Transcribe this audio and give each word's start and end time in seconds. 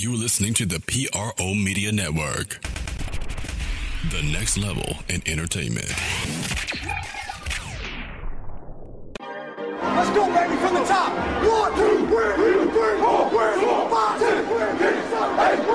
You're 0.00 0.14
listening 0.14 0.54
to 0.54 0.64
the 0.64 0.78
PRO 0.78 1.54
Media 1.54 1.90
Network, 1.90 2.60
the 4.12 4.22
next 4.30 4.56
level 4.56 4.94
in 5.08 5.26
entertainment. 5.26 5.92
Let's 9.82 10.10
go, 10.14 10.26
baby, 10.32 10.54
from 10.54 10.74
the 10.74 10.84
top. 10.84 11.10
One, 11.42 11.74
two, 11.74 12.06
three, 12.06 12.32
three, 12.36 13.00
four, 13.02 13.28
four, 13.28 13.90
five, 13.90 14.20
six, 14.20 14.46
seven, 14.46 15.58
eight, 15.58 15.66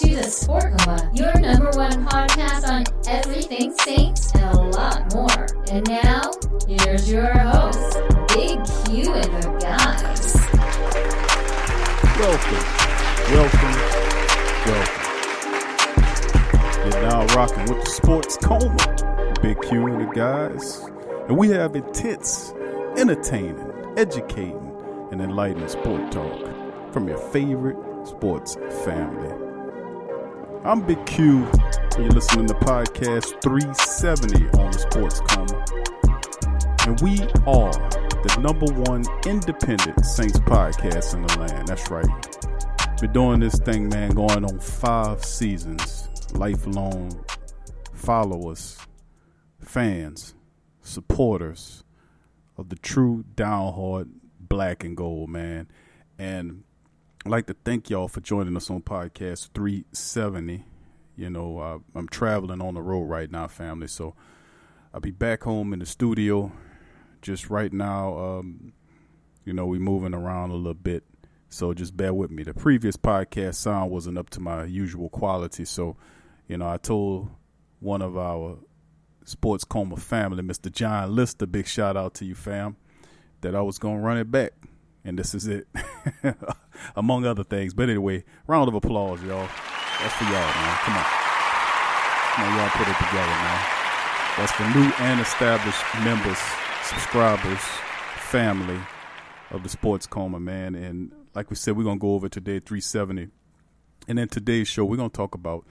to 0.00 0.16
the 0.16 0.24
Sport 0.24 0.76
Coma, 0.78 1.08
your 1.14 1.32
number 1.38 1.70
one 1.78 2.04
podcast 2.04 2.66
on 2.68 2.82
everything 3.06 3.72
Saints 3.78 4.34
and 4.34 4.42
a 4.42 4.60
lot 4.60 5.14
more. 5.14 5.46
And 5.70 5.86
now, 5.88 6.32
here's 6.66 7.08
your 7.08 7.30
host, 7.30 8.00
Big 8.34 8.58
Q 8.86 9.14
and 9.14 9.32
the 9.40 9.56
guys. 9.62 10.34
Welcome, 12.18 12.64
welcome, 13.30 13.74
welcome. 14.66 15.04
You're 16.90 17.02
now 17.08 17.26
rocking 17.36 17.72
with 17.72 17.84
the 17.84 17.90
Sports 17.90 18.36
Coma, 18.38 19.36
Big 19.42 19.62
Q 19.62 19.86
and 19.86 20.08
the 20.08 20.12
guys. 20.12 20.90
And 21.28 21.38
we 21.38 21.50
have 21.50 21.76
intense, 21.76 22.52
entertaining, 22.96 23.70
educating, 23.96 24.72
and 25.12 25.22
enlightening 25.22 25.68
sport 25.68 26.10
talk 26.10 26.92
from 26.92 27.06
your 27.06 27.18
favorite 27.18 27.76
sports 28.08 28.56
family. 28.84 29.43
I'm 30.66 30.80
Big 30.80 31.04
Q, 31.04 31.44
and 31.44 31.98
you're 31.98 32.08
listening 32.08 32.46
to 32.46 32.54
podcast 32.54 33.42
370 33.42 34.46
on 34.58 34.70
the 34.70 34.78
Sports 34.78 35.20
Coma. 35.20 35.62
And 36.88 36.98
we 37.02 37.20
are 37.46 37.70
the 38.22 38.38
number 38.40 38.72
one 38.90 39.04
independent 39.26 40.06
Saints 40.06 40.38
podcast 40.38 41.12
in 41.12 41.20
the 41.20 41.38
land. 41.38 41.68
That's 41.68 41.90
right. 41.90 42.06
Been 42.98 43.12
doing 43.12 43.40
this 43.40 43.58
thing, 43.58 43.90
man, 43.90 44.12
going 44.12 44.42
on 44.42 44.58
five 44.58 45.22
seasons. 45.22 46.08
Lifelong 46.32 47.12
followers, 47.92 48.78
fans, 49.60 50.34
supporters 50.80 51.84
of 52.56 52.70
the 52.70 52.76
true 52.76 53.22
downhard 53.36 54.08
black 54.40 54.82
and 54.82 54.96
gold, 54.96 55.28
man. 55.28 55.68
And 56.18 56.63
I'd 57.26 57.30
like 57.30 57.46
to 57.46 57.56
thank 57.64 57.88
y'all 57.88 58.06
for 58.06 58.20
joining 58.20 58.54
us 58.54 58.68
on 58.68 58.82
podcast 58.82 59.48
370. 59.54 60.62
You 61.16 61.30
know, 61.30 61.82
I'm 61.94 62.06
traveling 62.06 62.60
on 62.60 62.74
the 62.74 62.82
road 62.82 63.04
right 63.04 63.30
now, 63.30 63.48
family. 63.48 63.86
So 63.86 64.14
I'll 64.92 65.00
be 65.00 65.10
back 65.10 65.44
home 65.44 65.72
in 65.72 65.78
the 65.78 65.86
studio 65.86 66.52
just 67.22 67.48
right 67.48 67.72
now. 67.72 68.18
Um, 68.18 68.74
you 69.46 69.54
know, 69.54 69.64
we 69.64 69.78
moving 69.78 70.12
around 70.12 70.50
a 70.50 70.54
little 70.54 70.74
bit. 70.74 71.04
So 71.48 71.72
just 71.72 71.96
bear 71.96 72.12
with 72.12 72.30
me. 72.30 72.42
The 72.42 72.52
previous 72.52 72.98
podcast 72.98 73.54
sound 73.54 73.90
wasn't 73.90 74.18
up 74.18 74.28
to 74.30 74.40
my 74.40 74.64
usual 74.64 75.08
quality. 75.08 75.64
So, 75.64 75.96
you 76.46 76.58
know, 76.58 76.68
I 76.68 76.76
told 76.76 77.30
one 77.80 78.02
of 78.02 78.18
our 78.18 78.58
sports 79.24 79.64
coma 79.64 79.96
family, 79.96 80.42
Mr. 80.42 80.70
John 80.70 81.16
Lister, 81.16 81.46
big 81.46 81.68
shout 81.68 81.96
out 81.96 82.12
to 82.16 82.26
you, 82.26 82.34
fam, 82.34 82.76
that 83.40 83.54
I 83.54 83.62
was 83.62 83.78
going 83.78 83.96
to 83.96 84.02
run 84.02 84.18
it 84.18 84.30
back. 84.30 84.52
And 85.04 85.18
this 85.18 85.34
is 85.34 85.46
it, 85.46 85.68
among 86.96 87.26
other 87.26 87.44
things. 87.44 87.74
But 87.74 87.90
anyway, 87.90 88.24
round 88.46 88.68
of 88.68 88.74
applause, 88.74 89.22
y'all. 89.22 89.48
That's 90.00 90.14
for 90.14 90.24
y'all, 90.24 90.32
man. 90.32 90.76
Come 90.82 90.96
on. 90.96 91.04
Come 92.34 92.44
on, 92.44 92.58
y'all 92.58 92.70
put 92.70 92.88
it 92.88 92.96
together, 92.96 93.26
man. 93.26 93.60
That's 94.36 94.52
for 94.52 94.64
new 94.64 94.90
and 94.98 95.20
established 95.20 95.84
members, 96.02 96.38
subscribers, 96.82 97.60
family 98.16 98.80
of 99.50 99.62
the 99.62 99.68
Sports 99.68 100.06
Coma, 100.06 100.40
man. 100.40 100.74
And 100.74 101.12
like 101.34 101.50
we 101.50 101.56
said, 101.56 101.76
we're 101.76 101.84
going 101.84 101.98
to 101.98 102.02
go 102.02 102.14
over 102.14 102.28
today 102.28 102.58
370. 102.58 103.28
And 104.08 104.18
in 104.18 104.28
today's 104.28 104.66
show, 104.66 104.84
we're 104.84 104.96
going 104.96 105.10
to 105.10 105.16
talk 105.16 105.34
about 105.34 105.64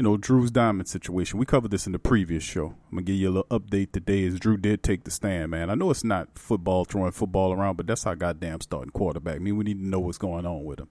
you 0.00 0.04
know, 0.04 0.16
Drew's 0.16 0.50
diamond 0.50 0.88
situation. 0.88 1.38
We 1.38 1.44
covered 1.44 1.70
this 1.70 1.84
in 1.84 1.92
the 1.92 1.98
previous 1.98 2.42
show. 2.42 2.68
I'm 2.68 2.92
gonna 2.92 3.02
give 3.02 3.16
you 3.16 3.28
a 3.28 3.36
little 3.36 3.58
update 3.58 3.92
today 3.92 4.24
as 4.24 4.40
Drew 4.40 4.56
did 4.56 4.82
take 4.82 5.04
the 5.04 5.10
stand, 5.10 5.50
man. 5.50 5.68
I 5.68 5.74
know 5.74 5.90
it's 5.90 6.04
not 6.04 6.38
football 6.38 6.86
throwing 6.86 7.12
football 7.12 7.52
around, 7.52 7.76
but 7.76 7.86
that's 7.86 8.06
our 8.06 8.16
goddamn 8.16 8.62
starting 8.62 8.92
quarterback. 8.92 9.36
I 9.36 9.38
mean, 9.40 9.58
we 9.58 9.64
need 9.64 9.78
to 9.78 9.86
know 9.86 10.00
what's 10.00 10.16
going 10.16 10.46
on 10.46 10.64
with 10.64 10.80
him. 10.80 10.88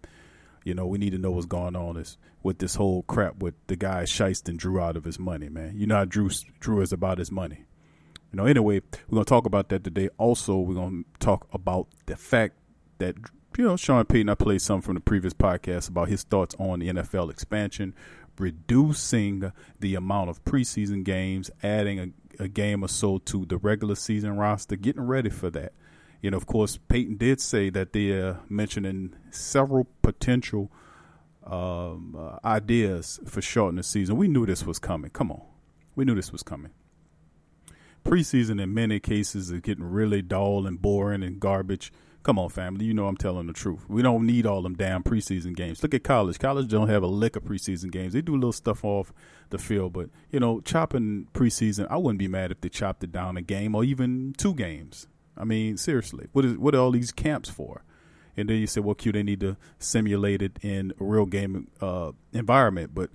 You 0.64 0.75
know, 0.75 0.86
we 0.86 1.00
need 1.00 1.09
to 1.14 1.18
know 1.18 1.31
what's 1.31 1.48
going 1.48 1.75
on 1.75 1.98
is 1.98 2.19
with 2.44 2.59
this 2.59 2.75
whole 2.75 3.02
crap 3.02 3.38
with 3.38 3.56
the 3.66 3.75
guy 3.75 4.03
shysting 4.03 4.58
Drew 4.58 4.80
out 4.80 4.96
of 4.96 5.06
his 5.06 5.18
money, 5.18 5.50
man. 5.50 5.74
You 5.75 5.88
know 5.88 5.96
how 5.96 6.06
Drew 6.06 6.30
Drew 6.59 6.80
is 6.81 6.94
about 6.94 7.18
his 7.18 7.31
money. 7.31 7.66
You 8.31 8.38
know, 8.38 8.46
anyway, 8.46 8.81
we're 9.08 9.16
gonna 9.16 9.25
talk 9.25 9.48
about 9.48 9.69
that 9.69 9.84
today. 9.84 10.09
Also, 10.19 10.56
we're 10.59 10.75
gonna 10.75 11.02
talk 11.18 11.48
about 11.52 11.88
the 12.06 12.16
fact 12.16 12.58
that 13.00 13.16
you 13.58 13.64
know 13.64 13.75
Sean 13.75 14.06
Payton. 14.06 14.30
I 14.30 14.36
played 14.36 14.62
some 14.62 14.84
from 14.84 14.94
the 14.94 15.02
previous 15.02 15.34
podcast 15.34 15.90
about 15.90 16.09
his 16.09 16.22
thoughts 16.22 16.56
on 16.59 16.78
the 16.78 16.90
NFL 16.90 17.31
expansion 17.31 17.96
reducing 18.39 19.51
the 19.79 19.95
amount 19.95 20.29
of 20.29 20.44
preseason 20.44 21.03
games, 21.03 21.51
adding 21.63 22.00
a, 22.00 22.44
a, 22.44 22.47
game 22.47 22.83
or 22.83 22.88
so 22.88 23.17
to 23.19 23.45
the 23.45 23.57
regular 23.57 23.95
season 23.95 24.38
roster, 24.38 24.75
getting 24.75 25.03
ready 25.03 25.29
for 25.29 25.50
that. 25.50 25.73
You 26.22 26.31
know, 26.31 26.38
of 26.38 26.45
course, 26.45 26.77
Payton 26.77 27.17
did 27.17 27.39
say 27.39 27.69
that 27.69 27.94
they're 27.94 28.39
mentioning 28.50 29.16
several 29.31 29.88
potential 30.01 30.72
um, 31.45 32.16
uh, 32.17 32.45
ideas 32.45 33.19
for 33.25 33.41
shortening 33.41 33.77
the 33.77 33.83
season. 33.83 34.17
We 34.17 34.27
knew 34.27 34.45
this 34.45 34.66
was 34.66 34.79
coming. 34.79 35.11
Come 35.11 35.31
on. 35.31 35.41
We 35.95 36.06
knew 36.06 36.16
this 36.16 36.31
was 36.31 36.44
coming. 36.44 36.71
Preseason, 38.03 38.61
in 38.61 38.73
many 38.73 39.00
cases, 39.00 39.51
is 39.51 39.61
getting 39.61 39.83
really 39.83 40.21
dull 40.21 40.66
and 40.66 40.81
boring 40.81 41.23
and 41.23 41.39
garbage. 41.39 41.91
Come 42.24 42.38
on, 42.38 42.50
family. 42.50 42.85
You 42.85 42.94
know 42.94 43.07
I'm 43.07 43.18
telling 43.18 43.47
the 43.47 43.53
truth. 43.53 43.85
We 43.88 44.02
don't 44.02 44.25
need 44.25 44.46
all 44.46 44.62
them 44.62 44.75
damn 44.75 45.03
preseason 45.03 45.56
games. 45.56 45.81
Look 45.81 45.94
at 45.94 46.03
college. 46.03 46.38
College 46.38 46.68
don't 46.68 46.90
have 46.90 47.02
a 47.02 47.07
lick 47.07 47.35
of 47.35 47.44
preseason 47.44 47.91
games. 47.91 48.13
They 48.13 48.22
do 48.22 48.34
a 48.34 48.35
little 48.35 48.52
stuff 48.52 48.84
off 48.84 49.13
the 49.52 49.57
field, 49.57 49.94
but 49.94 50.09
you 50.30 50.40
know, 50.40 50.59
chopping 50.59 51.28
preseason, 51.34 51.88
I 51.90 51.97
wouldn't 51.97 52.19
be 52.19 52.28
mad 52.28 52.52
if 52.52 52.59
they 52.62 52.69
chopped 52.69 53.03
it 53.03 53.12
down 53.12 53.38
a 53.38 53.41
game 53.41 53.74
or 53.74 53.84
even 53.84 54.34
two 54.38 54.53
games. 54.53 55.07
I 55.38 55.46
mean, 55.46 55.78
seriously, 55.78 56.28
what 56.34 56.44
is 56.44 56.57
what 56.57 56.75
are 56.75 56.80
all 56.80 56.91
these 56.91 57.12
camps 57.12 57.50
for? 57.50 57.84
And 58.36 58.50
then 58.50 58.57
you 58.57 58.68
say, 58.68 58.81
well, 58.81 58.96
Q, 58.96 59.12
they 59.12 59.24
need 59.24 59.40
to 59.40 59.57
simulate 59.80 60.41
it 60.41 60.59
in 60.62 60.94
a 61.00 61.03
real 61.03 61.25
game 61.25 61.68
uh, 61.81 62.12
environment. 62.34 62.94
But 62.94 63.12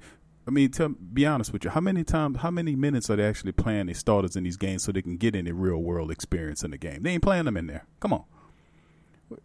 I 0.46 0.50
mean, 0.50 0.70
tell, 0.70 0.88
be 0.88 1.26
honest 1.26 1.52
with 1.52 1.64
you. 1.64 1.70
How 1.70 1.80
many 1.80 2.04
times, 2.04 2.38
how 2.38 2.50
many 2.50 2.74
minutes 2.74 3.10
are 3.10 3.16
they 3.16 3.24
actually 3.24 3.52
playing 3.52 3.86
the 3.86 3.94
starters 3.94 4.34
in 4.34 4.44
these 4.44 4.56
games 4.56 4.82
so 4.84 4.92
they 4.92 5.02
can 5.02 5.18
get 5.18 5.36
any 5.36 5.52
real 5.52 5.78
world 5.78 6.10
experience 6.10 6.64
in 6.64 6.70
the 6.70 6.78
game? 6.78 7.02
They 7.02 7.10
ain't 7.10 7.22
playing 7.22 7.44
them 7.44 7.56
in 7.58 7.66
there. 7.66 7.84
Come 8.00 8.14
on 8.14 8.24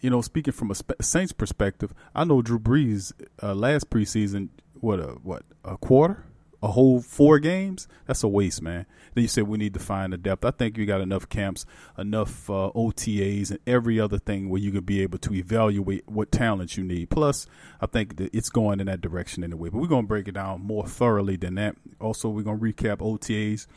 you 0.02 0.10
know, 0.10 0.22
speaking 0.22 0.54
from 0.54 0.72
a 0.72 1.04
Saints 1.04 1.32
perspective, 1.32 1.94
I 2.16 2.24
know 2.24 2.42
Drew 2.42 2.60
Brees 2.60 3.14
uh, 3.42 3.54
last 3.54 3.90
preseason, 3.90 4.50
what 4.80 5.00
a 5.00 5.18
what 5.24 5.44
a 5.64 5.78
quarter, 5.78 6.26
a 6.62 6.68
whole 6.68 7.02
four 7.02 7.40
games. 7.40 7.88
That's 8.06 8.24
a 8.24 8.28
waste, 8.28 8.62
man. 8.62 8.86
Then 9.14 9.24
you 9.24 9.28
said 9.28 9.48
we 9.48 9.58
need 9.58 9.74
to 9.74 9.80
find 9.80 10.14
the 10.14 10.18
depth. 10.18 10.46
I 10.46 10.52
think 10.52 10.78
you 10.78 10.86
got 10.86 11.02
enough 11.02 11.30
camps, 11.30 11.66
enough 11.98 12.50
uh, 12.50 12.72
OTAs, 12.76 13.52
and 13.52 13.60
every 13.66 14.00
other 14.00 14.18
thing 14.18 14.50
where 14.50 14.62
you 14.62 14.72
can 14.72 14.84
be 14.84 15.02
able 15.02 15.18
to 15.20 15.34
evaluate 15.34 16.08
what 16.08 16.32
talent 16.32 16.78
you 16.78 16.84
need. 16.84 17.10
Plus, 17.10 17.46
I 17.82 17.86
think 17.86 18.18
that 18.18 18.34
it's 18.34 18.50
going 18.50 18.80
in 18.80 18.88
that 18.88 19.02
direction 19.02 19.44
anyway. 19.44 19.70
But 19.70 19.80
we're 19.80 19.88
gonna 19.88 20.08
break 20.08 20.28
it 20.28 20.34
down 20.34 20.62
more 20.62 20.86
thoroughly 20.88 21.36
than 21.36 21.56
that. 21.56 21.76
Also, 22.00 22.30
we're 22.30 22.44
gonna 22.44 22.60
recap 22.60 22.98
OTAs 22.98 23.68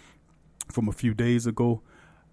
from 0.71 0.89
a 0.89 0.93
few 0.93 1.15
days 1.15 1.47
ago. 1.47 1.83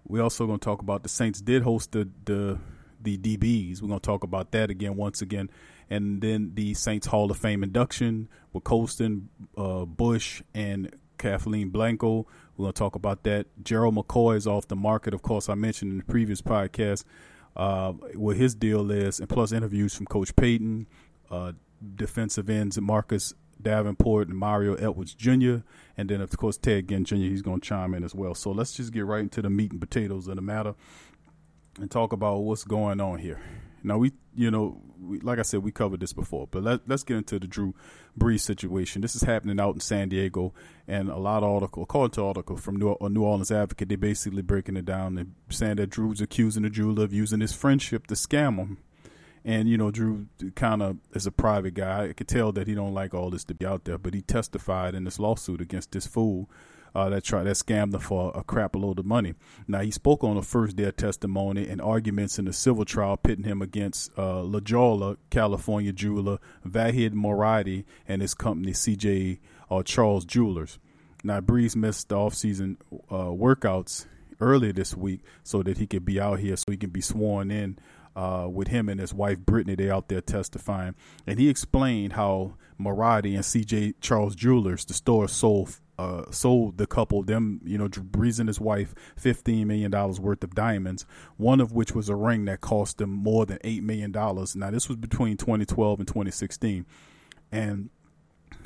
We're 0.06 0.22
also 0.22 0.46
gonna 0.46 0.58
talk 0.58 0.82
about 0.82 1.02
the 1.02 1.08
Saints 1.08 1.40
did 1.40 1.62
host 1.62 1.92
the 1.92 2.08
the 2.24 2.58
the 3.00 3.16
DBs. 3.18 3.80
We're 3.80 3.88
going 3.88 4.00
to 4.00 4.06
talk 4.06 4.24
about 4.24 4.52
that 4.52 4.70
again 4.70 4.96
once 4.96 5.22
again. 5.22 5.50
And 5.88 6.20
then 6.20 6.52
the 6.54 6.74
Saints 6.74 7.08
Hall 7.08 7.30
of 7.30 7.36
Fame 7.36 7.62
induction 7.62 8.28
with 8.52 8.64
Colston, 8.64 9.28
uh, 9.56 9.84
Bush, 9.84 10.42
and 10.54 10.94
Kathleen 11.18 11.70
Blanco. 11.70 12.26
We're 12.56 12.64
going 12.64 12.72
to 12.72 12.78
talk 12.78 12.94
about 12.94 13.24
that. 13.24 13.46
Gerald 13.62 13.96
McCoy 13.96 14.36
is 14.36 14.46
off 14.46 14.68
the 14.68 14.76
market. 14.76 15.14
Of 15.14 15.22
course, 15.22 15.48
I 15.48 15.54
mentioned 15.54 15.92
in 15.92 15.98
the 15.98 16.04
previous 16.04 16.42
podcast 16.42 17.04
uh, 17.56 17.92
what 17.92 18.36
his 18.36 18.54
deal 18.54 18.90
is, 18.90 19.20
and 19.20 19.28
plus 19.28 19.52
interviews 19.52 19.94
from 19.94 20.06
Coach 20.06 20.34
Payton, 20.36 20.86
uh, 21.30 21.52
defensive 21.96 22.48
ends 22.48 22.80
Marcus 22.80 23.34
Davenport 23.62 24.28
and 24.28 24.36
Mario 24.36 24.74
Edwards 24.74 25.14
Jr. 25.14 25.58
And 25.96 26.08
then, 26.08 26.20
of 26.20 26.36
course, 26.36 26.56
Ted 26.56 26.88
Ginn 26.88 27.04
Jr. 27.04 27.16
He's 27.16 27.42
going 27.42 27.60
to 27.60 27.68
chime 27.68 27.94
in 27.94 28.04
as 28.04 28.14
well. 28.14 28.34
So 28.34 28.50
let's 28.52 28.72
just 28.72 28.92
get 28.92 29.04
right 29.04 29.20
into 29.20 29.42
the 29.42 29.50
meat 29.50 29.72
and 29.72 29.80
potatoes 29.80 30.28
of 30.28 30.36
the 30.36 30.42
matter 30.42 30.74
and 31.80 31.90
talk 31.90 32.12
about 32.12 32.38
what's 32.38 32.64
going 32.64 33.00
on 33.00 33.18
here. 33.18 33.40
Now 33.82 33.98
we, 33.98 34.12
you 34.34 34.50
know, 34.50 34.80
we, 35.00 35.20
like 35.20 35.38
I 35.38 35.42
said, 35.42 35.62
we 35.62 35.72
covered 35.72 36.00
this 36.00 36.12
before, 36.12 36.46
but 36.50 36.62
let, 36.62 36.80
let's 36.86 37.02
get 37.02 37.16
into 37.16 37.38
the 37.38 37.46
Drew 37.46 37.74
Brees 38.18 38.40
situation. 38.40 39.00
This 39.02 39.16
is 39.16 39.22
happening 39.22 39.58
out 39.58 39.74
in 39.74 39.80
San 39.80 40.08
Diego, 40.08 40.52
and 40.86 41.08
a 41.08 41.16
lot 41.16 41.42
of 41.42 41.50
article, 41.50 41.82
according 41.82 42.12
to 42.12 42.24
article 42.24 42.56
from 42.56 42.76
New, 42.76 42.92
uh, 43.00 43.08
New 43.08 43.22
Orleans 43.22 43.50
Advocate, 43.50 43.88
they're 43.88 43.98
basically 43.98 44.42
breaking 44.42 44.76
it 44.76 44.84
down 44.84 45.16
and 45.16 45.34
saying 45.48 45.76
that 45.76 45.90
Drew's 45.90 46.20
accusing 46.20 46.62
the 46.62 46.70
jeweler 46.70 47.04
of 47.04 47.12
using 47.12 47.40
his 47.40 47.52
friendship 47.52 48.06
to 48.08 48.14
scam 48.14 48.58
him. 48.58 48.78
And 49.42 49.70
you 49.70 49.78
know, 49.78 49.90
Drew 49.90 50.26
kind 50.54 50.82
of 50.82 50.98
is 51.14 51.26
a 51.26 51.32
private 51.32 51.72
guy. 51.72 52.08
I 52.08 52.12
could 52.12 52.28
tell 52.28 52.52
that 52.52 52.66
he 52.66 52.74
don't 52.74 52.92
like 52.92 53.14
all 53.14 53.30
this 53.30 53.44
to 53.44 53.54
be 53.54 53.64
out 53.64 53.84
there, 53.84 53.96
but 53.96 54.12
he 54.12 54.20
testified 54.20 54.94
in 54.94 55.04
this 55.04 55.18
lawsuit 55.18 55.62
against 55.62 55.92
this 55.92 56.06
fool 56.06 56.50
uh, 56.94 57.08
that 57.08 57.24
tried 57.24 57.44
that 57.44 57.56
scammed 57.56 57.92
them 57.92 58.00
for 58.00 58.32
a 58.34 58.42
crap 58.42 58.74
load 58.76 58.98
of 58.98 59.06
money. 59.06 59.34
Now 59.66 59.80
he 59.80 59.90
spoke 59.90 60.24
on 60.24 60.36
the 60.36 60.42
first 60.42 60.76
day 60.76 60.84
of 60.84 60.96
testimony 60.96 61.68
and 61.68 61.80
arguments 61.80 62.38
in 62.38 62.44
the 62.44 62.52
civil 62.52 62.84
trial, 62.84 63.16
pitting 63.16 63.44
him 63.44 63.62
against 63.62 64.10
uh, 64.18 64.42
La 64.42 64.60
Jolla, 64.60 65.16
California 65.30 65.92
jeweler 65.92 66.38
Vahid 66.66 67.12
Moradi 67.12 67.84
and 68.08 68.22
his 68.22 68.34
company 68.34 68.72
CJ 68.72 69.38
uh, 69.70 69.82
Charles 69.82 70.24
Jewelers. 70.24 70.78
Now 71.22 71.40
Brees 71.40 71.76
missed 71.76 72.08
the 72.08 72.16
offseason 72.16 72.76
uh, 73.10 73.26
workouts 73.26 74.06
earlier 74.40 74.72
this 74.72 74.96
week 74.96 75.20
so 75.42 75.62
that 75.62 75.78
he 75.78 75.86
could 75.86 76.04
be 76.04 76.20
out 76.20 76.40
here, 76.40 76.56
so 76.56 76.70
he 76.70 76.76
can 76.76 76.90
be 76.90 77.00
sworn 77.00 77.50
in. 77.50 77.78
Uh, 78.16 78.48
with 78.50 78.66
him 78.66 78.88
and 78.88 78.98
his 78.98 79.14
wife 79.14 79.38
Brittany, 79.38 79.76
they 79.76 79.88
out 79.88 80.08
there 80.08 80.20
testifying, 80.20 80.96
and 81.28 81.38
he 81.38 81.48
explained 81.48 82.14
how 82.14 82.54
Moradi 82.78 83.36
and 83.36 83.44
C.J. 83.44 83.94
Charles 84.00 84.34
Jewelers, 84.34 84.84
the 84.84 84.94
store 84.94 85.28
sold 85.28 85.78
uh, 86.00 86.30
sold 86.30 86.78
the 86.78 86.86
couple 86.86 87.22
them 87.22 87.60
you 87.64 87.76
know 87.76 87.88
Brees 87.88 88.38
and 88.40 88.48
his 88.48 88.60
wife 88.60 88.94
fifteen 89.16 89.68
million 89.68 89.90
dollars 89.90 90.18
worth 90.18 90.42
of 90.42 90.54
diamonds, 90.54 91.04
one 91.36 91.60
of 91.60 91.72
which 91.72 91.94
was 91.94 92.08
a 92.08 92.16
ring 92.16 92.44
that 92.46 92.60
cost 92.60 92.98
them 92.98 93.10
more 93.10 93.46
than 93.46 93.58
eight 93.64 93.82
million 93.82 94.12
dollars. 94.12 94.56
Now 94.56 94.70
this 94.70 94.88
was 94.88 94.96
between 94.96 95.36
2012 95.36 96.00
and 96.00 96.08
2016, 96.08 96.86
and 97.52 97.90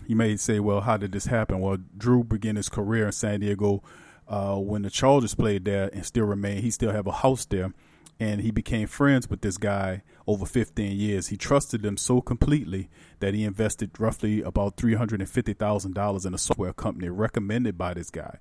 you 0.06 0.16
may 0.16 0.36
say, 0.36 0.60
well, 0.60 0.82
how 0.82 0.96
did 0.96 1.12
this 1.12 1.26
happen? 1.26 1.60
Well, 1.60 1.78
Drew 1.96 2.24
began 2.24 2.56
his 2.56 2.68
career 2.68 3.06
in 3.06 3.12
San 3.12 3.40
Diego 3.40 3.82
uh, 4.28 4.56
when 4.56 4.82
the 4.82 4.90
Chargers 4.90 5.34
played 5.34 5.64
there 5.64 5.90
and 5.92 6.04
still 6.04 6.26
remain. 6.26 6.62
He 6.62 6.70
still 6.70 6.92
have 6.92 7.06
a 7.06 7.12
house 7.12 7.44
there 7.46 7.72
and 8.20 8.40
he 8.40 8.50
became 8.50 8.86
friends 8.86 9.28
with 9.28 9.40
this 9.40 9.56
guy 9.56 10.02
over 10.26 10.46
15 10.46 10.96
years. 10.96 11.28
He 11.28 11.36
trusted 11.36 11.82
them 11.82 11.96
so 11.96 12.20
completely 12.20 12.88
that 13.20 13.34
he 13.34 13.44
invested 13.44 13.98
roughly 13.98 14.42
about 14.42 14.76
$350,000 14.76 16.26
in 16.26 16.34
a 16.34 16.38
software 16.38 16.72
company 16.72 17.08
recommended 17.08 17.76
by 17.76 17.94
this 17.94 18.10
guy. 18.10 18.38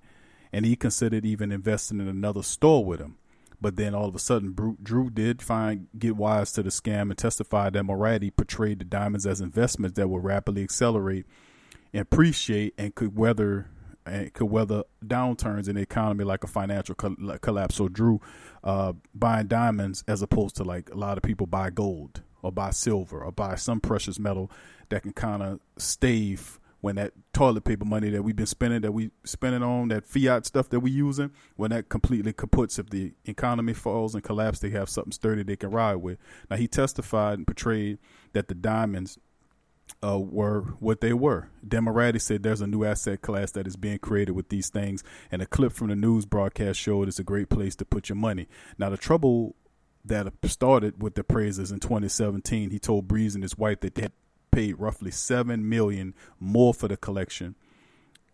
And 0.52 0.66
he 0.66 0.76
considered 0.76 1.26
even 1.26 1.52
investing 1.52 2.00
in 2.00 2.08
another 2.08 2.44
store 2.44 2.86
with 2.86 3.00
him. 3.00 3.18
But 3.60 3.78
then 3.78 3.96
all 3.96 4.10
of 4.10 4.16
a 4.16 4.20
sudden, 4.20 4.78
Drew 4.84 5.10
did 5.10 5.42
find 5.42 5.88
get 5.98 6.18
wise 6.18 6.52
to 6.52 6.64
the 6.64 6.70
scam 6.70 7.04
and 7.04 7.18
testified 7.18 7.74
that 7.74 7.86
Moradi 7.86 8.36
portrayed 8.36 8.80
the 8.80 8.86
diamonds 8.86 9.26
as 9.26 9.40
investments 9.40 9.96
that 9.96 10.10
would 10.10 10.24
rapidly 10.24 10.64
accelerate, 10.64 11.26
and 11.94 12.02
appreciate, 12.02 12.74
and 12.78 12.94
could 12.94 13.16
weather 13.18 13.70
and 14.06 14.34
could 14.34 14.50
weather 14.50 14.84
downturns 15.06 15.68
in 15.68 15.76
the 15.76 15.82
economy 15.82 16.24
like 16.24 16.44
a 16.44 16.48
financial 16.48 16.96
collapse. 16.96 17.76
So 17.76 17.88
Drew 17.88 18.20
uh, 18.64 18.94
buying 19.14 19.48
diamonds 19.48 20.04
as 20.08 20.22
opposed 20.22 20.56
to 20.58 20.64
like 20.64 20.90
a 20.92 20.96
lot 20.96 21.18
of 21.18 21.24
people 21.24 21.48
buy 21.48 21.70
gold 21.70 22.22
or 22.42 22.52
buy 22.52 22.72
silver 22.72 23.24
or 23.24 23.32
buy 23.32 23.56
some 23.56 23.80
precious 23.80 24.20
metal 24.20 24.52
that 24.90 25.04
can 25.04 25.14
kind 25.14 25.42
of 25.42 25.60
stave 25.78 26.60
when 26.82 26.98
that 26.98 27.14
toilet 27.32 27.64
paper 27.64 27.86
money 27.86 28.10
that 28.10 28.24
we've 28.24 28.36
been 28.36 28.46
spending 28.46 28.82
that 28.82 28.92
we 28.92 29.10
spending 29.24 29.64
on 29.64 29.88
that 29.88 30.06
fiat 30.06 30.46
stuff 30.46 30.68
that 30.68 30.82
we 30.82 30.92
using 30.92 31.32
when 31.56 31.72
that 31.72 31.88
completely 31.88 32.34
kaputs 32.34 32.78
if 32.78 32.90
the 32.90 33.14
economy 33.24 33.72
falls 33.72 34.14
and 34.14 34.22
collapse 34.22 34.60
they 34.60 34.70
have 34.70 34.90
something 34.90 35.14
sturdy 35.14 35.44
they 35.44 35.56
can 35.56 35.72
ride 35.72 35.96
with 35.96 36.18
now 36.50 36.58
he 36.58 36.68
testified 36.68 37.38
and 37.38 37.48
portrayed 37.48 37.98
that 38.34 38.50
the 38.50 38.54
diamonds 38.54 39.18
uh, 40.02 40.20
were 40.20 40.62
what 40.80 41.02
they 41.02 41.14
were. 41.14 41.50
Demorati 41.66 42.22
said 42.22 42.44
there's 42.44 42.62
a 42.62 42.68
new 42.68 42.84
asset 42.84 43.22
class 43.22 43.52
that 43.52 43.68
is 43.68 43.76
being 43.76 44.00
created 44.00 44.34
with 44.34 44.50
these 44.50 44.70
things, 44.70 45.04
and 45.32 45.42
a 45.42 45.46
clip 45.46 45.74
from 45.74 45.88
the 45.88 45.96
news 45.96 46.26
broadcast 46.26 46.80
showed 46.80 47.08
it's 47.08 47.20
a 47.20 47.24
great 47.24 47.50
place 47.50 47.76
to 47.76 47.86
put 47.86 48.10
your 48.10 48.16
money. 48.16 48.48
Now, 48.78 48.90
the 48.90 48.98
trouble 48.98 49.56
that 50.06 50.32
started 50.46 51.02
with 51.02 51.16
the 51.16 51.22
appraisers 51.22 51.72
in 51.72 51.80
2017, 51.80 52.70
he 52.70 52.80
told 52.80 53.08
Brees 53.08 53.36
and 53.36 53.44
his 53.44 53.58
wife 53.58 53.80
that 53.82 53.96
they 53.96 54.04
had 54.04 54.12
paid 54.52 54.80
roughly 54.80 55.12
seven 55.12 55.68
million 55.68 56.14
more 56.40 56.74
for 56.74 56.88
the 56.88 56.98
collection. 56.98 57.56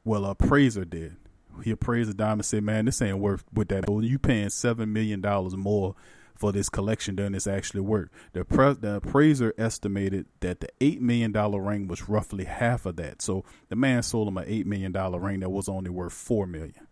Well, 0.03 0.25
a 0.25 0.31
appraiser 0.31 0.85
did. 0.85 1.15
He 1.63 1.71
appraised 1.71 2.09
the 2.09 2.13
diamond 2.13 2.39
and 2.39 2.45
said, 2.45 2.63
"Man, 2.63 2.85
this 2.85 3.01
ain't 3.01 3.19
worth 3.19 3.43
with 3.53 3.67
that. 3.69 3.89
You 3.89 4.19
paying 4.19 4.49
seven 4.49 4.93
million 4.93 5.21
dollars 5.21 5.55
more 5.55 5.95
for 6.39 6.53
this 6.53 6.69
collection 6.69 7.17
than 7.17 7.35
it's 7.35 7.47
actually 7.47 7.81
worth. 7.81 8.09
The, 8.31 8.45
pre- 8.45 8.73
the 8.73 8.95
appraiser 8.95 9.53
estimated 9.57 10.25
that 10.39 10.61
the 10.61 10.69
$8 10.79 11.01
million 11.01 11.33
ring 11.33 11.89
was 11.89 12.07
roughly 12.07 12.45
half 12.45 12.85
of 12.85 12.95
that. 12.95 13.21
So 13.21 13.43
the 13.67 13.75
man 13.75 14.03
sold 14.03 14.29
him 14.29 14.37
an 14.37 14.45
$8 14.45 14.65
million 14.65 14.93
ring 14.93 15.41
that 15.41 15.49
was 15.49 15.67
only 15.67 15.89
worth 15.89 16.13
4 16.13 16.47
million. 16.47 16.87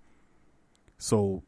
So 0.98 1.44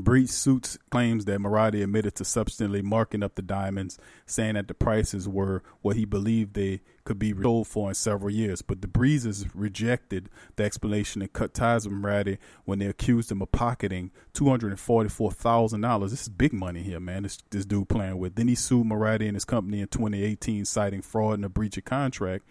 Brees 0.00 0.28
suits 0.28 0.76
claims 0.90 1.24
that 1.24 1.40
Moradi 1.40 1.82
admitted 1.82 2.14
to 2.16 2.24
substantially 2.24 2.82
marking 2.82 3.22
up 3.22 3.34
the 3.34 3.42
diamonds, 3.42 3.98
saying 4.26 4.54
that 4.54 4.68
the 4.68 4.74
prices 4.74 5.26
were 5.26 5.62
what 5.80 5.96
he 5.96 6.04
believed 6.04 6.52
they 6.52 6.82
could 7.04 7.18
be 7.18 7.32
sold 7.40 7.66
for 7.66 7.88
in 7.88 7.94
several 7.94 8.30
years. 8.30 8.60
But 8.60 8.82
the 8.82 8.88
Breeses 8.88 9.48
rejected 9.54 10.28
the 10.56 10.64
explanation 10.64 11.22
and 11.22 11.32
cut 11.32 11.54
ties 11.54 11.88
with 11.88 11.96
Moradi 11.96 12.36
when 12.66 12.78
they 12.78 12.86
accused 12.86 13.32
him 13.32 13.40
of 13.40 13.52
pocketing 13.52 14.10
two 14.34 14.50
hundred 14.50 14.68
and 14.72 14.80
forty-four 14.80 15.32
thousand 15.32 15.80
dollars. 15.80 16.10
This 16.10 16.22
is 16.22 16.28
big 16.28 16.52
money 16.52 16.82
here, 16.82 17.00
man. 17.00 17.22
This 17.22 17.38
this 17.48 17.64
dude 17.64 17.88
playing 17.88 18.18
with. 18.18 18.34
Then 18.34 18.48
he 18.48 18.54
sued 18.54 18.86
Moradi 18.86 19.26
and 19.26 19.36
his 19.36 19.46
company 19.46 19.80
in 19.80 19.88
2018, 19.88 20.66
citing 20.66 21.00
fraud 21.00 21.34
and 21.34 21.44
a 21.46 21.48
breach 21.48 21.78
of 21.78 21.86
contract. 21.86 22.44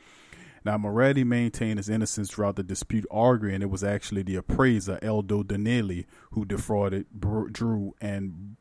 Now, 0.66 0.78
Moradi 0.80 1.24
maintained 1.24 1.78
his 1.78 1.90
innocence 1.90 2.32
throughout 2.32 2.56
the 2.56 2.64
dispute, 2.64 3.06
arguing 3.12 3.62
it 3.62 3.70
was 3.70 3.84
actually 3.84 4.24
the 4.24 4.36
appraiser, 4.36 4.98
Eldo 5.04 5.44
Donelli, 5.44 6.06
who 6.32 6.44
defrauded 6.44 7.06
Drew 7.20 7.94
and 8.02 8.58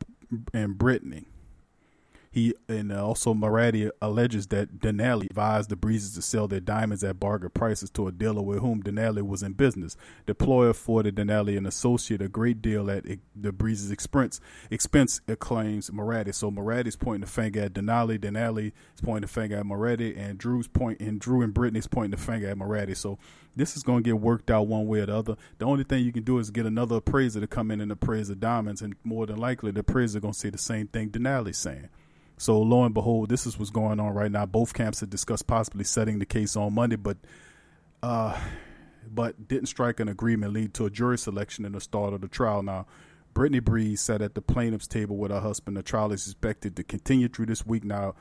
and 0.52 0.76
Brittany. 0.76 1.28
He 2.34 2.52
and 2.68 2.90
also 2.90 3.32
Moradi 3.32 3.92
alleges 4.02 4.48
that 4.48 4.80
Denali 4.80 5.26
advised 5.26 5.70
the 5.70 5.76
Breeses 5.76 6.16
to 6.16 6.22
sell 6.22 6.48
their 6.48 6.58
diamonds 6.58 7.04
at 7.04 7.20
bargain 7.20 7.50
prices 7.50 7.90
to 7.90 8.08
a 8.08 8.12
dealer 8.12 8.42
with 8.42 8.58
whom 8.58 8.82
Denali 8.82 9.22
was 9.22 9.44
in 9.44 9.52
business. 9.52 9.96
The 10.26 10.32
employer 10.32 10.70
afforded 10.70 11.14
Denali 11.14 11.56
an 11.56 11.64
associate 11.64 12.20
a 12.20 12.28
great 12.28 12.60
deal 12.60 12.90
at 12.90 13.04
the 13.36 13.52
Breeses' 13.52 13.92
expense. 13.92 14.40
Expense 14.68 15.20
claims 15.38 15.90
Moradi. 15.90 16.34
So 16.34 16.50
Moradi's 16.50 16.96
pointing 16.96 17.20
the 17.20 17.30
finger 17.30 17.60
at 17.60 17.72
Denali. 17.72 18.18
Denali 18.18 18.72
is 18.96 19.00
pointing 19.00 19.22
the 19.22 19.28
finger 19.28 19.58
at 19.58 19.64
Moradi, 19.64 20.18
and 20.18 20.36
Drew's 20.36 20.66
point 20.66 20.98
and 20.98 21.20
Drew 21.20 21.40
and 21.40 21.54
Brittany's 21.54 21.86
pointing 21.86 22.10
the 22.10 22.16
finger 22.16 22.48
at 22.48 22.58
Moradi. 22.58 22.96
So 22.96 23.16
this 23.54 23.76
is 23.76 23.84
going 23.84 24.02
to 24.02 24.10
get 24.10 24.20
worked 24.20 24.50
out 24.50 24.66
one 24.66 24.88
way 24.88 24.98
or 24.98 25.06
the 25.06 25.16
other. 25.16 25.36
The 25.58 25.66
only 25.66 25.84
thing 25.84 26.04
you 26.04 26.10
can 26.10 26.24
do 26.24 26.40
is 26.40 26.50
get 26.50 26.66
another 26.66 26.96
appraiser 26.96 27.38
to 27.38 27.46
come 27.46 27.70
in 27.70 27.80
and 27.80 27.92
appraise 27.92 28.26
the 28.26 28.34
diamonds, 28.34 28.82
and 28.82 28.96
more 29.04 29.24
than 29.24 29.36
likely 29.36 29.70
the 29.70 29.80
appraiser 29.80 30.18
going 30.18 30.34
to 30.34 30.40
say 30.40 30.50
the 30.50 30.58
same 30.58 30.88
thing 30.88 31.10
Denali's 31.10 31.58
saying. 31.58 31.90
So 32.36 32.60
lo 32.60 32.84
and 32.84 32.94
behold, 32.94 33.28
this 33.28 33.46
is 33.46 33.58
what's 33.58 33.70
going 33.70 34.00
on 34.00 34.12
right 34.12 34.30
now. 34.30 34.46
Both 34.46 34.74
camps 34.74 35.00
had 35.00 35.10
discussed 35.10 35.46
possibly 35.46 35.84
setting 35.84 36.18
the 36.18 36.26
case 36.26 36.56
on 36.56 36.74
Monday, 36.74 36.96
but 36.96 37.16
uh, 38.02 38.38
but 39.08 39.48
didn't 39.48 39.66
strike 39.66 40.00
an 40.00 40.08
agreement, 40.08 40.52
lead 40.52 40.74
to 40.74 40.86
a 40.86 40.90
jury 40.90 41.16
selection 41.18 41.64
in 41.64 41.72
the 41.72 41.80
start 41.80 42.12
of 42.12 42.20
the 42.20 42.28
trial. 42.28 42.62
Now, 42.62 42.86
Brittany 43.32 43.60
Brees 43.60 43.98
sat 43.98 44.20
at 44.20 44.34
the 44.34 44.42
plaintiff's 44.42 44.86
table 44.86 45.16
with 45.16 45.30
her 45.30 45.40
husband. 45.40 45.76
The 45.76 45.82
trial 45.82 46.12
is 46.12 46.26
expected 46.26 46.76
to 46.76 46.84
continue 46.84 47.28
through 47.28 47.46
this 47.46 47.64
week. 47.64 47.84
Now, 47.84 48.14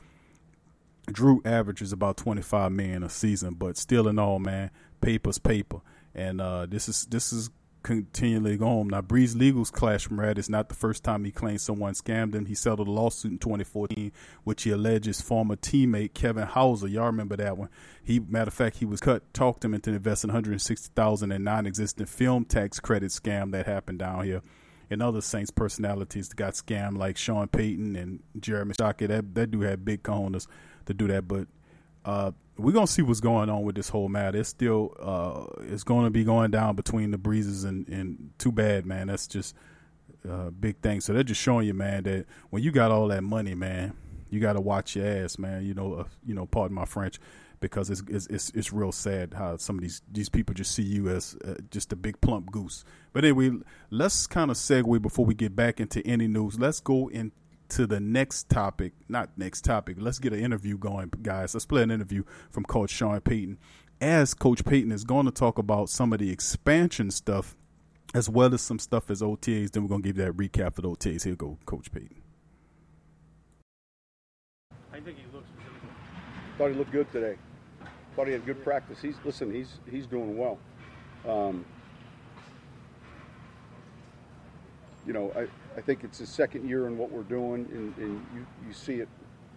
Drew 1.06 1.42
averages 1.44 1.92
about 1.92 2.16
twenty 2.16 2.42
five 2.42 2.70
25 2.70 2.72
million 2.72 3.02
a 3.02 3.08
season, 3.08 3.54
but 3.54 3.76
still 3.76 4.08
in 4.08 4.18
all, 4.18 4.38
man, 4.38 4.70
paper's 5.00 5.38
paper. 5.38 5.80
And 6.14 6.40
uh, 6.40 6.66
this 6.66 6.88
is 6.88 7.04
this 7.06 7.32
is 7.32 7.50
continually 7.84 8.56
go 8.56 8.64
going. 8.64 8.88
Now, 8.88 9.02
Brees 9.02 9.38
Legal's 9.38 9.70
clash 9.70 10.06
from 10.06 10.18
Rad 10.18 10.38
is 10.38 10.48
not 10.48 10.68
the 10.68 10.74
first 10.74 11.04
time 11.04 11.24
he 11.24 11.30
claims 11.30 11.62
someone 11.62 11.94
scammed 11.94 12.34
him. 12.34 12.46
He 12.46 12.54
settled 12.54 12.88
a 12.88 12.90
lawsuit 12.90 13.32
in 13.32 13.38
2014, 13.38 14.10
which 14.42 14.64
he 14.64 14.70
alleges 14.70 15.20
former 15.20 15.54
teammate 15.54 16.14
Kevin 16.14 16.46
Houser. 16.46 16.88
Y'all 16.88 17.06
remember 17.06 17.36
that 17.36 17.56
one? 17.56 17.68
He, 18.02 18.18
matter 18.18 18.48
of 18.48 18.54
fact, 18.54 18.78
he 18.78 18.84
was 18.84 19.00
cut, 19.00 19.32
talked 19.32 19.64
him 19.64 19.74
into 19.74 19.90
investing 19.90 20.28
160,000 20.28 21.30
in 21.30 21.44
non-existent 21.44 22.08
film 22.08 22.44
tax 22.44 22.80
credit 22.80 23.10
scam 23.10 23.52
that 23.52 23.66
happened 23.66 24.00
down 24.00 24.24
here. 24.24 24.42
And 24.90 25.02
other 25.02 25.20
Saints 25.20 25.50
personalities 25.50 26.28
that 26.28 26.36
got 26.36 26.54
scammed, 26.54 26.98
like 26.98 27.16
Sean 27.16 27.48
Payton 27.48 27.96
and 27.96 28.22
Jeremy 28.38 28.74
Shockey. 28.74 29.08
That 29.08 29.34
that 29.34 29.50
dude 29.50 29.64
had 29.64 29.84
big 29.84 30.02
cojones 30.02 30.46
to 30.86 30.94
do 30.94 31.06
that, 31.08 31.26
but 31.26 31.48
uh, 32.04 32.32
we're 32.56 32.72
gonna 32.72 32.86
see 32.86 33.02
what's 33.02 33.20
going 33.20 33.50
on 33.50 33.62
with 33.62 33.74
this 33.74 33.88
whole 33.88 34.08
matter. 34.08 34.38
It's 34.38 34.48
still 34.48 34.94
uh, 35.00 35.62
it's 35.64 35.84
going 35.84 36.04
to 36.04 36.10
be 36.10 36.24
going 36.24 36.50
down 36.50 36.76
between 36.76 37.10
the 37.10 37.18
Breeses 37.18 37.64
and 37.64 37.88
and 37.88 38.30
too 38.38 38.52
bad, 38.52 38.86
man. 38.86 39.08
That's 39.08 39.26
just 39.26 39.54
a 40.28 40.32
uh, 40.32 40.50
big 40.50 40.78
thing. 40.78 41.00
So 41.00 41.12
they're 41.12 41.22
just 41.22 41.40
showing 41.40 41.66
you, 41.66 41.74
man, 41.74 42.04
that 42.04 42.26
when 42.50 42.62
you 42.62 42.70
got 42.70 42.90
all 42.90 43.08
that 43.08 43.22
money, 43.22 43.54
man, 43.54 43.94
you 44.30 44.40
got 44.40 44.54
to 44.54 44.60
watch 44.60 44.96
your 44.96 45.06
ass, 45.06 45.38
man. 45.38 45.64
You 45.64 45.74
know, 45.74 45.94
uh, 45.94 46.04
you 46.24 46.34
know, 46.34 46.46
pardon 46.46 46.74
my 46.74 46.84
French. 46.84 47.18
because 47.64 47.88
it's 47.88 48.02
it's 48.08 48.26
it's, 48.26 48.50
it's 48.50 48.72
real 48.74 48.92
sad 48.92 49.32
how 49.32 49.56
some 49.56 49.76
of 49.76 49.82
these 49.82 50.02
these 50.12 50.28
people 50.28 50.54
just 50.54 50.74
see 50.74 50.82
you 50.82 51.08
as 51.08 51.34
uh, 51.46 51.54
just 51.70 51.92
a 51.92 51.96
big 51.96 52.20
plump 52.20 52.50
goose. 52.52 52.84
But 53.14 53.24
anyway, 53.24 53.52
let's 53.90 54.26
kind 54.26 54.50
of 54.50 54.58
segue 54.58 55.00
before 55.00 55.24
we 55.24 55.34
get 55.34 55.56
back 55.56 55.80
into 55.80 56.06
any 56.06 56.28
news. 56.28 56.58
Let's 56.58 56.80
go 56.80 57.08
into 57.74 57.86
the 57.86 58.00
next 58.00 58.48
topic, 58.48 58.92
not 59.08 59.30
next 59.36 59.62
topic. 59.62 59.96
Let's 59.98 60.18
get 60.20 60.32
an 60.32 60.38
interview 60.38 60.78
going, 60.78 61.10
guys. 61.22 61.54
Let's 61.54 61.66
play 61.66 61.82
an 61.82 61.90
interview 61.90 62.22
from 62.50 62.64
Coach 62.64 62.90
Sean 62.90 63.20
Payton. 63.20 63.58
As 64.00 64.32
Coach 64.32 64.64
Payton 64.64 64.92
is 64.92 65.02
going 65.04 65.26
to 65.26 65.32
talk 65.32 65.58
about 65.58 65.88
some 65.88 66.12
of 66.12 66.20
the 66.20 66.30
expansion 66.30 67.10
stuff 67.10 67.56
as 68.14 68.28
well 68.28 68.54
as 68.54 68.60
some 68.60 68.78
stuff 68.78 69.10
as 69.10 69.22
OTAs. 69.22 69.72
Then 69.72 69.82
we're 69.82 69.88
going 69.88 70.02
to 70.02 70.08
give 70.08 70.18
you 70.18 70.24
that 70.24 70.36
recap 70.36 70.76
for 70.76 70.82
the 70.82 70.88
OTAs. 70.88 71.24
Here 71.24 71.34
go, 71.34 71.58
Coach 71.66 71.90
Payton. 71.90 72.22
I 74.92 75.00
think 75.00 75.18
he 75.18 75.24
looks 75.32 75.48
specifically. 75.48 75.88
Thought 76.58 76.70
he 76.70 76.74
looked 76.74 76.92
good 76.92 77.10
today. 77.10 77.36
Thought 78.14 78.28
he 78.28 78.34
had 78.34 78.46
good 78.46 78.62
practice. 78.62 78.98
He's 79.02 79.16
listen. 79.24 79.52
He's 79.52 79.80
he's 79.90 80.06
doing 80.06 80.38
well. 80.38 80.58
Um, 81.28 81.64
you 85.04 85.12
know, 85.12 85.32
I, 85.36 85.48
I 85.76 85.80
think 85.80 86.04
it's 86.04 86.18
his 86.18 86.28
second 86.28 86.68
year 86.68 86.86
in 86.86 86.96
what 86.96 87.10
we're 87.10 87.22
doing, 87.22 87.66
and, 87.72 87.96
and 87.96 88.26
you, 88.34 88.46
you 88.66 88.72
see 88.72 88.94
it 89.00 89.08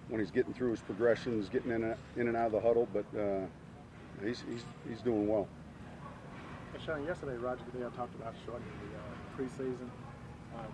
when 0.10 0.20
he's 0.20 0.32
getting 0.32 0.54
through 0.54 0.72
his 0.72 0.82
progressions, 0.82 1.50
getting 1.50 1.72
in 1.72 1.84
and, 1.84 1.96
in 2.16 2.28
and 2.28 2.36
out 2.36 2.48
of 2.48 2.52
the 2.54 2.60
huddle. 2.60 2.88
But 2.94 3.06
uh, 3.20 3.46
he's, 4.24 4.44
he's 4.50 4.64
he's 4.88 5.02
doing 5.02 5.28
well. 5.28 5.48
And 6.74 6.84
Sean, 6.84 7.06
yesterday 7.06 7.36
Roger 7.36 7.62
Goodell 7.72 7.92
talked 7.92 8.16
about 8.16 8.34
shortening 8.46 8.72
the 8.92 8.98
uh, 8.98 9.48
preseason. 9.48 9.90
Um, 10.56 10.72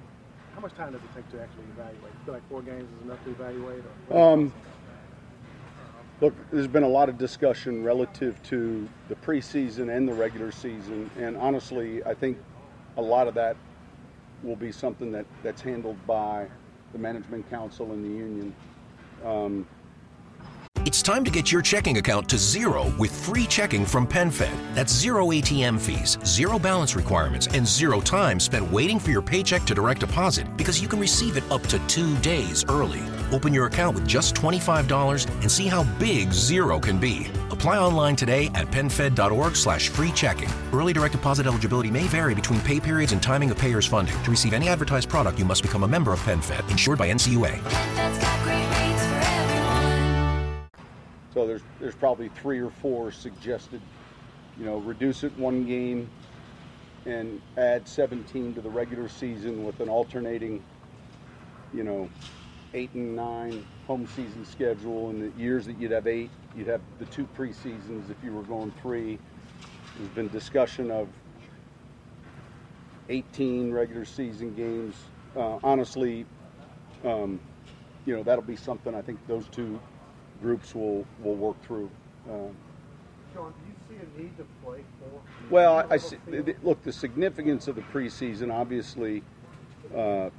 how 0.56 0.62
much 0.62 0.74
time 0.76 0.92
does 0.94 1.02
it 1.02 1.16
take 1.16 1.30
to 1.32 1.42
actually 1.42 1.66
evaluate? 1.74 2.04
You 2.04 2.26
feel 2.26 2.34
like 2.36 2.50
four 2.50 2.62
games 2.62 2.88
is 2.98 3.06
enough 3.06 3.24
to 3.24 3.32
evaluate? 3.32 3.84
Um, 4.12 4.54
Look, 6.22 6.36
there's 6.52 6.68
been 6.68 6.84
a 6.84 6.88
lot 6.88 7.10
of 7.10 7.18
discussion 7.18 7.84
relative 7.84 8.42
to 8.44 8.88
the 9.10 9.16
preseason 9.16 9.94
and 9.94 10.08
the 10.08 10.14
regular 10.14 10.54
season, 10.54 11.10
and 11.20 11.36
honestly, 11.36 12.02
I 12.06 12.14
think 12.14 12.38
a 12.96 13.02
lot 13.02 13.28
of 13.28 13.34
that 13.34 13.58
will 14.44 14.56
be 14.56 14.72
something 14.72 15.12
that, 15.12 15.26
that's 15.42 15.62
handled 15.62 15.98
by 16.06 16.48
the 16.92 17.00
management 17.00 17.50
council 17.50 17.92
and 17.92 18.04
the 18.04 18.10
union. 18.10 18.56
Um, 19.26 19.68
It's 20.86 21.02
time 21.02 21.24
to 21.24 21.32
get 21.32 21.52
your 21.52 21.62
checking 21.62 21.98
account 21.98 22.28
to 22.30 22.38
zero 22.38 22.94
with 23.00 23.12
free 23.26 23.46
checking 23.46 23.86
from 23.86 24.06
PenFed. 24.06 24.54
That's 24.76 24.94
zero 24.94 25.32
ATM 25.32 25.80
fees, 25.80 26.18
zero 26.26 26.60
balance 26.60 26.96
requirements, 26.96 27.48
and 27.48 27.66
zero 27.66 28.02
time 28.02 28.40
spent 28.40 28.70
waiting 28.70 29.00
for 29.00 29.10
your 29.10 29.22
paycheck 29.22 29.64
to 29.64 29.74
direct 29.74 30.02
deposit 30.02 30.46
because 30.58 30.82
you 30.82 30.88
can 30.88 31.00
receive 31.00 31.38
it 31.38 31.44
up 31.50 31.64
to 31.68 31.80
two 31.88 32.16
days 32.18 32.66
early. 32.70 33.02
Open 33.32 33.54
your 33.54 33.66
account 33.68 33.96
with 33.96 34.06
just 34.08 34.36
$25 34.36 35.28
and 35.42 35.52
see 35.52 35.68
how 35.68 35.84
big 35.98 36.32
zero 36.32 36.80
can 36.80 37.00
be. 37.00 37.28
Apply 37.54 37.78
online 37.78 38.16
today 38.16 38.48
at 38.56 38.66
penfed.org 38.72 39.56
slash 39.56 39.90
free 39.90 40.12
checking. 40.12 40.50
Early 40.74 40.92
direct 40.92 41.12
deposit 41.12 41.46
eligibility 41.46 41.92
may 41.92 42.08
vary 42.08 42.34
between 42.34 42.60
pay 42.62 42.80
periods 42.80 43.12
and 43.12 43.22
timing 43.22 43.52
of 43.52 43.60
payer's 43.60 43.86
funding. 43.86 44.22
To 44.24 44.32
receive 44.32 44.54
any 44.54 44.70
advertised 44.70 45.08
product, 45.08 45.38
you 45.38 45.46
must 45.46 45.62
become 45.62 45.84
a 45.84 45.88
member 45.88 46.12
of 46.12 46.20
PenFed, 46.22 46.72
insured 46.72 46.98
by 46.98 47.10
NCUA. 47.10 47.62
So 51.36 51.46
there's 51.46 51.62
there's 51.80 51.94
probably 51.94 52.30
three 52.30 52.60
or 52.60 52.72
four 52.72 53.12
suggested, 53.12 53.82
you 54.58 54.66
know, 54.66 54.78
reduce 54.80 55.24
it 55.24 55.38
one 55.38 55.66
game 55.66 56.10
and 57.06 57.40
add 57.58 57.88
17 57.88 58.56
to 58.56 58.62
the 58.62 58.70
regular 58.70 59.08
season 59.08 59.64
with 59.64 59.80
an 59.80 59.90
alternating, 59.90 60.64
you 61.72 61.84
know, 61.84 62.10
eight 62.74 62.92
and 62.94 63.16
nine 63.16 63.64
home 63.86 64.08
season 64.16 64.44
schedule. 64.44 65.12
And 65.12 65.32
the 65.32 65.40
years 65.40 65.68
that 65.68 65.78
you'd 65.78 65.92
have 65.92 66.08
eight, 66.08 66.32
you'd 66.56 66.68
have 66.68 66.82
the 67.00 67.06
two 67.06 67.28
preseasons 67.38 68.10
if 68.10 68.18
you 68.24 68.34
were 68.34 68.44
going 68.44 68.72
three. 68.82 69.20
There's 69.98 70.10
been 70.10 70.30
discussion 70.30 70.92
of 70.92 71.08
18 73.10 73.72
regular 73.72 74.06
season 74.06 74.56
games. 74.56 74.96
Uh, 75.36 75.60
honestly, 75.64 76.26
um, 77.04 77.40
you 78.06 78.16
know, 78.16 78.24
that'll 78.24 78.44
be 78.44 78.56
something 78.56 78.94
I 78.96 79.02
think 79.02 79.20
those 79.28 79.48
two 79.50 79.80
groups 80.42 80.76
will 80.76 81.06
will 81.22 81.36
work 81.36 81.62
through. 81.64 81.90
Um, 82.30 82.56
Sean, 83.34 83.52
do 83.52 83.68
you 83.68 83.76
see 83.90 83.96
a 84.04 84.22
need 84.22 84.38
to 84.38 84.46
play 84.64 84.84
four? 85.00 85.22
well, 85.50 85.78
I, 85.78 85.96
I 85.96 85.98
see, 85.98 86.18
th- 86.30 86.46
th- 86.46 86.58
look 86.64 86.84
the 86.84 86.94
significance 86.94 87.68
of 87.68 87.76
the 87.76 87.82
preseason. 87.82 88.54
Obviously, 88.54 89.24
uh, 89.96 90.30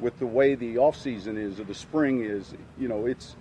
with 0.00 0.18
the 0.18 0.26
way 0.26 0.54
the 0.54 0.78
off 0.78 0.96
season 0.96 1.36
is 1.36 1.60
or 1.60 1.64
the 1.64 1.74
spring 1.74 2.24
is, 2.24 2.54
you 2.78 2.88
know, 2.88 3.06
it's. 3.06 3.36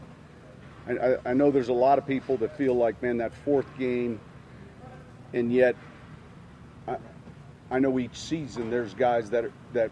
I, 0.88 0.92
I, 0.92 1.18
I 1.26 1.34
know 1.34 1.52
there's 1.52 1.70
a 1.70 1.74
lot 1.74 1.98
of 1.98 2.08
people 2.08 2.38
that 2.38 2.58
feel 2.58 2.74
like, 2.74 3.02
man, 3.02 3.18
that 3.18 3.34
fourth 3.46 3.68
game, 3.78 4.20
and 5.34 5.52
yet, 5.52 5.76
I, 6.88 6.98
I 7.70 7.80
know 7.80 8.00
each 8.00 8.16
season 8.16 8.70
there's 8.70 8.94
guys 8.94 9.30
that 9.30 9.46
are, 9.46 9.54
that 9.74 9.92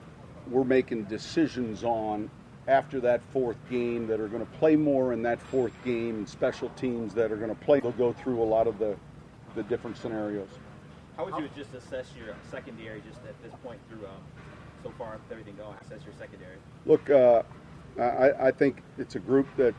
we're 0.50 0.64
making 0.64 1.06
decisions 1.06 1.84
on 1.84 2.30
after 2.68 3.00
that 3.00 3.22
fourth 3.32 3.58
game 3.70 4.08
that 4.08 4.20
are 4.20 4.28
going 4.28 4.46
to 4.46 4.52
play 4.54 4.76
more 4.76 5.14
in 5.14 5.22
that 5.24 5.42
fourth 5.42 5.74
game 5.84 6.16
and 6.16 6.30
special 6.30 6.70
teams 6.70 7.14
that 7.14 7.32
are 7.32 7.38
going 7.38 7.50
to 7.50 7.56
play. 7.66 7.80
They'll 7.80 7.92
go 7.94 8.14
through 8.14 8.42
a 8.42 8.46
lot 8.46 8.68
of 8.68 8.78
the, 8.80 8.96
the 9.56 9.64
different 9.64 9.98
scenarios. 9.98 10.50
How 11.18 11.26
would 11.26 11.36
you 11.36 11.50
just 11.56 11.74
assess 11.74 12.08
your 12.18 12.36
secondary 12.50 13.02
just 13.02 13.20
at 13.28 13.42
this 13.44 13.52
point 13.64 13.80
through 13.90 14.06
um, 14.08 14.22
so 14.84 14.94
far 14.98 15.14
with 15.14 15.32
everything 15.32 15.56
going? 15.56 15.76
Assess 15.86 16.06
your 16.06 16.14
secondary. 16.18 16.56
Look, 16.86 17.10
uh, 17.10 17.44
I, 18.00 18.48
I 18.48 18.52
think 18.52 18.84
it's 18.98 19.16
a 19.16 19.20
group 19.20 19.48
that, 19.58 19.74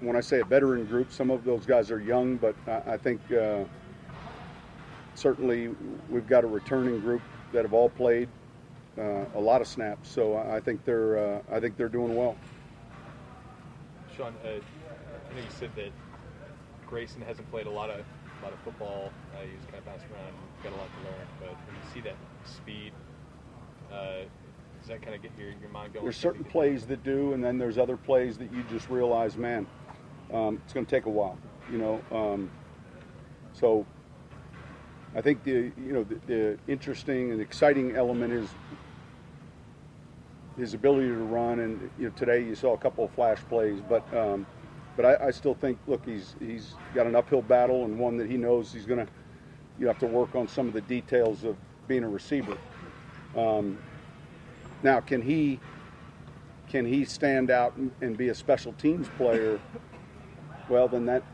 when 0.00 0.16
I 0.16 0.20
say 0.20 0.40
a 0.40 0.44
veteran 0.44 0.84
group, 0.86 1.12
some 1.12 1.30
of 1.30 1.44
those 1.44 1.66
guys 1.66 1.90
are 1.90 2.00
young, 2.00 2.36
but 2.36 2.54
I, 2.66 2.92
I 2.92 2.96
think 2.96 3.20
uh, 3.32 3.64
certainly 5.14 5.74
we've 6.08 6.26
got 6.26 6.44
a 6.44 6.46
returning 6.46 7.00
group 7.00 7.22
that 7.52 7.64
have 7.64 7.72
all 7.72 7.90
played 7.90 8.28
uh, 8.98 9.24
a 9.34 9.40
lot 9.40 9.60
of 9.60 9.66
snaps. 9.66 10.08
So 10.08 10.34
I 10.34 10.56
I 10.56 10.60
think 10.60 10.84
they're 10.84 11.18
uh, 11.18 11.42
I 11.50 11.60
think 11.60 11.76
they're 11.76 11.88
doing 11.88 12.16
well. 12.16 12.36
Sean, 14.16 14.34
uh, 14.44 14.48
I 14.48 15.34
know 15.34 15.40
you 15.40 15.50
said 15.50 15.70
that 15.76 15.90
Grayson 16.86 17.22
hasn't 17.22 17.50
played 17.50 17.66
a 17.66 17.70
lot 17.70 17.90
of 17.90 18.00
a 18.00 18.44
lot 18.44 18.52
of 18.52 18.58
football. 18.60 19.12
Uh, 19.34 19.42
he's 19.42 19.64
kind 19.66 19.78
of 19.78 19.84
bounced 19.84 20.06
around, 20.06 20.34
got 20.62 20.72
a 20.72 20.76
lot 20.76 20.88
to 20.98 21.04
learn. 21.04 21.26
But 21.38 21.50
when 21.50 21.76
you 21.76 21.92
see 21.92 22.00
that 22.00 22.16
speed, 22.44 22.92
uh, 23.92 24.24
does 24.80 24.88
that 24.88 25.02
kind 25.02 25.14
of 25.14 25.22
get 25.22 25.30
your, 25.38 25.50
your 25.60 25.68
mind 25.70 25.92
going? 25.92 26.04
There's 26.04 26.16
certain 26.16 26.44
plays 26.44 26.86
that 26.86 27.04
do, 27.04 27.34
and 27.34 27.44
then 27.44 27.58
there's 27.58 27.78
other 27.78 27.96
plays 27.96 28.38
that 28.38 28.52
you 28.52 28.64
just 28.70 28.88
realize, 28.88 29.36
man, 29.36 29.66
um, 30.32 30.60
it's 30.64 30.72
going 30.72 30.86
to 30.86 30.90
take 30.90 31.06
a 31.06 31.10
while. 31.10 31.38
You 31.70 31.78
know, 31.78 32.00
um, 32.10 32.50
so 33.52 33.86
I 35.14 35.20
think 35.20 35.42
the 35.44 35.50
you 35.50 35.92
know 35.92 36.04
the, 36.04 36.20
the 36.26 36.58
interesting 36.68 37.32
and 37.32 37.40
exciting 37.40 37.96
element 37.96 38.32
is 38.32 38.48
his 40.56 40.74
ability 40.74 41.08
to 41.08 41.14
run. 41.14 41.60
And 41.60 41.90
you 41.98 42.08
know, 42.08 42.14
today 42.16 42.44
you 42.44 42.54
saw 42.54 42.74
a 42.74 42.78
couple 42.78 43.04
of 43.04 43.10
flash 43.12 43.38
plays, 43.48 43.80
but 43.88 44.02
um, 44.14 44.46
but 44.96 45.04
I, 45.04 45.28
I 45.28 45.30
still 45.30 45.54
think, 45.54 45.78
look, 45.86 46.04
he's 46.04 46.34
he's 46.40 46.74
got 46.94 47.06
an 47.06 47.16
uphill 47.16 47.42
battle 47.42 47.84
and 47.84 47.98
one 47.98 48.16
that 48.18 48.30
he 48.30 48.36
knows 48.36 48.72
he's 48.72 48.86
going 48.86 49.04
to 49.04 49.12
you 49.78 49.86
have 49.86 49.98
to 49.98 50.06
work 50.06 50.34
on 50.34 50.46
some 50.46 50.68
of 50.68 50.74
the 50.74 50.82
details 50.82 51.42
of 51.44 51.56
being 51.88 52.04
a 52.04 52.08
receiver. 52.08 52.56
Um, 53.36 53.78
now, 54.82 55.00
can 55.00 55.22
he 55.22 55.58
can 56.68 56.86
he 56.86 57.04
stand 57.04 57.50
out 57.50 57.76
and, 57.76 57.90
and 58.00 58.16
be 58.16 58.28
a 58.28 58.34
special 58.34 58.72
teams 58.74 59.08
player? 59.16 59.58
Well, 60.70 60.86
then 60.86 61.04
that 61.06 61.24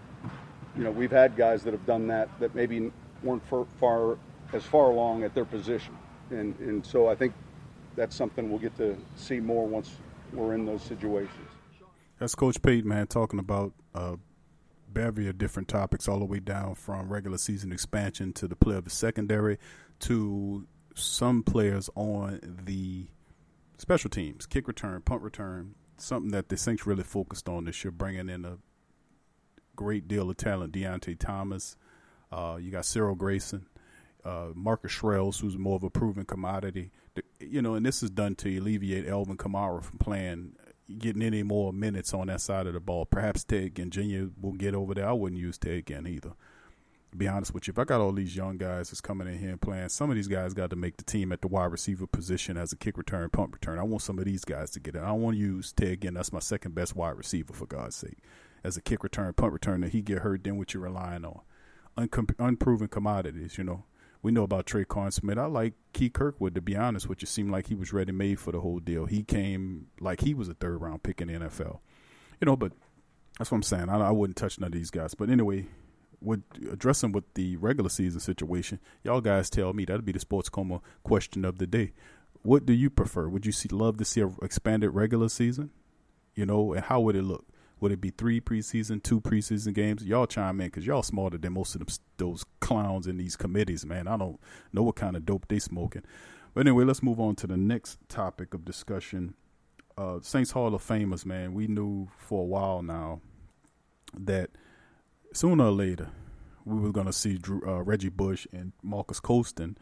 you 0.77 0.83
know 0.83 0.91
we've 0.91 1.11
had 1.11 1.37
guys 1.37 1.63
that 1.65 1.73
have 1.73 1.87
done 1.87 2.07
that 2.09 2.29
that 2.41 2.55
maybe 2.55 2.91
weren't 3.23 3.43
far, 3.47 4.17
as 4.53 4.65
far 4.65 4.91
along 4.91 5.25
at 5.25 5.35
their 5.35 5.45
position, 5.45 5.97
and 6.31 6.59
and 6.59 6.85
so 6.85 7.09
I 7.09 7.15
think 7.15 7.35
that's 7.97 8.17
something 8.17 8.49
we'll 8.51 8.59
get 8.59 8.77
to 8.79 8.97
see 9.15 9.39
more 9.39 9.67
once 9.67 9.93
we're 10.33 10.55
in 10.55 10.65
those 10.65 10.83
situations. 10.83 11.49
That's 12.19 12.35
Coach 12.35 12.61
Payton, 12.63 12.89
man, 12.89 13.07
talking 13.09 13.39
about 13.39 13.75
uh, 13.95 14.17
bevy 14.89 15.29
of 15.29 15.37
different 15.37 15.69
topics, 15.69 16.09
all 16.09 16.19
the 16.19 16.25
way 16.25 16.41
down 16.41 16.75
from 16.75 17.13
regular 17.13 17.37
season 17.37 17.73
expansion 17.73 18.33
to 18.35 18.49
the 18.49 18.57
play 18.57 18.77
of 18.77 18.85
the 18.85 18.91
secondary 18.91 19.59
to 20.01 20.67
some 20.95 21.43
players 21.43 21.91
on 21.95 22.41
the 22.65 23.09
special 23.77 24.09
teams, 24.09 24.47
kick 24.47 24.67
return, 24.67 25.03
punt 25.03 25.21
return, 25.21 25.75
something 25.99 26.31
that 26.31 26.49
the 26.49 26.57
Saints 26.57 26.87
really 26.87 27.03
focused 27.03 27.51
on 27.51 27.65
this 27.65 27.85
year, 27.85 27.91
bringing 27.91 28.31
in 28.31 28.47
a 28.47 28.57
great 29.77 30.09
deal 30.09 30.29
of 30.31 30.37
talent. 30.37 30.73
Deontay 30.73 31.19
Thomas, 31.19 31.77
uh, 32.33 32.59
you 32.61 32.71
got 32.71 32.85
Cyril 32.85 33.15
Grayson, 33.15 33.67
uh, 34.25 34.49
Marcus 34.55 34.93
Sherels, 34.93 35.41
who's 35.41 35.57
more 35.57 35.77
of 35.77 35.85
a 35.85 35.91
proven 35.91 36.25
commodity. 36.25 36.91
You 37.39 37.63
know, 37.63 37.75
and 37.75 37.87
this 37.87 38.03
is 38.03 38.11
done 38.11 38.35
to 38.37 38.59
alleviate 38.59 39.07
Alvin 39.07 39.37
Kamara 39.37 39.83
from 39.83 39.99
playing, 39.99 40.57
getting 40.99 41.23
any 41.23 41.43
more 41.43 41.73
minutes 41.73 42.13
on 42.13 42.27
that 42.27 42.41
side 42.41 42.67
of 42.67 42.75
the 42.75 42.81
ball. 42.81 43.07
Perhaps 43.07 43.45
Ted 43.45 43.75
Jr. 43.75 44.27
will 44.41 44.53
get 44.53 44.75
over 44.75 44.95
there. 44.95 45.09
I 45.09 45.13
wouldn't 45.13 45.41
use 45.41 45.59
Ted 45.59 45.87
Ginn 45.87 46.07
either. 46.07 46.33
Be 47.17 47.29
honest 47.29 47.55
with 47.55 47.67
you, 47.67 47.73
if 47.73 47.79
I 47.79 47.85
got 47.85 48.01
all 48.01 48.13
these 48.13 48.37
young 48.37 48.59
guys 48.59 48.91
that's 48.91 49.01
coming 49.01 49.27
in 49.27 49.39
here 49.39 49.51
and 49.51 49.61
playing, 49.61 49.89
some 49.89 50.11
of 50.11 50.17
these 50.17 50.29
guys 50.29 50.53
got 50.53 50.69
to 50.71 50.77
make 50.77 50.99
the 50.99 51.05
team 51.05 51.33
at 51.33 51.41
the 51.41 51.49
wide 51.49 51.73
receiver 51.73 52.07
position 52.07 52.59
as 52.59 52.73
a 52.73 52.77
kick 52.77 52.99
return, 52.99 53.31
punt 53.31 53.53
return. 53.53 53.79
I 53.79 53.85
want 53.85 54.03
some 54.03 54.19
of 54.19 54.27
these 54.27 54.45
guys 54.45 54.71
to 54.73 54.81
get 54.81 54.97
it. 54.97 55.03
I 55.03 55.07
don't 55.07 55.23
want 55.23 55.37
to 55.37 55.41
use 55.41 55.73
Ted 55.73 56.03
Ginn. 56.03 56.15
That's 56.15 56.33
my 56.33 56.41
second 56.41 56.75
best 56.75 56.95
wide 56.95 57.17
receiver, 57.17 57.55
for 57.55 57.65
God's 57.65 57.97
sake. 57.97 58.19
As 58.67 58.77
a 58.77 58.83
kick 58.83 59.05
return, 59.05 59.33
punt 59.33 59.53
return, 59.53 59.83
returner, 59.83 59.91
he 59.91 60.03
get 60.03 60.19
hurt, 60.19 60.43
then 60.43 60.59
what 60.59 60.75
you 60.75 60.81
relying 60.81 61.25
on? 61.25 61.41
Uncom- 61.97 62.35
unproven 62.39 62.89
commodities, 62.89 63.57
you 63.57 63.63
know. 63.63 63.85
We 64.23 64.33
know 64.33 64.43
about 64.43 64.67
Tre'Quan 64.67 65.13
Smith. 65.13 65.39
I 65.39 65.47
like 65.47 65.75
Keith 65.93 66.15
Kirkwood, 66.15 66.57
to 66.57 66.61
be 66.61 66.75
honest, 66.75 67.09
which 67.09 67.23
it 67.23 67.29
seemed 67.29 67.53
like 67.53 67.69
he 67.69 67.77
was 67.77 67.93
ready 67.93 68.11
made 68.11 68.41
for 68.41 68.51
the 68.51 68.61
whole 68.61 68.81
deal. 68.81 69.07
He 69.07 69.23
came 69.23 69.87
like 70.01 70.21
he 70.21 70.35
was 70.35 70.49
a 70.49 70.55
third 70.55 70.81
round 70.81 71.05
pick 71.05 71.21
in 71.21 71.29
the 71.29 71.35
NFL, 71.35 71.79
you 72.41 72.47
know. 72.47 72.57
But 72.57 72.73
that's 73.39 73.53
what 73.53 73.59
I'm 73.59 73.63
saying. 73.63 73.89
I, 73.89 74.09
I 74.09 74.11
wouldn't 74.11 74.37
touch 74.37 74.59
none 74.59 74.69
of 74.69 74.73
these 74.73 74.91
guys. 74.91 75.15
But 75.15 75.31
anyway, 75.31 75.67
would 76.21 76.43
addressing 76.73 77.13
with 77.13 77.33
the 77.35 77.57
regular 77.59 77.89
season 77.89 78.19
situation, 78.19 78.81
y'all 79.05 79.21
guys 79.21 79.49
tell 79.49 79.73
me 79.73 79.85
that'd 79.85 80.05
be 80.05 80.11
the 80.11 80.19
sports 80.19 80.49
coma 80.49 80.81
question 81.05 81.45
of 81.45 81.59
the 81.59 81.67
day. 81.69 81.93
What 82.43 82.67
do 82.67 82.73
you 82.73 82.91
prefer? 82.91 83.29
Would 83.29 83.47
you 83.47 83.53
see 83.53 83.69
love 83.69 83.99
to 83.99 84.05
see 84.05 84.23
a 84.23 84.31
expanded 84.43 84.93
regular 84.93 85.29
season? 85.29 85.71
You 86.35 86.47
know, 86.47 86.73
and 86.73 86.85
how 86.85 87.01
would 87.01 87.15
it 87.15 87.23
look? 87.23 87.47
Would 87.81 87.93
it 87.93 88.01
be 88.01 88.11
three 88.11 88.41
preseason, 88.41 89.03
two 89.03 89.21
preseason 89.21 89.75
games? 89.75 90.05
Y'all 90.05 90.27
chime 90.27 90.61
in 90.61 90.69
because 90.69 90.87
y'all 90.87 91.03
smarter 91.03 91.37
than 91.37 91.53
most 91.53 91.75
of 91.75 91.81
them, 91.81 91.89
those 92.17 92.45
clowns 92.61 93.07
in 93.07 93.19
these 93.19 93.37
committees, 93.37 93.85
man. 93.85 94.09
I 94.09 94.17
don't 94.17 94.41
know 94.73 94.83
what 94.83 94.97
kind 94.97 95.15
of 95.15 95.27
dope 95.27 95.47
they 95.49 95.59
smoking. 95.59 96.03
But 96.55 96.67
anyway, 96.67 96.85
let's 96.85 97.03
move 97.03 97.21
on 97.21 97.37
to 97.37 97.47
the 97.47 97.57
next 97.57 97.99
topic 98.09 98.55
of 98.55 98.65
discussion. 98.65 99.35
Uh, 99.99 100.21
Saints 100.23 100.53
Hall 100.53 100.75
of 100.75 100.83
Famers, 100.83 101.27
man. 101.27 101.53
We 101.53 101.67
knew 101.67 102.09
for 102.17 102.43
a 102.43 102.47
while 102.47 102.83
now 102.83 103.21
that 104.19 104.51
sooner 105.35 105.65
or 105.65 105.71
later 105.71 106.09
we 106.65 106.81
were 106.81 106.93
going 106.93 107.07
to 107.07 107.13
see 107.13 107.37
Drew, 107.37 107.63
uh, 107.67 107.83
Reggie 107.83 108.09
Bush 108.09 108.47
and 108.53 108.73
Marques 108.83 109.21
Colston 109.21 109.77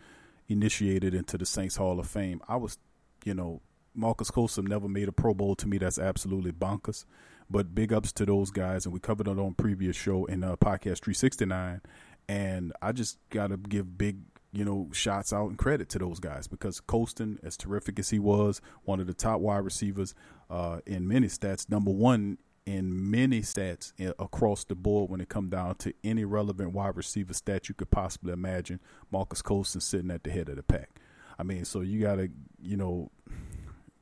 initiated 0.48 1.14
into 1.14 1.38
the 1.38 1.46
Saints 1.46 1.76
Hall 1.76 2.00
of 2.00 2.08
Fame. 2.08 2.40
I 2.48 2.56
was, 2.56 2.78
you 3.24 3.34
know, 3.34 3.62
Marques 3.94 4.30
Colston 4.30 4.64
never 4.64 4.88
made 4.88 5.08
a 5.08 5.12
Pro 5.12 5.32
Bowl. 5.32 5.54
To 5.56 5.68
me, 5.68 5.78
that's 5.78 5.98
absolutely 5.98 6.52
bonkers. 6.52 7.04
But 7.50 7.74
big 7.74 7.92
ups 7.92 8.12
to 8.12 8.26
those 8.26 8.50
guys, 8.50 8.86
and 8.86 8.92
we 8.92 9.00
covered 9.00 9.28
it 9.28 9.38
on 9.38 9.54
previous 9.54 9.96
show 9.96 10.24
in 10.24 10.42
uh, 10.42 10.56
podcast 10.56 11.00
369. 11.02 11.80
And 12.28 12.72
I 12.80 12.92
just 12.92 13.18
got 13.30 13.48
to 13.48 13.56
give 13.56 13.98
big, 13.98 14.18
you 14.52 14.64
know, 14.64 14.88
shots 14.92 15.32
out 15.32 15.48
and 15.48 15.58
credit 15.58 15.88
to 15.90 15.98
those 15.98 16.20
guys 16.20 16.46
because 16.46 16.80
Colston, 16.80 17.38
as 17.42 17.56
terrific 17.56 17.98
as 17.98 18.10
he 18.10 18.18
was, 18.18 18.60
one 18.84 18.98
of 18.98 19.06
the 19.06 19.14
top 19.14 19.40
wide 19.40 19.58
receivers 19.58 20.14
uh, 20.48 20.80
in 20.86 21.06
many 21.06 21.26
stats, 21.26 21.68
number 21.68 21.90
one 21.90 22.38
in 22.66 23.10
many 23.10 23.42
stats 23.42 23.92
across 24.18 24.64
the 24.64 24.74
board 24.74 25.10
when 25.10 25.20
it 25.20 25.28
come 25.28 25.48
down 25.48 25.74
to 25.74 25.92
any 26.02 26.24
relevant 26.24 26.72
wide 26.72 26.96
receiver 26.96 27.34
stat 27.34 27.68
you 27.68 27.74
could 27.74 27.90
possibly 27.90 28.32
imagine. 28.32 28.80
Marques 29.10 29.42
Colston 29.42 29.82
sitting 29.82 30.10
at 30.10 30.24
the 30.24 30.30
head 30.30 30.48
of 30.48 30.56
the 30.56 30.62
pack. 30.62 31.00
I 31.38 31.42
mean, 31.42 31.64
so 31.64 31.82
you 31.82 32.00
got 32.00 32.16
to, 32.16 32.30
you 32.62 32.76
know, 32.76 33.10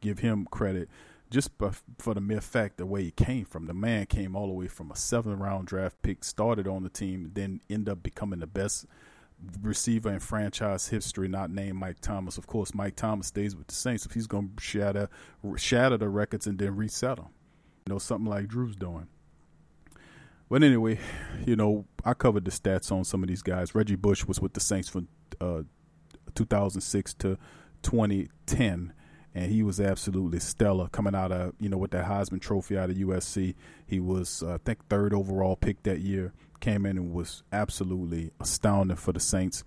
give 0.00 0.20
him 0.20 0.46
credit 0.50 0.88
just 1.32 1.50
for 1.98 2.14
the 2.14 2.20
mere 2.20 2.40
fact 2.40 2.76
the 2.76 2.86
way 2.86 3.04
he 3.04 3.10
came 3.10 3.44
from. 3.44 3.66
The 3.66 3.74
man 3.74 4.06
came 4.06 4.36
all 4.36 4.46
the 4.46 4.52
way 4.52 4.68
from 4.68 4.90
a 4.90 4.96
seventh 4.96 5.40
round 5.40 5.66
draft 5.66 6.00
pick, 6.02 6.22
started 6.24 6.68
on 6.68 6.82
the 6.82 6.90
team, 6.90 7.30
then 7.34 7.60
end 7.70 7.88
up 7.88 8.02
becoming 8.02 8.40
the 8.40 8.46
best 8.46 8.86
receiver 9.60 10.12
in 10.12 10.20
franchise 10.20 10.88
history, 10.88 11.28
not 11.28 11.50
named 11.50 11.78
Mike 11.78 12.00
Thomas. 12.00 12.38
Of 12.38 12.46
course, 12.46 12.74
Mike 12.74 12.96
Thomas 12.96 13.28
stays 13.28 13.56
with 13.56 13.66
the 13.66 13.74
Saints 13.74 14.04
if 14.04 14.12
he's 14.12 14.26
going 14.26 14.52
to 14.56 14.62
shatter 14.62 15.08
shatter 15.56 15.96
the 15.96 16.08
records 16.08 16.46
and 16.46 16.58
then 16.58 16.76
reset 16.76 17.16
them. 17.16 17.28
You 17.86 17.94
know, 17.94 17.98
something 17.98 18.30
like 18.30 18.46
Drew's 18.46 18.76
doing. 18.76 19.08
But 20.50 20.62
anyway, 20.62 21.00
you 21.46 21.56
know, 21.56 21.86
I 22.04 22.12
covered 22.12 22.44
the 22.44 22.50
stats 22.50 22.92
on 22.92 23.04
some 23.04 23.22
of 23.22 23.28
these 23.30 23.42
guys. 23.42 23.74
Reggie 23.74 23.96
Bush 23.96 24.26
was 24.26 24.38
with 24.38 24.52
the 24.52 24.60
Saints 24.60 24.90
from 24.90 25.08
uh, 25.40 25.62
2006 26.34 27.14
to 27.14 27.38
2010 27.82 28.92
and 29.34 29.50
he 29.50 29.62
was 29.62 29.80
absolutely 29.80 30.38
stellar 30.38 30.88
coming 30.88 31.14
out 31.14 31.32
of 31.32 31.54
you 31.58 31.68
know 31.68 31.78
with 31.78 31.92
that 31.92 32.06
Heisman 32.06 32.40
Trophy 32.40 32.76
out 32.76 32.90
of 32.90 32.96
USC. 32.96 33.54
He 33.86 34.00
was 34.00 34.42
uh, 34.42 34.54
I 34.54 34.58
think 34.58 34.86
third 34.88 35.14
overall 35.14 35.56
pick 35.56 35.82
that 35.84 36.00
year. 36.00 36.32
Came 36.60 36.86
in 36.86 36.96
and 36.96 37.12
was 37.12 37.42
absolutely 37.52 38.30
astounding 38.40 38.96
for 38.96 39.12
the 39.12 39.20
Saints. 39.20 39.64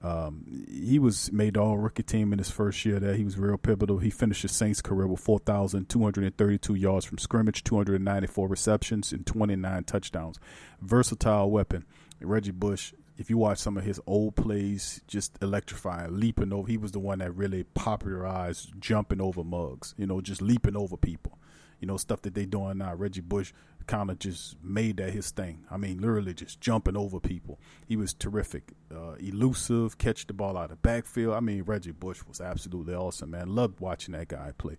Um, 0.00 0.64
he 0.68 1.00
was 1.00 1.32
made 1.32 1.56
all 1.56 1.76
rookie 1.76 2.04
team 2.04 2.32
in 2.32 2.38
his 2.38 2.50
first 2.50 2.84
year 2.84 3.00
there. 3.00 3.14
He 3.14 3.24
was 3.24 3.36
real 3.36 3.58
pivotal. 3.58 3.98
He 3.98 4.10
finished 4.10 4.42
his 4.42 4.52
Saints 4.52 4.80
career 4.80 5.08
with 5.08 5.18
4,232 5.20 6.74
yards 6.76 7.04
from 7.04 7.18
scrimmage, 7.18 7.64
294 7.64 8.46
receptions, 8.46 9.12
and 9.12 9.26
29 9.26 9.84
touchdowns. 9.84 10.38
Versatile 10.80 11.50
weapon. 11.50 11.84
Reggie 12.20 12.52
Bush 12.52 12.92
if 13.18 13.28
you 13.28 13.36
watch 13.36 13.58
some 13.58 13.76
of 13.76 13.84
his 13.84 14.00
old 14.06 14.36
plays, 14.36 15.02
just 15.08 15.36
electrifying, 15.42 16.18
leaping 16.18 16.52
over. 16.52 16.68
He 16.68 16.76
was 16.78 16.92
the 16.92 17.00
one 17.00 17.18
that 17.18 17.32
really 17.32 17.64
popularized 17.64 18.72
jumping 18.80 19.20
over 19.20 19.42
mugs, 19.42 19.92
you 19.98 20.06
know, 20.06 20.20
just 20.20 20.40
leaping 20.40 20.76
over 20.76 20.96
people. 20.96 21.36
You 21.80 21.86
know, 21.86 21.96
stuff 21.96 22.22
that 22.22 22.34
they 22.34 22.44
doing 22.44 22.78
now. 22.78 22.94
Reggie 22.94 23.20
Bush 23.20 23.52
kind 23.86 24.10
of 24.10 24.18
just 24.18 24.56
made 24.64 24.96
that 24.96 25.12
his 25.12 25.30
thing. 25.30 25.64
I 25.70 25.76
mean, 25.76 25.98
literally 25.98 26.34
just 26.34 26.60
jumping 26.60 26.96
over 26.96 27.20
people. 27.20 27.60
He 27.86 27.96
was 27.96 28.14
terrific, 28.14 28.72
uh, 28.92 29.12
elusive, 29.20 29.96
catch 29.96 30.26
the 30.26 30.32
ball 30.32 30.56
out 30.56 30.72
of 30.72 30.82
backfield. 30.82 31.34
I 31.34 31.40
mean, 31.40 31.62
Reggie 31.62 31.92
Bush 31.92 32.20
was 32.26 32.40
absolutely 32.40 32.94
awesome, 32.94 33.30
man. 33.30 33.54
Loved 33.54 33.78
watching 33.78 34.14
that 34.14 34.26
guy 34.26 34.52
play. 34.58 34.76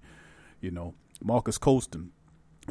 You 0.59 0.71
know, 0.71 0.93
Marques 1.21 1.57
Colston, 1.57 2.11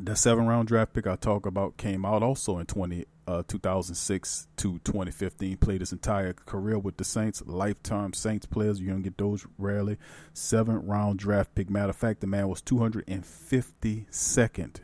the 0.00 0.16
seven 0.16 0.46
round 0.46 0.68
draft 0.68 0.94
pick 0.94 1.06
I 1.06 1.16
talk 1.16 1.44
about 1.46 1.76
came 1.76 2.04
out 2.04 2.22
also 2.22 2.58
in 2.58 2.66
20, 2.66 3.06
uh, 3.26 3.42
2006 3.46 4.48
to 4.56 4.78
2015. 4.84 5.56
Played 5.56 5.80
his 5.80 5.92
entire 5.92 6.32
career 6.32 6.78
with 6.78 6.96
the 6.96 7.04
Saints, 7.04 7.42
lifetime 7.46 8.12
Saints 8.12 8.46
players. 8.46 8.80
You 8.80 8.90
don't 8.90 9.02
get 9.02 9.18
those 9.18 9.46
rarely. 9.58 9.98
Seven 10.32 10.86
round 10.86 11.18
draft 11.18 11.54
pick. 11.54 11.68
Matter 11.70 11.90
of 11.90 11.96
fact, 11.96 12.20
the 12.20 12.26
man 12.26 12.48
was 12.48 12.62
252nd 12.62 14.76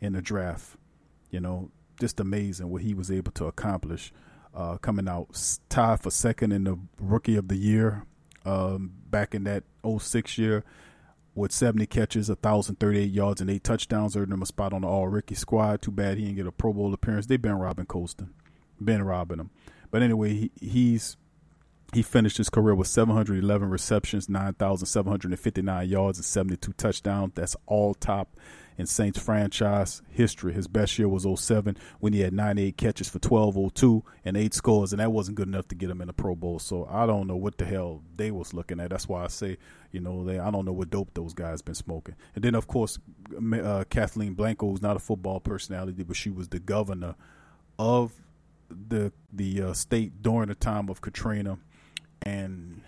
in 0.00 0.12
the 0.12 0.22
draft. 0.22 0.76
You 1.30 1.40
know, 1.40 1.70
just 1.98 2.20
amazing 2.20 2.70
what 2.70 2.82
he 2.82 2.94
was 2.94 3.10
able 3.10 3.32
to 3.32 3.46
accomplish. 3.46 4.12
Uh, 4.54 4.76
coming 4.76 5.08
out 5.08 5.58
tied 5.70 6.00
for 6.00 6.10
second 6.10 6.52
in 6.52 6.64
the 6.64 6.78
Rookie 7.00 7.36
of 7.36 7.48
the 7.48 7.56
Year 7.56 8.04
um, 8.44 8.92
back 9.08 9.34
in 9.34 9.44
that 9.44 9.64
06 9.98 10.36
year 10.36 10.62
with 11.34 11.52
70 11.52 11.86
catches, 11.86 12.28
1,038 12.28 13.10
yards, 13.10 13.40
and 13.40 13.50
eight 13.50 13.64
touchdowns, 13.64 14.16
earned 14.16 14.32
him 14.32 14.42
a 14.42 14.46
spot 14.46 14.72
on 14.72 14.82
the 14.82 14.88
All 14.88 15.08
Rookie 15.08 15.34
squad. 15.34 15.82
Too 15.82 15.90
bad 15.90 16.18
he 16.18 16.24
didn't 16.24 16.36
get 16.36 16.46
a 16.46 16.52
Pro 16.52 16.72
Bowl 16.72 16.92
appearance. 16.92 17.26
They've 17.26 17.40
been 17.40 17.58
robbing 17.58 17.86
Colston, 17.86 18.34
been 18.82 19.02
robbing 19.02 19.38
him. 19.38 19.50
But 19.90 20.02
anyway, 20.02 20.34
he, 20.34 20.50
he's 20.60 21.16
he 21.92 22.02
finished 22.02 22.38
his 22.38 22.48
career 22.48 22.74
with 22.74 22.88
711 22.88 23.68
receptions, 23.68 24.28
9,759 24.28 25.88
yards, 25.88 26.18
and 26.18 26.24
72 26.24 26.72
touchdowns. 26.72 27.32
That's 27.34 27.56
all 27.66 27.94
top 27.94 28.36
in 28.78 28.86
Saints 28.86 29.18
franchise 29.18 30.02
history. 30.08 30.52
His 30.52 30.68
best 30.68 30.98
year 30.98 31.08
was 31.08 31.26
07 31.40 31.76
when 32.00 32.12
he 32.12 32.20
had 32.20 32.32
98 32.32 32.76
catches 32.76 33.08
for 33.08 33.18
1202 33.18 34.02
and 34.24 34.36
eight 34.36 34.54
scores, 34.54 34.92
and 34.92 35.00
that 35.00 35.12
wasn't 35.12 35.36
good 35.36 35.48
enough 35.48 35.68
to 35.68 35.74
get 35.74 35.90
him 35.90 36.00
in 36.00 36.06
the 36.06 36.12
Pro 36.12 36.34
Bowl. 36.34 36.58
So 36.58 36.88
I 36.90 37.06
don't 37.06 37.26
know 37.26 37.36
what 37.36 37.58
the 37.58 37.64
hell 37.64 38.02
they 38.16 38.30
was 38.30 38.54
looking 38.54 38.80
at. 38.80 38.90
That's 38.90 39.08
why 39.08 39.24
I 39.24 39.28
say, 39.28 39.58
you 39.90 40.00
know, 40.00 40.24
they 40.24 40.38
I 40.38 40.50
don't 40.50 40.64
know 40.64 40.72
what 40.72 40.90
dope 40.90 41.12
those 41.14 41.34
guys 41.34 41.62
been 41.62 41.74
smoking. 41.74 42.16
And 42.34 42.42
then 42.42 42.54
of 42.54 42.66
course, 42.66 42.98
uh, 43.52 43.84
Kathleen 43.90 44.34
Blanco 44.34 44.66
was 44.66 44.82
not 44.82 44.96
a 44.96 45.00
football 45.00 45.40
personality, 45.40 46.02
but 46.02 46.16
she 46.16 46.30
was 46.30 46.48
the 46.48 46.60
governor 46.60 47.14
of 47.78 48.12
the 48.70 49.12
the 49.32 49.62
uh, 49.62 49.72
state 49.72 50.22
during 50.22 50.48
the 50.48 50.54
time 50.54 50.88
of 50.88 51.00
Katrina, 51.00 51.58
and 52.22 52.80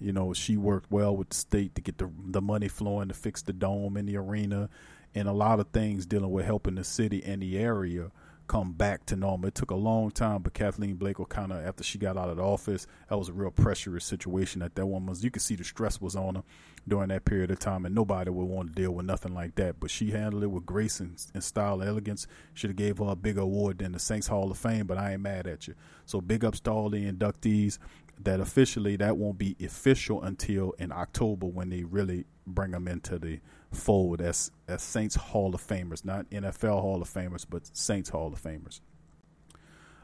you 0.00 0.12
know 0.12 0.32
she 0.32 0.56
worked 0.56 0.90
well 0.90 1.16
with 1.16 1.30
the 1.30 1.36
state 1.36 1.74
to 1.74 1.80
get 1.80 1.98
the 1.98 2.10
the 2.26 2.42
money 2.42 2.68
flowing 2.68 3.08
to 3.08 3.14
fix 3.14 3.42
the 3.42 3.52
dome 3.52 3.96
in 3.96 4.06
the 4.06 4.16
arena 4.16 4.68
and 5.14 5.28
a 5.28 5.32
lot 5.32 5.60
of 5.60 5.68
things 5.68 6.04
dealing 6.06 6.30
with 6.30 6.44
helping 6.44 6.74
the 6.74 6.84
city 6.84 7.22
and 7.24 7.42
the 7.42 7.58
area 7.58 8.10
come 8.46 8.72
back 8.72 9.04
to 9.06 9.16
normal. 9.16 9.48
It 9.48 9.54
took 9.54 9.70
a 9.70 9.76
long 9.76 10.10
time, 10.10 10.42
but 10.42 10.54
Kathleen 10.54 10.94
Blake 10.96 11.16
kind 11.28 11.52
of 11.52 11.64
after 11.64 11.82
she 11.82 11.98
got 11.98 12.16
out 12.16 12.28
of 12.28 12.36
the 12.36 12.42
office, 12.42 12.86
that 13.08 13.18
was 13.18 13.28
a 13.28 13.32
real 13.32 13.50
pressurous 13.50 14.04
situation 14.04 14.60
that 14.60 14.74
that 14.74 14.86
one 14.86 15.06
was. 15.06 15.24
You 15.24 15.30
could 15.30 15.42
see 15.42 15.56
the 15.56 15.64
stress 15.64 16.00
was 16.00 16.16
on 16.16 16.36
her 16.36 16.42
during 16.86 17.08
that 17.08 17.24
period 17.24 17.50
of 17.50 17.58
time, 17.58 17.84
and 17.84 17.94
nobody 17.94 18.30
would 18.30 18.44
want 18.44 18.68
to 18.68 18.82
deal 18.82 18.92
with 18.92 19.06
nothing 19.06 19.34
like 19.34 19.56
that. 19.56 19.80
But 19.80 19.90
she 19.90 20.10
handled 20.10 20.44
it 20.44 20.48
with 20.48 20.66
grace 20.66 21.00
and, 21.00 21.20
and 21.34 21.42
style, 21.42 21.80
and 21.80 21.88
elegance. 21.88 22.26
Should 22.54 22.70
have 22.70 22.76
gave 22.76 22.98
her 22.98 23.06
a 23.06 23.16
bigger 23.16 23.40
award 23.40 23.78
than 23.78 23.92
the 23.92 23.98
Saints 23.98 24.28
Hall 24.28 24.50
of 24.50 24.58
Fame, 24.58 24.86
but 24.86 24.98
I 24.98 25.12
ain't 25.12 25.22
mad 25.22 25.46
at 25.46 25.66
you. 25.66 25.74
So 26.04 26.20
big 26.20 26.44
ups 26.44 26.60
to 26.60 26.70
all 26.70 26.90
the 26.90 27.10
inductees. 27.10 27.78
That 28.22 28.40
officially 28.40 28.96
that 28.96 29.16
won't 29.16 29.38
be 29.38 29.56
official 29.62 30.22
until 30.22 30.72
in 30.78 30.90
October 30.90 31.46
when 31.46 31.68
they 31.68 31.84
really 31.84 32.24
bring 32.46 32.70
them 32.70 32.88
into 32.88 33.18
the 33.18 33.40
fold 33.72 34.20
as 34.20 34.50
as 34.68 34.82
Saints 34.82 35.14
Hall 35.14 35.54
of 35.54 35.64
Famers, 35.64 36.04
not 36.04 36.28
NFL 36.30 36.80
Hall 36.80 37.02
of 37.02 37.12
Famers, 37.12 37.44
but 37.48 37.68
Saints 37.76 38.08
Hall 38.08 38.32
of 38.32 38.42
Famers. 38.42 38.80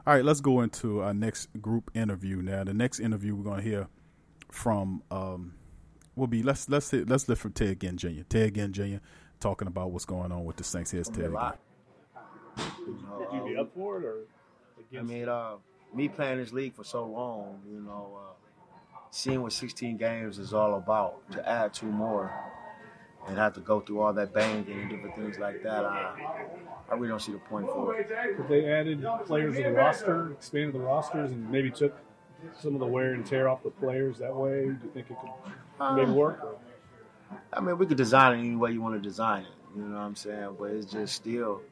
All 0.06 0.14
right, 0.14 0.24
let's 0.24 0.40
go 0.40 0.62
into 0.62 1.00
our 1.00 1.14
next 1.14 1.48
group 1.60 1.90
interview 1.94 2.42
now. 2.42 2.64
The 2.64 2.74
next 2.74 3.00
interview 3.00 3.34
we're 3.34 3.44
going 3.44 3.62
to 3.62 3.68
hear 3.68 3.88
from 4.50 5.02
um, 5.10 5.54
will 6.16 6.26
be 6.26 6.42
let's 6.42 6.68
let's 6.68 6.90
hit, 6.90 7.08
let's 7.08 7.28
lift 7.28 7.40
from 7.40 7.52
Ted 7.52 7.80
Ginn 7.80 7.96
Jr. 7.96 8.22
Ted 8.28 8.54
Ginn 8.54 8.72
Jr. 8.72 8.96
talking 9.40 9.68
about 9.68 9.92
what's 9.92 10.04
going 10.04 10.32
on 10.32 10.44
with 10.44 10.56
the 10.56 10.64
Saints. 10.64 10.90
Here's 10.90 11.08
Ted. 11.08 11.30
Would 11.30 11.46
you 13.32 13.44
be 13.46 13.56
up 13.56 13.72
for 13.74 13.98
it 13.98 14.04
or? 14.04 14.16
I 14.98 15.02
mean, 15.02 15.28
uh, 15.28 15.54
me 15.94 16.08
playing 16.08 16.38
this 16.38 16.52
league 16.52 16.74
for 16.74 16.84
so 16.84 17.04
long, 17.04 17.62
you 17.70 17.80
know, 17.80 18.18
uh, 18.18 18.98
seeing 19.10 19.42
what 19.42 19.52
16 19.52 19.96
games 19.96 20.38
is 20.38 20.52
all 20.52 20.74
about. 20.76 21.30
To 21.32 21.48
add 21.48 21.74
two 21.74 21.86
more, 21.86 22.32
and 23.26 23.38
have 23.38 23.54
to 23.54 23.60
go 23.60 23.80
through 23.80 24.00
all 24.00 24.12
that 24.12 24.32
banging 24.32 24.68
and 24.68 24.90
different 24.90 25.14
things 25.14 25.38
like 25.38 25.62
that, 25.62 25.84
I, 25.84 26.14
I 26.90 26.94
really 26.94 27.08
don't 27.08 27.22
see 27.22 27.32
the 27.32 27.38
point 27.38 27.66
for 27.66 27.94
it. 27.94 28.10
If 28.10 28.48
they 28.48 28.70
added 28.70 29.04
players 29.26 29.56
to 29.56 29.62
the 29.62 29.72
roster, 29.72 30.32
expanded 30.32 30.74
the 30.74 30.80
rosters, 30.80 31.30
and 31.30 31.50
maybe 31.50 31.70
took 31.70 31.96
some 32.58 32.74
of 32.74 32.80
the 32.80 32.86
wear 32.86 33.14
and 33.14 33.24
tear 33.24 33.48
off 33.48 33.62
the 33.62 33.70
players 33.70 34.18
that 34.18 34.34
way, 34.34 34.64
do 34.64 34.78
you 34.82 34.90
think 34.92 35.10
it 35.10 35.16
could 35.20 35.96
maybe 35.96 36.10
work? 36.10 36.40
Or? 36.42 36.56
I 37.52 37.60
mean, 37.60 37.78
we 37.78 37.86
could 37.86 37.96
design 37.96 38.36
it 38.36 38.40
any 38.40 38.56
way 38.56 38.72
you 38.72 38.82
want 38.82 39.00
to 39.00 39.08
design 39.08 39.42
it. 39.42 39.76
You 39.76 39.82
know 39.82 39.96
what 39.96 40.02
I'm 40.02 40.16
saying? 40.16 40.56
But 40.58 40.70
it's 40.70 40.90
just 40.90 41.14
still, 41.14 41.62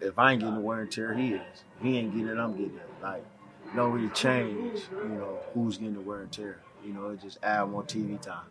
if 0.00 0.18
I 0.18 0.32
ain't 0.32 0.40
getting 0.40 0.56
the 0.56 0.60
wear 0.60 0.80
and 0.80 0.90
tear, 0.90 1.14
he 1.14 1.34
is. 1.34 1.40
If 1.78 1.86
he 1.86 1.98
ain't 1.98 2.12
getting 2.12 2.28
it, 2.28 2.38
I'm 2.38 2.52
getting 2.52 2.76
it. 2.76 2.88
Like, 3.02 3.18
it 3.18 3.33
don't 3.74 3.92
really 3.92 4.08
change, 4.10 4.82
you 4.92 5.08
know, 5.08 5.38
who's 5.52 5.78
getting 5.78 5.94
the 5.94 6.00
wear 6.00 6.22
and 6.22 6.32
tear. 6.32 6.60
You 6.84 6.92
know, 6.92 7.08
it 7.10 7.20
just 7.20 7.38
add 7.42 7.68
more 7.68 7.82
TV 7.82 8.20
time. 8.20 8.46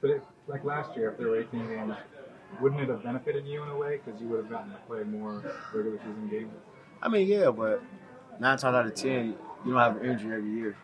But 0.00 0.10
it, 0.10 0.22
like 0.46 0.64
last 0.64 0.96
year, 0.96 1.10
if 1.10 1.18
there 1.18 1.28
were 1.28 1.40
18 1.40 1.68
games, 1.68 1.96
wouldn't 2.60 2.80
it 2.80 2.88
have 2.88 3.02
benefited 3.02 3.46
you 3.46 3.62
in 3.62 3.68
a 3.68 3.76
way 3.76 4.00
because 4.04 4.20
you 4.20 4.28
would 4.28 4.38
have 4.40 4.50
gotten 4.50 4.70
to 4.70 4.76
play 4.86 5.02
more 5.04 5.42
regular 5.72 5.98
season 5.98 6.28
games? 6.30 6.52
I 7.02 7.08
mean, 7.08 7.26
yeah, 7.26 7.50
but 7.50 7.82
nine 8.38 8.58
times 8.58 8.64
out 8.74 8.86
of 8.86 8.94
ten, 8.94 9.36
you 9.64 9.72
don't 9.72 9.80
have 9.80 9.96
an 9.96 10.10
injury 10.10 10.36
every 10.36 10.50
year. 10.50 10.76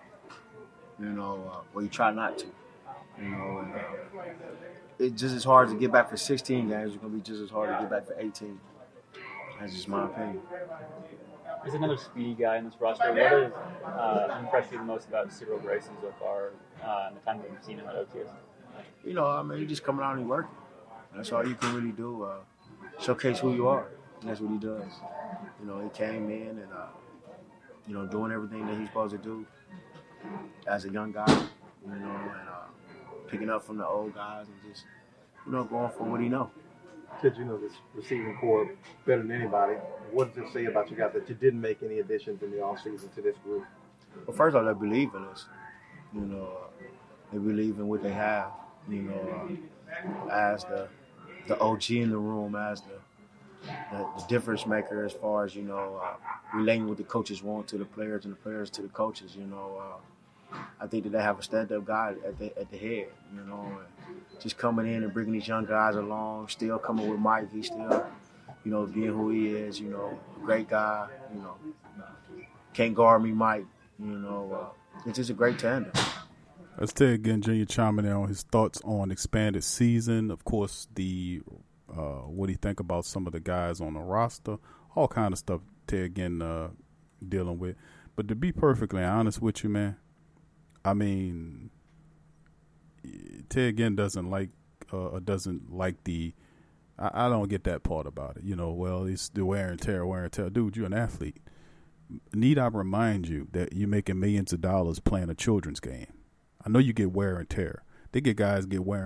You 0.98 1.06
know, 1.06 1.50
uh, 1.52 1.61
or 1.74 1.82
you 1.82 1.88
try 1.88 2.11
not 2.11 2.38
to. 2.38 2.46
You 3.20 3.28
know, 3.28 3.59
and, 3.59 3.74
uh, 3.74 3.78
it's 4.98 5.20
just 5.20 5.35
as 5.35 5.44
hard 5.44 5.68
to 5.68 5.74
get 5.74 5.92
back 5.92 6.09
for 6.09 6.16
16 6.16 6.68
games. 6.68 6.92
It's 6.94 6.96
going 7.02 7.12
to 7.12 7.18
be 7.18 7.22
just 7.22 7.42
as 7.42 7.50
hard 7.50 7.68
to 7.70 7.78
get 7.82 7.90
back 7.90 8.06
for 8.06 8.18
18. 8.18 8.59
That's 9.61 9.74
just 9.74 9.88
my 9.88 10.06
opinion. 10.06 10.40
There's 11.66 11.74
another 11.74 11.96
speedy 11.96 12.35
guy 12.35 12.59
in 12.59 12.64
this 12.64 12.74
roster. 12.79 13.12
What 13.12 13.18
has 13.18 13.52
uh, 13.85 14.38
impressed 14.38 14.70
you 14.70 14.79
the 14.79 14.85
most 14.85 15.09
about 15.09 15.33
Cyril 15.33 15.59
Grayson 15.59 15.94
so 16.00 16.14
far 16.20 16.52
uh, 16.81 17.09
in 17.09 17.16
the 17.16 17.20
time 17.22 17.38
that 17.38 17.50
you've 17.50 17.64
seen 17.64 17.81
him 17.81 17.88
at 17.88 17.96
OTAs? 17.96 18.31
You 19.05 19.14
know, 19.14 19.26
I 19.26 19.42
mean, 19.42 19.59
you 19.59 19.66
just 19.66 19.83
coming 19.83 20.05
out 20.05 20.16
and 20.16 20.29
working. 20.29 20.55
That's 21.12 21.33
all 21.33 21.44
you 21.44 21.57
can 21.57 21.74
really 21.74 21.90
do. 21.90 22.22
Uh, 22.22 22.37
showcase 23.00 23.40
who 23.40 23.52
you 23.52 23.66
are. 23.66 23.88
And 24.20 24.31
that's 24.31 24.40
what 24.40 24.52
he 24.52 24.59
does. 24.59 24.92
You 25.61 25.66
know, 25.66 25.81
he 25.83 25.88
came 25.88 26.31
in 26.31 26.50
and, 26.50 26.72
uh, 26.72 26.87
you 27.88 27.94
know, 27.94 28.07
doing 28.07 28.31
everything 28.31 28.64
that 28.68 28.79
he's 28.79 28.87
supposed 28.87 29.16
to 29.16 29.18
do 29.18 29.44
as 30.68 30.85
a 30.85 30.88
young 30.88 31.11
guy, 31.11 31.26
you 31.26 31.90
know, 31.90 31.94
and 31.96 32.48
uh, 32.48 32.68
picking 33.26 33.50
up 33.50 33.64
from 33.64 33.79
the 33.79 33.87
old 33.88 34.14
guys 34.14 34.46
and 34.46 34.72
just, 34.72 34.85
you 35.44 35.50
know, 35.50 35.64
going 35.64 35.90
for 35.90 36.05
what 36.05 36.20
he 36.20 36.29
know. 36.29 36.48
Said 37.23 37.37
you 37.37 37.45
know 37.45 37.57
this 37.57 37.73
receiving 37.95 38.37
core 38.38 38.71
better 39.07 39.23
than 39.23 39.33
anybody. 39.33 39.75
What 40.12 40.35
does 40.35 40.45
it 40.45 40.53
say 40.53 40.66
about 40.66 40.90
you 40.90 40.97
guys 40.97 41.12
that 41.14 41.29
you 41.29 41.35
didn't 41.35 41.61
make 41.61 41.83
any 41.83 41.99
additions 42.01 42.42
in 42.42 42.51
the 42.51 42.59
offseason 42.59 43.14
to 43.14 43.23
this 43.23 43.37
group? 43.42 43.64
Well, 44.27 44.37
first 44.37 44.55
of 44.55 44.66
all, 44.66 44.73
they 44.75 44.79
believe 44.79 45.14
in 45.14 45.25
us. 45.25 45.47
You 46.14 46.21
know, 46.21 46.59
they 47.33 47.38
believe 47.38 47.79
in 47.79 47.88
what 47.88 48.03
they 48.03 48.12
have. 48.12 48.51
You 48.88 49.03
know, 49.03 49.51
uh, 50.29 50.31
as 50.31 50.64
the 50.64 50.88
the 51.49 51.59
OG 51.59 51.90
in 51.90 52.11
the 52.11 52.19
room, 52.19 52.55
as 52.55 52.83
the 52.83 52.99
the, 53.92 54.07
the 54.19 54.25
difference 54.29 54.66
maker 54.66 55.05
as 55.05 55.12
far 55.12 55.45
as 55.45 55.55
you 55.55 55.62
know 55.62 56.01
uh, 56.03 56.16
relating 56.55 56.87
what 56.88 56.99
the 56.99 57.05
coaches 57.05 57.42
want 57.42 57.66
to 57.69 57.79
the 57.79 57.85
players 57.85 58.25
and 58.25 58.35
the 58.35 58.38
players 58.38 58.71
to 58.71 58.83
the 58.83 58.88
coaches. 58.88 59.35
You 59.37 59.47
know, 59.47 59.81
uh, 59.81 59.97
I 60.80 60.87
think 60.87 61.04
that 61.04 61.11
they 61.11 61.22
have 61.22 61.38
a 61.38 61.42
stand-up 61.42 61.85
guy 61.85 62.14
at 62.24 62.38
the 62.38 62.59
at 62.59 62.70
the 62.70 62.76
head. 62.76 63.09
You 63.35 63.44
know, 63.46 63.80
just 64.40 64.56
coming 64.56 64.87
in 64.87 65.02
and 65.02 65.12
bringing 65.12 65.32
these 65.32 65.48
young 65.48 65.64
guys 65.64 65.96
along. 65.96 66.48
Still 66.48 66.78
coming 66.78 67.09
with 67.09 67.18
Mike. 67.18 67.52
He's 67.52 67.66
still, 67.66 68.06
you 68.64 68.70
know, 68.70 68.87
being 68.87 69.09
who 69.09 69.30
he 69.30 69.48
is. 69.48 69.80
You 69.80 69.90
know, 69.90 70.18
great 70.42 70.68
guy. 70.68 71.09
You 71.35 71.40
know, 71.40 71.54
can't 72.72 72.94
guard 72.94 73.22
me, 73.22 73.32
Mike. 73.32 73.66
You 73.98 74.06
know, 74.06 74.72
uh, 74.96 75.00
it's 75.09 75.16
just 75.16 75.30
a 75.30 75.35
great 75.35 75.59
tandem. 75.59 75.92
Let's 76.78 76.92
Ted 76.92 77.24
Ginn 77.24 77.40
Junior 77.40 77.64
chiming 77.64 78.04
in 78.04 78.12
on 78.12 78.28
his 78.28 78.42
thoughts 78.42 78.82
on 78.85 79.11
expanded 79.11 79.64
season. 79.64 80.30
Of 80.30 80.44
course, 80.44 80.87
the 80.94 81.40
uh, 81.90 82.20
what 82.28 82.46
do 82.46 82.52
you 82.52 82.59
think 82.59 82.80
about 82.80 83.06
some 83.06 83.26
of 83.26 83.32
the 83.32 83.40
guys 83.40 83.80
on 83.80 83.94
the 83.94 84.00
roster? 84.00 84.59
All 84.94 85.09
kind 85.09 85.32
of 85.32 85.38
stuff. 85.38 85.62
Ted 85.87 86.16
Ginn 86.16 86.42
uh, 86.42 86.68
dealing 87.26 87.59
with. 87.59 87.76
But 88.14 88.28
to 88.28 88.35
be 88.35 88.52
perfectly 88.52 89.02
honest 89.02 89.40
with 89.40 89.62
you, 89.62 89.70
man, 89.70 89.96
I 90.87 90.94
mean, 90.94 91.70
Ted 93.49 93.77
Ginn 93.77 93.96
doesn't 93.96 94.31
like 94.31 94.51
uh, 94.92 95.18
doesn't 95.18 95.75
like 95.75 96.05
the. 96.05 96.33
I, 96.96 97.27
I 97.27 97.29
don't 97.29 97.49
get 97.49 97.64
that 97.64 97.83
part 97.83 98.07
about 98.07 98.37
it. 98.37 98.44
You 98.44 98.55
know, 98.55 98.70
well, 98.72 99.05
it's 99.05 99.29
the 99.29 99.44
wear 99.44 99.70
and 99.70 99.81
tear, 99.81 100.07
wear 100.07 100.25
and 100.25 100.33
tear. 100.33 100.49
Dude, 100.49 100.77
you're 100.77 100.87
an 100.87 100.94
athlete. 100.94 101.38
Need 102.33 102.59
I 102.59 102.68
remind 102.68 103.27
you 103.27 103.49
that 103.51 103.72
you're 103.72 103.88
making 103.88 104.20
millions 104.20 104.53
of 104.53 104.61
dollars 104.61 105.01
playing 105.01 105.29
a 105.29 105.35
children's 105.35 105.81
game? 105.81 106.07
I 106.64 106.68
know 106.68 106.79
you 106.79 106.92
get 106.92 107.11
wear 107.11 107.37
and 107.37 107.51
tear. 107.51 107.83
They 108.12 108.20
get 108.20 108.37
guys 108.37 108.64
get 108.64 108.85
wear. 108.85 109.06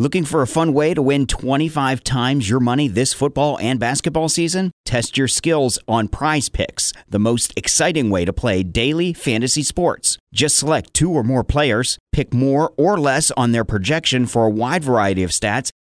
Looking 0.00 0.24
for 0.24 0.42
a 0.42 0.46
fun 0.46 0.74
way 0.74 0.94
to 0.94 1.02
win 1.02 1.26
25 1.26 2.04
times 2.04 2.48
your 2.48 2.60
money 2.60 2.86
this 2.86 3.12
football 3.12 3.58
and 3.58 3.80
basketball 3.80 4.28
season? 4.28 4.70
Test 4.84 5.18
your 5.18 5.26
skills 5.26 5.76
on 5.88 6.06
Prize 6.06 6.48
Picks, 6.48 6.92
the 7.08 7.18
most 7.18 7.52
exciting 7.56 8.08
way 8.08 8.24
to 8.24 8.32
play 8.32 8.62
daily 8.62 9.12
fantasy 9.12 9.64
sports. 9.64 10.16
Just 10.32 10.56
select 10.56 10.94
two 10.94 11.10
or 11.10 11.24
more 11.24 11.42
players, 11.42 11.98
pick 12.12 12.32
more 12.32 12.72
or 12.76 13.00
less 13.00 13.32
on 13.32 13.50
their 13.50 13.64
projection 13.64 14.26
for 14.26 14.44
a 14.44 14.50
wide 14.50 14.84
variety 14.84 15.24
of 15.24 15.30
stats, 15.30 15.70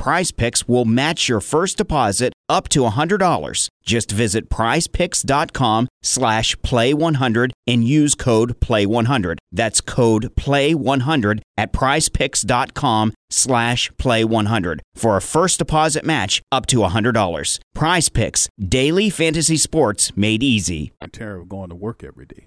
Prize 0.00 0.32
Picks 0.32 0.66
will 0.66 0.86
match 0.86 1.28
your 1.28 1.40
first 1.40 1.76
deposit 1.76 2.32
up 2.48 2.70
to 2.70 2.80
$100. 2.80 3.68
Just 3.82 4.10
visit 4.10 4.48
prizepicks.com 4.48 5.88
slash 6.02 6.56
play100 6.56 7.50
and 7.66 7.84
use 7.84 8.14
code 8.14 8.58
play100. 8.60 9.36
That's 9.52 9.82
code 9.82 10.34
play100 10.36 11.42
at 11.58 11.74
prizepicks.com 11.74 13.12
slash 13.28 13.90
play100 13.92 14.78
for 14.94 15.18
a 15.18 15.20
first 15.20 15.58
deposit 15.58 16.06
match 16.06 16.40
up 16.50 16.64
to 16.64 16.78
$100. 16.78 17.58
Prize 17.74 18.08
Picks, 18.08 18.48
daily 18.58 19.10
fantasy 19.10 19.58
sports 19.58 20.16
made 20.16 20.42
easy. 20.42 20.92
Tear 21.12 21.36
of 21.36 21.50
going 21.50 21.68
to 21.68 21.76
work 21.76 22.02
every 22.02 22.24
day. 22.24 22.46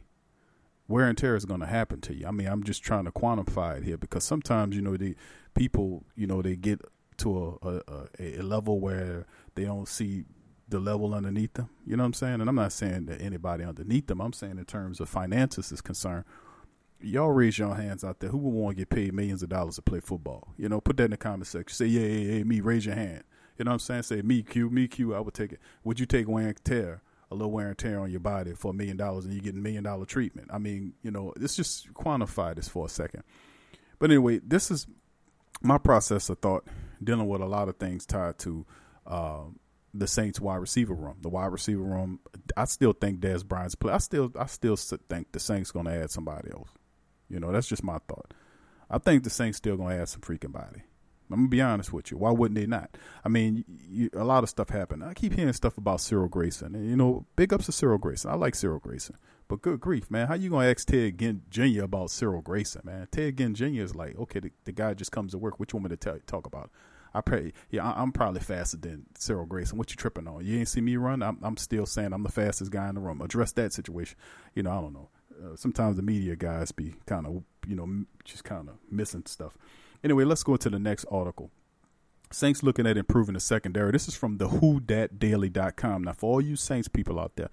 Wear 0.87 1.07
and 1.07 1.17
tear 1.17 1.35
is 1.35 1.45
going 1.45 1.61
to 1.61 1.67
happen 1.67 2.01
to 2.01 2.15
you. 2.15 2.25
I 2.25 2.31
mean, 2.31 2.47
I'm 2.47 2.63
just 2.63 2.81
trying 2.83 3.05
to 3.05 3.11
quantify 3.11 3.77
it 3.77 3.83
here 3.83 3.97
because 3.97 4.23
sometimes, 4.23 4.75
you 4.75 4.81
know, 4.81 4.97
the 4.97 5.15
people, 5.53 6.03
you 6.15 6.27
know, 6.27 6.41
they 6.41 6.55
get 6.55 6.81
to 7.23 7.59
a, 7.61 7.81
a, 8.21 8.39
a 8.39 8.43
level 8.43 8.79
where 8.79 9.25
they 9.55 9.65
don't 9.65 9.87
see 9.87 10.25
the 10.69 10.79
level 10.79 11.13
underneath 11.13 11.53
them. 11.53 11.69
You 11.85 11.97
know 11.97 12.03
what 12.03 12.07
I'm 12.07 12.13
saying? 12.13 12.41
And 12.41 12.49
I'm 12.49 12.55
not 12.55 12.71
saying 12.71 13.05
that 13.05 13.21
anybody 13.21 13.63
underneath 13.63 14.07
them. 14.07 14.21
I'm 14.21 14.33
saying 14.33 14.57
in 14.57 14.65
terms 14.65 14.99
of 14.99 15.09
finances 15.09 15.71
is 15.71 15.81
concerned. 15.81 16.25
Y'all 16.99 17.31
raise 17.31 17.57
your 17.57 17.75
hands 17.75 18.03
out 18.03 18.19
there. 18.19 18.29
Who 18.29 18.37
would 18.37 18.53
want 18.53 18.77
to 18.77 18.81
get 18.81 18.89
paid 18.89 19.13
millions 19.13 19.43
of 19.43 19.49
dollars 19.49 19.75
to 19.75 19.81
play 19.81 19.99
football? 19.99 20.53
You 20.57 20.69
know, 20.69 20.79
put 20.79 20.97
that 20.97 21.05
in 21.05 21.11
the 21.11 21.17
comment 21.17 21.47
section. 21.47 21.75
Say, 21.75 21.85
yeah, 21.87 22.07
yeah, 22.07 22.37
yeah, 22.37 22.43
me, 22.43 22.61
raise 22.61 22.85
your 22.85 22.95
hand. 22.95 23.23
You 23.57 23.65
know 23.65 23.71
what 23.71 23.75
I'm 23.75 23.79
saying? 23.79 24.03
Say, 24.03 24.21
me, 24.21 24.41
Q, 24.41 24.69
me, 24.69 24.87
Q, 24.87 25.13
I 25.13 25.19
would 25.19 25.33
take 25.33 25.51
it. 25.51 25.59
Would 25.83 25.99
you 25.99 26.05
take 26.05 26.27
wear 26.27 26.47
and 26.47 26.63
tear, 26.63 27.01
a 27.29 27.35
little 27.35 27.51
wear 27.51 27.67
and 27.67 27.77
tear 27.77 27.99
on 27.99 28.09
your 28.09 28.21
body 28.21 28.53
for 28.53 28.71
a 28.71 28.73
million 28.73 28.97
dollars 28.97 29.25
and 29.25 29.33
you 29.33 29.41
get 29.41 29.53
a 29.53 29.57
million 29.57 29.83
dollar 29.83 30.05
treatment? 30.05 30.49
I 30.51 30.57
mean, 30.57 30.93
you 31.03 31.11
know, 31.11 31.33
let's 31.37 31.55
just 31.55 31.93
quantify 31.93 32.55
this 32.55 32.67
for 32.67 32.85
a 32.85 32.89
second. 32.89 33.23
But 33.99 34.09
anyway, 34.09 34.39
this 34.43 34.71
is 34.71 34.87
my 35.61 35.77
process 35.77 36.29
of 36.29 36.39
thought 36.39 36.65
dealing 37.01 37.27
with 37.27 37.41
a 37.41 37.45
lot 37.45 37.69
of 37.69 37.77
things 37.77 38.05
tied 38.05 38.37
to 38.39 38.65
uh, 39.05 39.43
the 39.93 40.07
Saints 40.07 40.39
wide 40.39 40.57
receiver 40.57 40.93
room. 40.93 41.17
The 41.21 41.29
wide 41.29 41.51
receiver 41.51 41.83
room, 41.83 42.19
I 42.57 42.65
still 42.65 42.93
think 42.93 43.19
Dez 43.19 43.45
Bryant's 43.45 43.75
play. 43.75 43.93
I 43.93 43.99
still, 43.99 44.31
I 44.37 44.47
still 44.47 44.75
think 44.75 45.31
the 45.31 45.39
Saints 45.39 45.71
going 45.71 45.85
to 45.85 45.93
add 45.93 46.11
somebody 46.11 46.51
else. 46.51 46.69
You 47.29 47.39
know, 47.39 47.51
that's 47.51 47.67
just 47.67 47.83
my 47.83 47.99
thought. 48.07 48.33
I 48.89 48.97
think 48.97 49.23
the 49.23 49.29
Saints 49.29 49.57
still 49.57 49.77
going 49.77 49.95
to 49.95 50.01
add 50.01 50.09
some 50.09 50.21
freaking 50.21 50.51
body. 50.51 50.83
I'm 51.31 51.39
gonna 51.39 51.49
be 51.49 51.61
honest 51.61 51.91
with 51.91 52.11
you. 52.11 52.17
Why 52.17 52.31
wouldn't 52.31 52.59
they 52.59 52.67
not? 52.67 52.95
I 53.25 53.29
mean, 53.29 53.65
you, 53.89 54.09
a 54.13 54.23
lot 54.23 54.43
of 54.43 54.49
stuff 54.49 54.69
happened. 54.69 55.03
I 55.03 55.13
keep 55.13 55.33
hearing 55.33 55.53
stuff 55.53 55.77
about 55.77 56.01
Cyril 56.01 56.27
Grayson, 56.27 56.75
and 56.75 56.89
you 56.89 56.95
know, 56.95 57.25
big 57.35 57.53
ups 57.53 57.65
to 57.65 57.71
Cyril 57.71 57.97
Grayson. 57.97 58.29
I 58.29 58.35
like 58.35 58.55
Cyril 58.55 58.79
Grayson, 58.79 59.17
but 59.47 59.61
good 59.61 59.79
grief, 59.79 60.09
man, 60.09 60.27
how 60.27 60.35
you 60.35 60.49
gonna 60.49 60.69
ask 60.69 60.87
Ted 60.87 61.17
Ginn 61.17 61.41
Jr. 61.49 61.83
about 61.83 62.11
Cyril 62.11 62.41
Grayson, 62.41 62.81
man? 62.83 63.07
Ted 63.11 63.37
Ginn 63.37 63.53
Jr. 63.53 63.65
is 63.81 63.95
like, 63.95 64.17
okay, 64.17 64.39
the, 64.39 64.51
the 64.65 64.71
guy 64.71 64.93
just 64.93 65.11
comes 65.11 65.31
to 65.31 65.37
work. 65.37 65.59
Want 65.59 65.73
me 65.73 65.95
to 65.95 66.19
talk 66.25 66.45
about? 66.45 66.71
I 67.15 67.21
pray, 67.21 67.53
yeah, 67.69 67.91
I, 67.91 68.01
am 68.01 68.11
probably 68.11 68.41
faster 68.41 68.77
than 68.77 69.05
Cyril 69.15 69.45
Grayson. 69.45 69.77
What 69.77 69.91
you 69.91 69.95
tripping 69.95 70.27
on? 70.27 70.43
You 70.43 70.57
ain't 70.57 70.67
see 70.67 70.81
me 70.81 70.97
run. 70.97 71.21
I'm, 71.21 71.37
I'm 71.43 71.57
still 71.57 71.85
saying 71.85 72.11
I'm 72.11 72.23
the 72.23 72.31
fastest 72.31 72.71
guy 72.71 72.89
in 72.89 72.95
the 72.95 73.01
room. 73.01 73.21
Address 73.21 73.51
that 73.53 73.71
situation. 73.71 74.17
You 74.55 74.63
know, 74.63 74.71
I 74.71 74.81
don't 74.81 74.93
know. 74.93 75.09
Uh, 75.43 75.55
sometimes 75.55 75.95
the 75.95 76.01
media 76.01 76.35
guys 76.35 76.71
be 76.71 76.95
kind 77.05 77.27
of, 77.27 77.43
you 77.67 77.75
know, 77.75 78.05
just 78.23 78.43
kind 78.43 78.67
of 78.67 78.75
missing 78.89 79.23
stuff. 79.27 79.57
Anyway, 80.03 80.23
let's 80.23 80.43
go 80.43 80.57
to 80.57 80.69
the 80.69 80.79
next 80.79 81.05
article. 81.11 81.51
Saints 82.31 82.63
looking 82.63 82.87
at 82.87 82.97
improving 82.97 83.35
the 83.35 83.39
secondary. 83.39 83.91
This 83.91 84.07
is 84.07 84.15
from 84.15 84.37
the 84.37 84.47
WhoDatDaily.com. 84.47 86.03
Now, 86.03 86.13
for 86.13 86.31
all 86.31 86.41
you 86.41 86.55
Saints 86.55 86.87
people 86.87 87.19
out 87.19 87.35
there, 87.35 87.49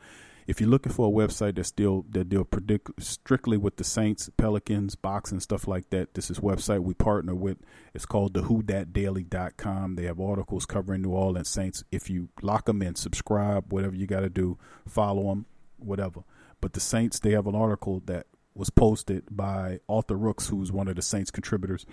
if 0.50 0.60
you're 0.60 0.68
looking 0.68 0.92
for 0.92 1.06
a 1.06 1.12
website 1.12 1.54
that 1.54 1.64
still 1.64 2.04
that 2.10 2.28
deal 2.28 2.42
predict 2.42 2.90
strictly 3.00 3.56
with 3.56 3.76
the 3.76 3.84
Saints, 3.84 4.28
Pelicans, 4.36 4.96
boxing 4.96 5.38
stuff 5.38 5.68
like 5.68 5.90
that, 5.90 6.14
this 6.14 6.28
is 6.28 6.40
website 6.40 6.80
we 6.80 6.92
partner 6.92 7.36
with. 7.36 7.58
It's 7.94 8.04
called 8.04 8.34
the 8.34 8.42
WhoDatDaily.com. 8.42 9.94
They 9.94 10.06
have 10.06 10.18
articles 10.18 10.66
covering 10.66 11.02
New 11.02 11.10
Orleans 11.10 11.48
Saints. 11.48 11.84
If 11.92 12.10
you 12.10 12.30
lock 12.42 12.64
them 12.64 12.82
in, 12.82 12.96
subscribe, 12.96 13.72
whatever 13.72 13.94
you 13.94 14.08
got 14.08 14.20
to 14.20 14.28
do, 14.28 14.58
follow 14.88 15.28
them, 15.28 15.46
whatever. 15.78 16.24
But 16.60 16.72
the 16.72 16.80
Saints, 16.80 17.20
they 17.20 17.30
have 17.30 17.46
an 17.46 17.54
article 17.54 18.02
that 18.06 18.26
was 18.52 18.70
posted 18.70 19.24
by 19.30 19.78
Arthur 19.88 20.16
Rooks, 20.16 20.48
who's 20.48 20.72
one 20.72 20.88
of 20.88 20.96
the 20.96 21.02
Saints 21.02 21.30
contributors. 21.30 21.86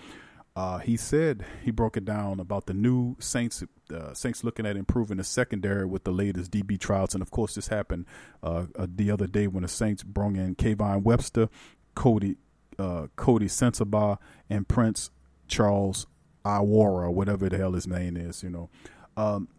Uh, 0.58 0.80
he 0.80 0.98
said 0.98 1.46
he 1.64 1.70
broke 1.70 1.98
it 1.98 2.04
down 2.04 2.40
about 2.40 2.66
the 2.66 2.74
new 2.74 3.16
Saints. 3.20 3.64
Uh, 3.94 4.12
Saints 4.16 4.44
looking 4.44 4.66
at 4.66 4.76
improving 4.76 5.18
the 5.18 5.24
secondary 5.24 5.86
with 5.86 6.04
the 6.04 6.12
latest 6.12 6.50
DB 6.50 6.80
trials, 6.80 7.14
and 7.14 7.22
of 7.22 7.30
course, 7.30 7.54
this 7.54 7.68
happened 7.68 8.08
uh, 8.42 8.66
uh, 8.76 8.88
the 8.90 9.12
other 9.12 9.28
day 9.28 9.46
when 9.46 9.62
the 9.62 9.68
Saints 9.68 10.02
brought 10.02 10.34
in 10.34 10.56
Kayvon 10.56 11.04
Webster, 11.04 11.50
Cody 11.94 12.38
uh, 12.80 13.06
Coty 13.16 13.44
Sensabaugh, 13.44 14.18
and 14.50 14.68
Prince 14.68 15.12
Charles 15.48 16.08
Iworah, 16.44 17.14
whatever 17.14 17.50
the 17.50 17.58
hell 17.58 17.74
his 17.74 17.86
name 17.86 18.18
is. 18.18 18.42
You 18.42 18.50
know, 18.50 18.70
um, 19.16 19.50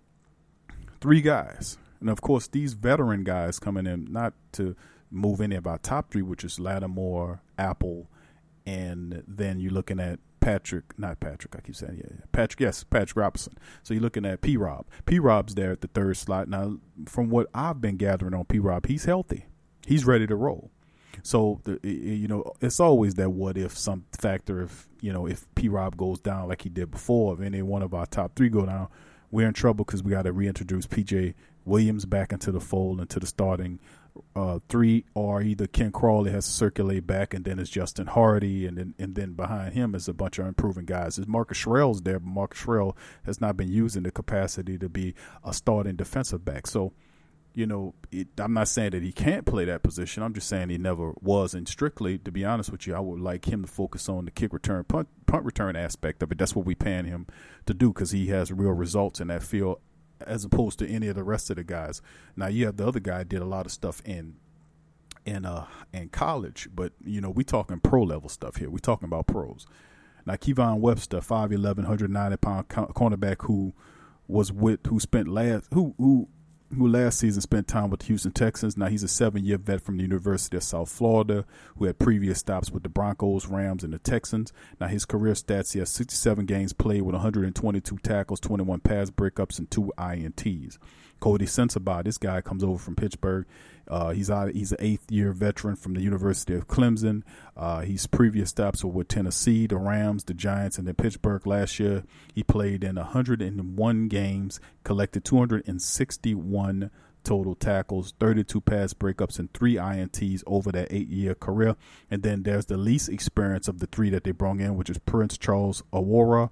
three 1.00 1.20
guys, 1.20 1.78
and 2.00 2.10
of 2.10 2.22
course, 2.22 2.48
these 2.48 2.72
veteran 2.72 3.22
guys 3.22 3.60
coming 3.60 3.86
in 3.86 4.08
not 4.10 4.34
to 4.54 4.74
move 5.12 5.40
any 5.40 5.54
of 5.54 5.64
our 5.64 5.78
top 5.78 6.10
three, 6.10 6.22
which 6.22 6.42
is 6.42 6.58
Lattimore, 6.58 7.40
Apple, 7.56 8.08
and 8.66 9.22
then 9.28 9.60
you're 9.60 9.70
looking 9.70 10.00
at 10.00 10.18
Patrick, 10.40 10.98
not 10.98 11.20
Patrick, 11.20 11.54
I 11.56 11.60
keep 11.60 11.76
saying, 11.76 11.98
yeah, 11.98 12.24
Patrick, 12.32 12.60
yes, 12.60 12.84
Patrick 12.84 13.16
Robinson. 13.16 13.54
So 13.82 13.94
you're 13.94 14.02
looking 14.02 14.24
at 14.24 14.40
P 14.40 14.56
Rob. 14.56 14.86
P 15.06 15.18
Rob's 15.18 15.54
there 15.54 15.72
at 15.72 15.80
the 15.80 15.88
third 15.88 16.16
slot. 16.16 16.48
Now, 16.48 16.78
from 17.06 17.30
what 17.30 17.48
I've 17.54 17.80
been 17.80 17.96
gathering 17.96 18.34
on 18.34 18.44
P 18.44 18.58
Rob, 18.58 18.86
he's 18.86 19.04
healthy, 19.04 19.46
he's 19.86 20.04
ready 20.04 20.26
to 20.26 20.36
roll. 20.36 20.70
So, 21.22 21.60
the, 21.64 21.80
you 21.82 22.28
know, 22.28 22.52
it's 22.60 22.80
always 22.80 23.14
that 23.14 23.30
what 23.30 23.58
if 23.58 23.76
some 23.76 24.04
factor 24.12 24.62
if, 24.62 24.88
you 25.00 25.12
know, 25.12 25.26
if 25.26 25.46
P 25.54 25.68
Rob 25.68 25.96
goes 25.96 26.20
down 26.20 26.48
like 26.48 26.62
he 26.62 26.68
did 26.68 26.90
before, 26.90 27.34
if 27.34 27.40
any 27.40 27.62
one 27.62 27.82
of 27.82 27.92
our 27.94 28.06
top 28.06 28.34
three 28.36 28.48
go 28.48 28.66
down, 28.66 28.88
we're 29.30 29.48
in 29.48 29.54
trouble 29.54 29.84
because 29.84 30.02
we 30.02 30.12
got 30.12 30.22
to 30.22 30.32
reintroduce 30.32 30.86
PJ 30.86 31.34
Williams 31.64 32.06
back 32.06 32.32
into 32.32 32.50
the 32.50 32.60
fold, 32.60 33.00
into 33.00 33.20
the 33.20 33.26
starting 33.26 33.78
uh, 34.36 34.58
three 34.68 35.04
or 35.14 35.42
either 35.42 35.66
Ken 35.66 35.92
Crawley 35.92 36.30
has 36.30 36.46
to 36.46 36.52
circulate 36.52 37.06
back, 37.06 37.34
and 37.34 37.44
then 37.44 37.58
it's 37.58 37.70
Justin 37.70 38.06
Hardee, 38.06 38.66
and 38.66 38.76
then 38.78 38.94
and 38.98 39.14
then 39.14 39.32
behind 39.32 39.74
him 39.74 39.94
is 39.94 40.08
a 40.08 40.14
bunch 40.14 40.38
of 40.38 40.46
improving 40.46 40.84
guys. 40.84 41.18
Is 41.18 41.26
Marcus 41.26 41.58
Sherels 41.58 42.04
there, 42.04 42.18
but 42.18 42.28
Marcus 42.28 42.60
Sherels 42.60 42.94
has 43.24 43.40
not 43.40 43.56
been 43.56 43.68
using 43.68 44.02
the 44.02 44.10
capacity 44.10 44.78
to 44.78 44.88
be 44.88 45.14
a 45.44 45.52
starting 45.52 45.96
defensive 45.96 46.44
back. 46.44 46.66
So, 46.66 46.92
you 47.54 47.66
know, 47.66 47.94
it, 48.12 48.28
I'm 48.38 48.54
not 48.54 48.68
saying 48.68 48.90
that 48.90 49.02
he 49.02 49.12
can't 49.12 49.46
play 49.46 49.64
that 49.64 49.82
position. 49.82 50.22
I'm 50.22 50.34
just 50.34 50.48
saying 50.48 50.68
he 50.68 50.78
never 50.78 51.14
was. 51.20 51.54
And 51.54 51.66
strictly, 51.66 52.18
to 52.18 52.30
be 52.30 52.44
honest 52.44 52.70
with 52.70 52.86
you, 52.86 52.94
I 52.94 53.00
would 53.00 53.20
like 53.20 53.48
him 53.48 53.62
to 53.62 53.68
focus 53.68 54.08
on 54.08 54.24
the 54.24 54.30
kick 54.30 54.52
return, 54.52 54.84
punt, 54.84 55.08
punt 55.26 55.44
return 55.44 55.76
aspect 55.76 56.22
of 56.22 56.30
it. 56.30 56.38
That's 56.38 56.54
what 56.54 56.66
we 56.66 56.74
paying 56.74 57.06
him 57.06 57.26
to 57.66 57.74
do 57.74 57.92
because 57.92 58.12
he 58.12 58.28
has 58.28 58.52
real 58.52 58.72
results 58.72 59.20
in 59.20 59.28
that 59.28 59.42
field 59.42 59.80
as 60.20 60.44
opposed 60.44 60.78
to 60.80 60.88
any 60.88 61.08
of 61.08 61.16
the 61.16 61.24
rest 61.24 61.50
of 61.50 61.56
the 61.56 61.64
guys. 61.64 62.02
Now 62.36 62.46
you 62.48 62.66
have 62.66 62.76
the 62.76 62.86
other 62.86 63.00
guy 63.00 63.24
did 63.24 63.42
a 63.42 63.46
lot 63.46 63.66
of 63.66 63.72
stuff 63.72 64.02
in 64.04 64.36
in 65.24 65.44
uh 65.44 65.66
in 65.92 66.08
college, 66.08 66.68
but 66.74 66.92
you 67.04 67.20
know 67.20 67.30
we 67.30 67.44
talking 67.44 67.80
pro 67.80 68.02
level 68.02 68.28
stuff 68.28 68.56
here. 68.56 68.70
We 68.70 68.80
talking 68.80 69.06
about 69.06 69.26
pros. 69.26 69.66
Now 70.26 70.34
Kayvon 70.34 70.80
Webster, 70.80 71.18
5'11", 71.18 71.76
190 71.76 72.36
pound 72.38 72.68
cornerback 72.68 73.42
who 73.42 73.72
was 74.26 74.52
with 74.52 74.80
who 74.86 75.00
spent 75.00 75.28
last 75.28 75.66
who 75.72 75.94
who 75.98 76.28
who 76.76 76.86
last 76.86 77.18
season 77.18 77.40
spent 77.40 77.66
time 77.66 77.90
with 77.90 78.00
the 78.00 78.06
Houston 78.06 78.32
Texans. 78.32 78.76
Now 78.76 78.86
he's 78.86 79.02
a 79.02 79.08
seven-year 79.08 79.58
vet 79.58 79.80
from 79.80 79.96
the 79.96 80.02
University 80.02 80.56
of 80.56 80.62
South 80.62 80.90
Florida, 80.90 81.44
who 81.76 81.86
had 81.86 81.98
previous 81.98 82.38
stops 82.38 82.70
with 82.70 82.82
the 82.82 82.88
Broncos, 82.88 83.46
Rams, 83.46 83.84
and 83.84 83.92
the 83.92 83.98
Texans. 83.98 84.52
Now 84.80 84.88
his 84.88 85.04
career 85.04 85.32
stats: 85.34 85.72
he 85.72 85.78
has 85.78 85.90
67 85.90 86.44
games 86.46 86.72
played 86.72 87.02
with 87.02 87.14
122 87.14 87.98
tackles, 87.98 88.40
21 88.40 88.80
pass 88.80 89.10
breakups, 89.10 89.58
and 89.58 89.70
two 89.70 89.92
INTs. 89.98 90.78
Coty 91.20 91.42
Sensabaugh, 91.42 92.04
this 92.04 92.18
guy 92.18 92.40
comes 92.40 92.62
over 92.62 92.78
from 92.78 92.96
Pittsburgh. 92.96 93.46
Uh, 93.86 94.10
he's 94.10 94.30
out, 94.30 94.52
he's 94.52 94.72
an 94.72 94.78
eighth 94.80 95.10
year 95.10 95.32
veteran 95.32 95.74
from 95.74 95.94
the 95.94 96.02
University 96.02 96.54
of 96.54 96.68
Clemson. 96.68 97.22
Uh, 97.56 97.80
his 97.80 98.06
previous 98.06 98.50
stops 98.50 98.84
were 98.84 98.90
with 98.90 99.08
Tennessee, 99.08 99.66
the 99.66 99.76
Rams, 99.76 100.24
the 100.24 100.34
Giants, 100.34 100.78
and 100.78 100.86
then 100.86 100.94
Pittsburgh 100.94 101.46
last 101.46 101.80
year. 101.80 102.04
He 102.34 102.42
played 102.42 102.84
in 102.84 102.96
101 102.96 104.08
games, 104.08 104.60
collected 104.84 105.24
261 105.24 106.90
total 107.24 107.54
tackles, 107.54 108.14
32 108.20 108.60
pass 108.60 108.94
breakups, 108.94 109.38
and 109.38 109.52
three 109.52 109.74
INTs 109.74 110.42
over 110.46 110.72
that 110.72 110.88
eight 110.90 111.08
year 111.08 111.34
career. 111.34 111.76
And 112.10 112.22
then 112.22 112.42
there's 112.42 112.66
the 112.66 112.76
least 112.76 113.08
experience 113.08 113.68
of 113.68 113.80
the 113.80 113.86
three 113.86 114.10
that 114.10 114.24
they 114.24 114.30
brought 114.30 114.60
in, 114.60 114.76
which 114.76 114.90
is 114.90 114.98
Prince 114.98 115.36
Charles 115.36 115.82
Iworah. 115.92 116.50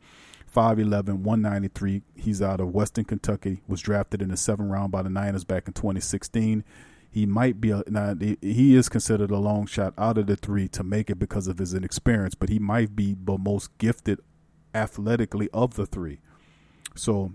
5'11, 0.56 1.18
193. 1.18 2.02
He's 2.14 2.40
out 2.40 2.60
of 2.60 2.72
Western 2.72 3.04
Kentucky. 3.04 3.60
Was 3.68 3.82
drafted 3.82 4.22
in 4.22 4.30
the 4.30 4.38
seventh 4.38 4.70
round 4.70 4.90
by 4.90 5.02
the 5.02 5.10
Niners 5.10 5.44
back 5.44 5.68
in 5.68 5.74
2016. 5.74 6.64
He 7.10 7.26
might 7.26 7.60
be 7.60 7.70
a, 7.72 7.82
now. 7.86 8.14
He 8.18 8.74
is 8.74 8.88
considered 8.88 9.30
a 9.30 9.38
long 9.38 9.66
shot 9.66 9.92
out 9.98 10.16
of 10.16 10.26
the 10.26 10.36
three 10.36 10.66
to 10.68 10.82
make 10.82 11.10
it 11.10 11.18
because 11.18 11.46
of 11.46 11.58
his 11.58 11.74
inexperience, 11.74 12.34
but 12.34 12.48
he 12.48 12.58
might 12.58 12.96
be 12.96 13.16
the 13.22 13.36
most 13.36 13.76
gifted 13.76 14.18
athletically 14.74 15.50
of 15.52 15.74
the 15.74 15.84
three. 15.84 16.20
So, 16.94 17.32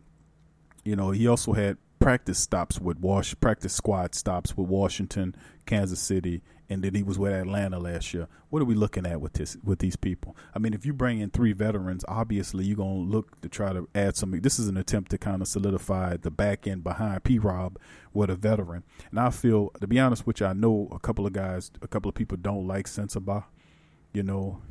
you 0.83 0.95
know, 0.95 1.11
he 1.11 1.27
also 1.27 1.53
had 1.53 1.77
practice 1.99 2.39
stops 2.39 2.79
with 2.79 2.99
Wash, 2.99 3.35
practice 3.39 3.73
squad 3.73 4.15
stops 4.15 4.57
with 4.57 4.67
Washington, 4.67 5.35
Kansas 5.67 5.99
City, 5.99 6.41
and 6.71 6.81
then 6.81 6.95
he 6.95 7.03
was 7.03 7.19
with 7.19 7.33
Atlanta 7.33 7.77
last 7.77 8.13
year. 8.13 8.29
What 8.49 8.61
are 8.61 8.65
we 8.65 8.75
looking 8.75 9.05
at 9.05 9.19
with 9.19 9.33
this 9.33 9.57
with 9.61 9.79
these 9.79 9.97
people? 9.97 10.37
I 10.55 10.59
mean, 10.59 10.73
if 10.73 10.85
you 10.85 10.93
bring 10.93 11.19
in 11.19 11.29
three 11.29 11.51
veterans, 11.51 12.05
obviously 12.07 12.63
you're 12.63 12.77
gonna 12.77 12.93
look 12.93 13.41
to 13.41 13.49
try 13.49 13.73
to 13.73 13.89
add 13.93 14.15
something. 14.15 14.39
This 14.39 14.57
is 14.57 14.69
an 14.69 14.77
attempt 14.77 15.11
to 15.11 15.17
kind 15.17 15.41
of 15.41 15.49
solidify 15.49 16.15
the 16.17 16.31
back 16.31 16.67
end 16.67 16.83
behind 16.83 17.25
P. 17.25 17.39
Rob 17.39 17.77
with 18.13 18.29
a 18.29 18.35
veteran. 18.35 18.83
And 19.09 19.19
I 19.19 19.31
feel, 19.31 19.69
to 19.81 19.87
be 19.87 19.99
honest 19.99 20.25
with 20.25 20.39
you, 20.39 20.45
I 20.45 20.53
know 20.53 20.87
a 20.93 20.99
couple 20.99 21.27
of 21.27 21.33
guys, 21.33 21.71
a 21.81 21.89
couple 21.89 22.07
of 22.07 22.15
people 22.15 22.37
don't 22.37 22.65
like 22.65 22.85
Sensabaugh. 22.85 23.43
You 24.13 24.23
know, 24.23 24.61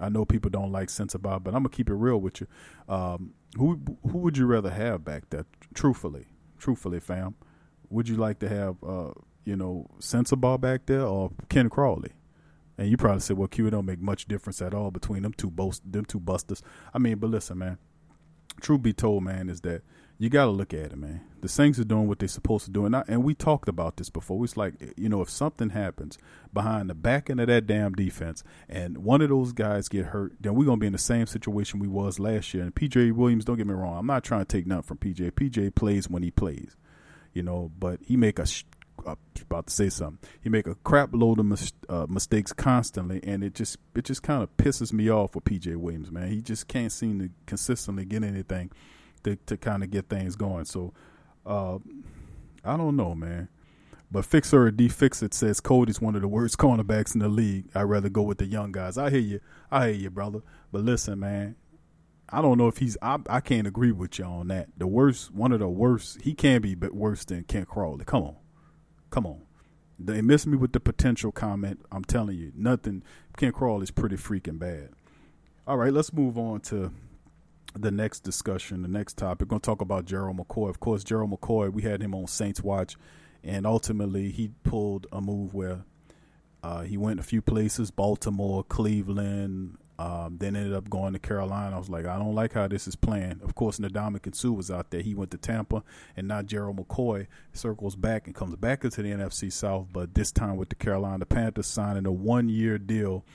I 0.00 0.08
know 0.08 0.24
people 0.24 0.50
don't 0.50 0.72
like 0.72 0.88
Sensabaugh, 0.88 1.44
but 1.44 1.50
I'm 1.50 1.62
gonna 1.62 1.68
keep 1.68 1.90
it 1.90 1.94
real 1.94 2.18
with 2.18 2.40
you. 2.40 2.46
Um, 2.88 3.34
who 3.58 3.78
who 4.10 4.18
would 4.18 4.38
you 4.38 4.46
rather 4.46 4.70
have 4.70 5.04
back 5.04 5.28
there? 5.28 5.44
Truthfully, 5.74 6.24
truthfully, 6.58 7.00
fam, 7.00 7.34
would 7.90 8.08
you 8.08 8.16
like 8.16 8.38
to 8.38 8.48
have 8.48 8.76
uh, 8.82 9.10
you 9.44 9.56
know 9.56 9.86
Sensabaugh 9.98 10.60
back 10.60 10.86
there 10.86 11.02
or 11.04 11.30
Ken 11.48 11.68
Crawley? 11.68 12.12
And 12.78 12.88
you 12.88 12.96
probably 12.96 13.20
said, 13.20 13.36
well, 13.36 13.46
Q, 13.46 13.66
it 13.66 13.70
don't 13.70 13.84
make 13.84 14.00
much 14.00 14.26
difference 14.26 14.62
at 14.62 14.72
all 14.72 14.90
between 14.90 15.22
them 15.22 15.34
two 15.34 15.50
boast 15.50 15.82
them 15.90 16.06
two 16.06 16.18
busters. 16.18 16.62
I 16.94 16.98
mean, 16.98 17.18
but 17.18 17.30
listen, 17.30 17.58
man. 17.58 17.78
Truth 18.60 18.82
be 18.82 18.92
told, 18.92 19.22
man, 19.22 19.48
is 19.48 19.60
that 19.62 19.82
you 20.20 20.28
got 20.28 20.44
to 20.44 20.50
look 20.50 20.74
at 20.74 20.92
it, 20.92 20.98
man. 20.98 21.22
The 21.40 21.48
Saints 21.48 21.78
are 21.78 21.84
doing 21.84 22.06
what 22.06 22.18
they're 22.18 22.28
supposed 22.28 22.66
to 22.66 22.70
do, 22.70 22.84
and 22.84 22.94
I, 22.94 23.02
and 23.08 23.24
we 23.24 23.34
talked 23.34 23.70
about 23.70 23.96
this 23.96 24.10
before. 24.10 24.44
It's 24.44 24.54
like 24.54 24.74
you 24.98 25.08
know, 25.08 25.22
if 25.22 25.30
something 25.30 25.70
happens 25.70 26.18
behind 26.52 26.90
the 26.90 26.94
back 26.94 27.30
end 27.30 27.40
of 27.40 27.46
that 27.46 27.66
damn 27.66 27.92
defense, 27.92 28.44
and 28.68 28.98
one 28.98 29.22
of 29.22 29.30
those 29.30 29.52
guys 29.52 29.88
get 29.88 30.06
hurt, 30.06 30.34
then 30.38 30.54
we're 30.54 30.66
gonna 30.66 30.76
be 30.76 30.86
in 30.86 30.92
the 30.92 30.98
same 30.98 31.26
situation 31.26 31.80
we 31.80 31.88
was 31.88 32.18
last 32.18 32.52
year. 32.52 32.62
And 32.62 32.74
PJ 32.74 33.12
Williams, 33.12 33.46
don't 33.46 33.56
get 33.56 33.66
me 33.66 33.72
wrong, 33.72 33.96
I'm 33.96 34.06
not 34.06 34.22
trying 34.22 34.44
to 34.44 34.56
take 34.56 34.66
nothing 34.66 34.82
from 34.82 34.98
PJ. 34.98 35.32
PJ 35.32 35.74
plays 35.74 36.10
when 36.10 36.22
he 36.22 36.30
plays, 36.30 36.76
you 37.32 37.42
know, 37.42 37.72
but 37.78 38.00
he 38.04 38.18
make 38.18 38.38
a 38.38 38.46
I 39.06 39.10
was 39.10 39.42
about 39.42 39.66
to 39.66 39.72
say 39.72 39.88
something. 39.88 40.18
He 40.42 40.48
make 40.48 40.66
a 40.66 40.74
crap 40.76 41.10
load 41.12 41.38
of 41.38 41.46
mis- 41.46 41.72
uh, 41.88 42.06
mistakes 42.08 42.52
constantly, 42.52 43.20
and 43.24 43.42
it 43.44 43.54
just 43.54 43.78
it 43.94 44.04
just 44.04 44.22
kind 44.22 44.42
of 44.42 44.56
pisses 44.56 44.92
me 44.92 45.10
off 45.10 45.34
with 45.34 45.44
PJ 45.44 45.76
Williams, 45.76 46.10
man. 46.10 46.28
He 46.28 46.40
just 46.40 46.68
can't 46.68 46.92
seem 46.92 47.18
to 47.20 47.30
consistently 47.46 48.04
get 48.04 48.22
anything 48.22 48.70
to 49.24 49.36
to 49.46 49.56
kind 49.56 49.82
of 49.82 49.90
get 49.90 50.08
things 50.08 50.36
going. 50.36 50.64
So 50.64 50.92
uh, 51.46 51.78
I 52.64 52.76
don't 52.76 52.96
know, 52.96 53.14
man. 53.14 53.48
But 54.12 54.24
Fixer 54.24 54.66
or 54.66 54.72
defix 54.72 55.22
it 55.22 55.34
says 55.34 55.60
Cody's 55.60 56.00
one 56.00 56.16
of 56.16 56.22
the 56.22 56.28
worst 56.28 56.58
cornerbacks 56.58 57.14
in 57.14 57.20
the 57.20 57.28
league. 57.28 57.66
I'd 57.74 57.82
rather 57.82 58.08
go 58.08 58.22
with 58.22 58.38
the 58.38 58.46
young 58.46 58.72
guys. 58.72 58.98
I 58.98 59.10
hear 59.10 59.20
you. 59.20 59.40
I 59.70 59.88
hear 59.88 59.96
you, 59.96 60.10
brother. 60.10 60.40
But 60.72 60.82
listen, 60.82 61.20
man. 61.20 61.56
I 62.32 62.42
don't 62.42 62.58
know 62.58 62.68
if 62.68 62.78
he's. 62.78 62.96
I, 63.02 63.18
I 63.28 63.40
can't 63.40 63.66
agree 63.66 63.92
with 63.92 64.18
you 64.18 64.24
on 64.24 64.48
that. 64.48 64.68
The 64.76 64.86
worst, 64.86 65.32
one 65.32 65.52
of 65.52 65.58
the 65.58 65.68
worst. 65.68 66.22
He 66.22 66.34
can 66.34 66.62
be, 66.62 66.74
but 66.74 66.94
worse 66.94 67.24
than 67.24 67.44
Ken 67.44 67.64
Crawley. 67.64 68.04
Come 68.04 68.22
on, 68.22 68.36
come 69.10 69.26
on. 69.26 69.42
They 69.98 70.22
missed 70.22 70.46
me 70.46 70.56
with 70.56 70.72
the 70.72 70.80
potential 70.80 71.30
comment. 71.30 71.84
I'm 71.92 72.04
telling 72.04 72.38
you, 72.38 72.52
nothing. 72.54 73.02
Ken 73.36 73.52
Crawley 73.52 73.82
is 73.82 73.90
pretty 73.90 74.16
freaking 74.16 74.58
bad. 74.58 74.90
All 75.66 75.76
right, 75.76 75.92
let's 75.92 76.12
move 76.12 76.38
on 76.38 76.60
to 76.62 76.92
the 77.74 77.90
next 77.90 78.20
discussion, 78.20 78.82
the 78.82 78.88
next 78.88 79.18
topic. 79.18 79.46
We're 79.46 79.50
going 79.50 79.60
to 79.60 79.66
talk 79.66 79.80
about 79.82 80.06
Gerald 80.06 80.38
McCoy. 80.38 80.70
Of 80.70 80.80
course, 80.80 81.04
Gerald 81.04 81.30
McCoy, 81.30 81.72
we 81.72 81.82
had 81.82 82.02
him 82.02 82.14
on 82.14 82.26
Saints 82.26 82.62
Watch, 82.62 82.96
and 83.44 83.66
ultimately 83.66 84.30
he 84.30 84.52
pulled 84.64 85.06
a 85.12 85.20
move 85.20 85.54
where 85.54 85.84
uh, 86.62 86.82
he 86.82 86.96
went 86.96 87.20
a 87.20 87.22
few 87.22 87.42
places 87.42 87.90
Baltimore, 87.90 88.64
Cleveland, 88.64 89.76
um, 90.00 90.38
then 90.38 90.56
ended 90.56 90.72
up 90.72 90.88
going 90.88 91.12
to 91.12 91.18
Carolina. 91.18 91.76
I 91.76 91.78
was 91.78 91.90
like, 91.90 92.06
I 92.06 92.16
don't 92.16 92.34
like 92.34 92.54
how 92.54 92.66
this 92.66 92.88
is 92.88 92.96
playing. 92.96 93.40
Of 93.44 93.54
course, 93.54 93.78
Ndamukong 93.78 94.34
Suh 94.34 94.50
was 94.50 94.70
out 94.70 94.90
there. 94.90 95.02
He 95.02 95.14
went 95.14 95.30
to 95.32 95.36
Tampa, 95.36 95.82
and 96.16 96.26
now 96.26 96.40
Gerald 96.40 96.78
McCoy 96.78 97.26
circles 97.52 97.96
back 97.96 98.26
and 98.26 98.34
comes 98.34 98.56
back 98.56 98.82
into 98.82 99.02
the 99.02 99.10
NFC 99.10 99.52
South, 99.52 99.88
but 99.92 100.14
this 100.14 100.32
time 100.32 100.56
with 100.56 100.70
the 100.70 100.74
Carolina 100.74 101.26
Panthers 101.26 101.66
signing 101.66 102.06
a 102.06 102.12
one 102.12 102.48
year 102.48 102.78
deal 102.78 103.26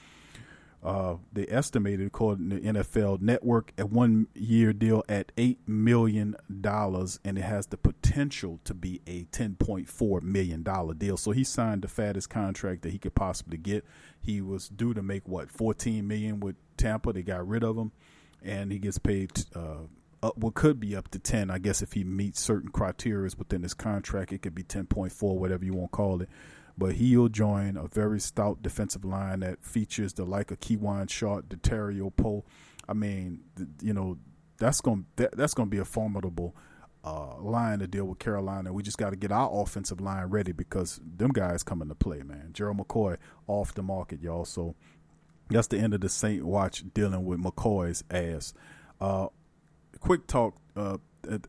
uh, 0.85 1.17
they 1.33 1.47
estimated, 1.47 2.05
according 2.05 2.51
to 2.51 2.59
NFL 2.59 3.19
Network, 3.19 3.73
a 3.75 3.87
one 3.87 4.27
year 4.35 4.71
deal 4.71 5.03
at 5.09 5.35
$8 5.35 5.57
million, 5.65 6.35
and 6.47 7.37
it 7.37 7.41
has 7.41 7.65
the 7.67 7.77
potential 7.77 8.59
to 8.65 8.75
be 8.75 9.01
a 9.07 9.23
$10.4 9.25 10.21
million 10.21 10.63
deal. 10.97 11.17
So 11.17 11.31
he 11.31 11.43
signed 11.43 11.81
the 11.81 11.87
fattest 11.87 12.29
contract 12.29 12.83
that 12.83 12.91
he 12.91 12.99
could 12.99 13.15
possibly 13.15 13.57
get. 13.57 13.83
He 14.21 14.41
was 14.41 14.69
due 14.69 14.93
to 14.93 15.01
make, 15.01 15.27
what, 15.27 15.49
14 15.49 16.07
million 16.07 16.39
with 16.39 16.55
Tampa. 16.77 17.13
They 17.13 17.23
got 17.23 17.47
rid 17.47 17.63
of 17.63 17.75
him, 17.75 17.91
and 18.43 18.71
he 18.71 18.77
gets 18.77 18.99
paid. 18.99 19.31
Uh, 19.55 19.87
up, 20.21 20.37
what 20.37 20.53
could 20.53 20.79
be 20.79 20.95
up 20.95 21.09
to 21.09 21.19
10 21.19 21.51
i 21.51 21.59
guess 21.59 21.81
if 21.81 21.91
he 21.91 22.03
meets 22.03 22.39
certain 22.39 22.69
criteria 22.69 23.29
within 23.37 23.61
his 23.61 23.75
contract 23.75 24.31
it 24.31 24.41
could 24.41 24.55
be 24.55 24.63
10.4 24.63 25.35
whatever 25.35 25.65
you 25.65 25.73
want 25.73 25.91
to 25.91 25.95
call 25.95 26.21
it 26.21 26.29
but 26.77 26.93
he'll 26.93 27.29
join 27.29 27.77
a 27.77 27.87
very 27.87 28.19
stout 28.19 28.61
defensive 28.61 29.05
line 29.05 29.39
that 29.39 29.63
features 29.63 30.13
the 30.13 30.25
like 30.25 30.51
of 30.51 30.59
Kawann 30.59 31.09
Short, 31.09 31.49
Dontari 31.49 32.15
Poe. 32.15 32.43
I 32.87 32.93
mean, 32.93 33.41
you 33.81 33.93
know, 33.93 34.17
that's 34.57 34.81
going 34.81 35.05
that, 35.15 35.35
that's 35.35 35.53
going 35.53 35.69
to 35.69 35.71
be 35.71 35.79
a 35.79 35.85
formidable 35.85 36.55
uh, 37.03 37.37
line 37.39 37.79
to 37.79 37.87
deal 37.87 38.05
with 38.05 38.19
Carolina. 38.19 38.73
We 38.73 38.83
just 38.83 38.97
got 38.97 39.11
to 39.11 39.15
get 39.15 39.31
our 39.31 39.49
offensive 39.53 40.01
line 40.01 40.25
ready 40.25 40.51
because 40.51 40.99
them 41.03 41.31
guys 41.31 41.63
coming 41.63 41.87
to 41.89 41.95
play, 41.95 42.23
man. 42.23 42.49
Gerald 42.51 42.77
McCoy 42.77 43.17
off 43.47 43.73
the 43.73 43.83
market, 43.83 44.21
y'all. 44.21 44.45
So 44.45 44.75
that's 45.49 45.67
the 45.67 45.77
end 45.77 45.93
of 45.93 46.01
the 46.01 46.09
Saint 46.09 46.43
Watch 46.43 46.83
dealing 46.93 47.23
with 47.25 47.39
McCoy's 47.39 48.03
ass. 48.09 48.53
Uh, 48.99 49.27
quick 49.99 50.27
talk 50.27 50.57
uh, 50.75 50.97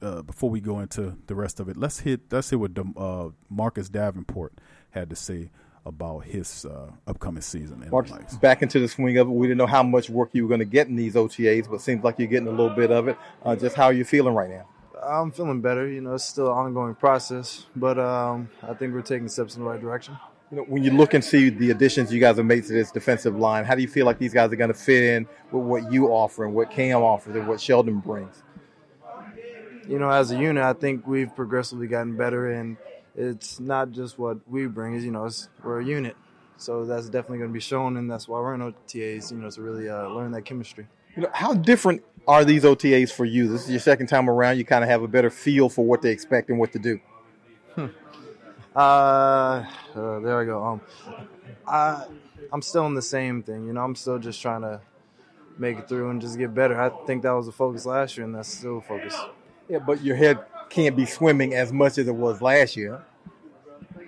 uh, 0.03 0.23
before 0.23 0.51
we 0.51 0.61
go 0.61 0.81
into 0.81 1.17
the 1.27 1.35
rest 1.35 1.61
of 1.61 1.69
it. 1.69 1.77
Let's 1.77 2.01
hit 2.01 2.21
let's 2.31 2.51
hit 2.51 2.61
what 2.61 2.75
the, 2.75 2.85
uh, 2.97 3.31
Marcus 3.49 3.89
Davenport 3.89 4.55
had 4.97 5.11
to 5.11 5.17
say 5.17 5.51
about 5.85 6.25
his 6.25 6.65
uh, 6.65 6.91
upcoming 7.07 7.43
season. 7.43 7.87
Mark, 7.91 8.09
back 8.41 8.63
into 8.63 8.81
the 8.81 8.89
swing 8.89 9.19
of 9.19 9.29
it. 9.29 9.31
We 9.31 9.47
didn't 9.47 9.59
know 9.59 9.67
how 9.67 9.85
much 9.85 10.11
work 10.11 10.31
you 10.33 10.43
were 10.43 10.49
going 10.49 10.59
to 10.59 10.65
get 10.65 10.89
in 10.89 10.97
these 10.97 11.15
OTAs, 11.15 11.71
but 11.71 11.81
seems 11.81 12.03
like 12.03 12.19
you're 12.19 12.29
getting 12.29 12.49
a 12.49 12.51
little 12.51 12.75
bit 12.75 12.91
of 12.91 13.07
it. 13.09 13.17
Uh, 13.45 13.55
just 13.55 13.77
how 13.77 13.85
are 13.85 13.93
you 13.93 14.05
feeling 14.05 14.35
right 14.35 14.51
now? 14.51 14.67
I'm 15.01 15.31
feeling 15.31 15.61
better. 15.61 15.87
You 15.87 16.01
know, 16.01 16.15
it's 16.15 16.25
still 16.25 16.47
an 16.47 16.53
ongoing 16.53 16.97
process, 16.97 17.67
but 17.77 17.99
um, 17.99 18.51
I 18.63 18.75
think 18.75 18.93
we're 18.93 19.03
taking 19.03 19.29
steps 19.29 19.55
in 19.55 19.63
the 19.63 19.71
right 19.71 19.81
direction. 19.81 20.17
You 20.51 20.59
know, 20.59 20.63
when 20.65 20.83
you 20.83 20.91
look 20.93 21.15
and 21.15 21.25
see 21.25 21.51
the 21.51 21.71
additions 21.71 22.13
you 22.13 22.21
guys 22.21 22.37
have 22.37 22.47
made 22.47 22.65
to 22.65 22.73
this 22.73 22.91
defensive 22.91 23.37
line, 23.37 23.65
how 23.65 23.75
do 23.75 23.83
you 23.83 23.89
feel 23.89 24.07
like 24.07 24.19
these 24.19 24.33
guys 24.33 24.53
are 24.53 24.57
going 24.57 24.73
to 24.73 24.79
fit 24.79 25.03
in 25.03 25.27
with 25.53 25.63
what 25.63 25.93
you 25.93 26.09
offer 26.09 26.45
and 26.45 26.55
what 26.55 26.71
Cam 26.71 27.03
offers 27.03 27.37
and 27.37 27.47
what 27.47 27.61
Sheldon 27.61 28.01
brings? 28.01 28.43
You 29.89 30.01
know, 30.01 30.11
as 30.11 30.33
a 30.33 30.39
unit, 30.39 30.65
I 30.65 30.73
think 30.73 31.07
we've 31.07 31.35
progressively 31.35 31.87
gotten 31.87 32.17
better, 32.17 32.51
and 32.51 32.77
it's 33.17 33.59
not 33.59 33.91
just 33.91 34.19
what 34.19 34.39
we 34.49 34.67
bring. 34.67 34.95
Is 34.95 35.05
you 35.05 35.11
know, 35.11 35.29
we're 35.65 35.81
a 35.81 35.85
unit, 35.85 36.17
so 36.57 36.85
that's 36.85 37.07
definitely 37.07 37.39
going 37.39 37.51
to 37.51 37.55
be 37.55 37.61
shown, 37.61 37.97
and 37.97 38.11
that's 38.11 38.29
why 38.29 38.39
we're 38.39 38.55
in 38.55 38.61
OTAs. 38.61 39.31
You 39.31 39.39
know, 39.39 39.51
to 39.51 39.63
really 39.63 39.89
uh, 39.89 40.09
learn 40.09 40.33
that 40.33 40.43
chemistry. 40.43 40.87
You 41.17 41.23
know, 41.23 41.31
how 41.33 41.55
different 41.55 42.05
are 42.29 42.45
these 42.45 42.65
OTAs 42.65 43.11
for 43.11 43.25
you? 43.25 43.49
This 43.49 43.65
is 43.65 43.71
your 43.71 43.81
second 43.81 44.09
time 44.09 44.29
around. 44.29 44.59
You 44.59 44.65
kind 44.65 44.85
of 44.85 44.91
have 44.91 45.03
a 45.03 45.09
better 45.09 45.31
feel 45.31 45.69
for 45.69 45.85
what 45.85 46.03
they 46.03 46.11
expect 46.11 46.51
and 46.51 46.59
what 46.59 46.73
to 46.73 46.79
do. 46.79 47.01
Hmm. 47.75 47.87
Uh, 48.75 48.79
uh, 48.79 50.21
there 50.21 50.41
I 50.41 50.45
go. 50.45 50.63
Um, 50.63 50.81
I 51.67 52.05
I'm 52.53 52.63
still 52.63 52.87
in 52.87 52.95
the 52.95 53.03
same 53.03 53.43
thing. 53.43 53.67
You 53.67 53.73
know, 53.73 53.83
I'm 53.83 53.95
still 53.95 54.19
just 54.19 54.41
trying 54.43 54.63
to 54.63 54.81
make 55.59 55.79
it 55.79 55.89
through 55.89 56.11
and 56.11 56.21
just 56.21 56.39
get 56.39 56.55
better. 56.55 56.79
I 56.79 56.91
think 57.07 57.23
that 57.23 57.33
was 57.33 57.47
the 57.47 57.53
focus 57.53 57.87
last 57.87 58.17
year, 58.17 58.27
and 58.27 58.35
that's 58.35 58.49
still 58.49 58.79
a 58.79 58.83
focus. 58.83 59.17
Yeah, 59.69 59.79
but 59.79 60.03
your 60.03 60.17
head 60.17 60.39
can't 60.69 60.97
be 60.97 61.07
swimming 61.07 61.55
as 61.55 61.73
much 61.73 61.99
as 61.99 62.09
it 62.09 62.15
was 62.15 62.43
last 62.43 62.77
year. 62.77 63.03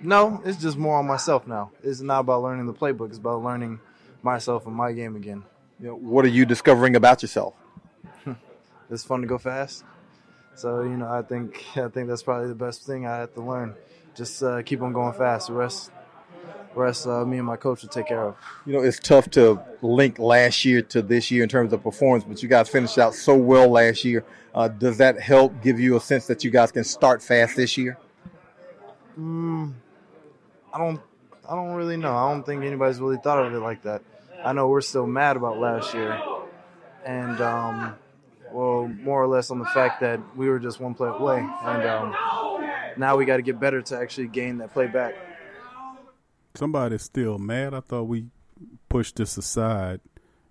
No, 0.01 0.41
it's 0.45 0.61
just 0.61 0.77
more 0.77 0.97
on 0.97 1.07
myself 1.07 1.45
now. 1.45 1.71
It's 1.83 2.01
not 2.01 2.21
about 2.21 2.43
learning 2.43 2.67
the 2.67 2.73
playbook. 2.73 3.09
It's 3.09 3.17
about 3.17 3.43
learning 3.43 3.79
myself 4.23 4.65
and 4.65 4.75
my 4.75 4.91
game 4.93 5.15
again. 5.15 5.43
You 5.79 5.87
know, 5.87 5.95
what 5.95 6.25
are 6.25 6.29
you 6.29 6.45
discovering 6.45 6.95
about 6.95 7.21
yourself? 7.21 7.53
it's 8.89 9.03
fun 9.03 9.21
to 9.21 9.27
go 9.27 9.37
fast. 9.37 9.83
So 10.55 10.83
you 10.83 10.97
know, 10.97 11.09
I 11.09 11.21
think 11.21 11.65
I 11.75 11.87
think 11.87 12.07
that's 12.07 12.23
probably 12.23 12.49
the 12.49 12.55
best 12.55 12.85
thing 12.85 13.05
I 13.05 13.17
have 13.17 13.33
to 13.35 13.41
learn. 13.41 13.75
Just 14.15 14.43
uh, 14.43 14.61
keep 14.61 14.81
on 14.81 14.91
going 14.91 15.13
fast. 15.13 15.47
The 15.47 15.53
rest, 15.53 15.91
rest, 16.75 17.07
uh, 17.07 17.25
me 17.25 17.37
and 17.37 17.45
my 17.45 17.55
coach 17.55 17.81
will 17.81 17.89
take 17.89 18.07
care 18.07 18.23
of. 18.23 18.35
You 18.65 18.73
know, 18.73 18.81
it's 18.81 18.99
tough 18.99 19.29
to 19.31 19.61
link 19.81 20.19
last 20.19 20.65
year 20.65 20.81
to 20.83 21.01
this 21.01 21.31
year 21.31 21.43
in 21.43 21.49
terms 21.49 21.73
of 21.73 21.83
performance, 21.83 22.23
but 22.23 22.41
you 22.41 22.49
guys 22.49 22.69
finished 22.69 22.97
out 22.97 23.13
so 23.13 23.35
well 23.35 23.69
last 23.69 24.03
year. 24.05 24.23
Uh, 24.53 24.67
does 24.67 24.97
that 24.97 25.19
help 25.19 25.61
give 25.61 25.79
you 25.79 25.95
a 25.95 25.99
sense 25.99 26.27
that 26.27 26.43
you 26.43 26.51
guys 26.51 26.71
can 26.71 26.83
start 26.83 27.21
fast 27.21 27.55
this 27.55 27.77
year? 27.77 27.97
Mm, 29.19 29.73
I 30.73 30.77
don't. 30.77 31.01
I 31.47 31.55
don't 31.55 31.73
really 31.73 31.97
know. 31.97 32.15
I 32.15 32.31
don't 32.31 32.45
think 32.45 32.63
anybody's 32.63 32.99
really 32.99 33.17
thought 33.17 33.43
of 33.43 33.53
it 33.53 33.59
like 33.59 33.81
that. 33.81 34.03
I 34.43 34.53
know 34.53 34.67
we're 34.67 34.81
still 34.81 35.07
mad 35.07 35.35
about 35.35 35.57
last 35.57 35.95
year, 35.95 36.21
and 37.05 37.41
um, 37.41 37.95
well, 38.51 38.87
more 38.87 39.21
or 39.21 39.27
less 39.27 39.49
on 39.49 39.57
the 39.59 39.65
fact 39.65 39.99
that 40.01 40.19
we 40.35 40.47
were 40.47 40.59
just 40.59 40.79
one 40.79 40.93
play 40.93 41.09
away, 41.09 41.39
and 41.39 41.83
um, 41.87 42.15
now 42.97 43.17
we 43.17 43.25
got 43.25 43.37
to 43.37 43.41
get 43.41 43.59
better 43.59 43.81
to 43.81 43.97
actually 43.97 44.27
gain 44.27 44.59
that 44.59 44.73
play 44.73 44.87
back. 44.87 45.15
Somebody's 46.59 47.03
still 47.03 47.37
mad. 47.37 47.73
I 47.73 47.79
thought 47.79 48.09
we 48.09 48.25
pushed 48.89 49.15
this 49.15 49.37
aside, 49.37 50.01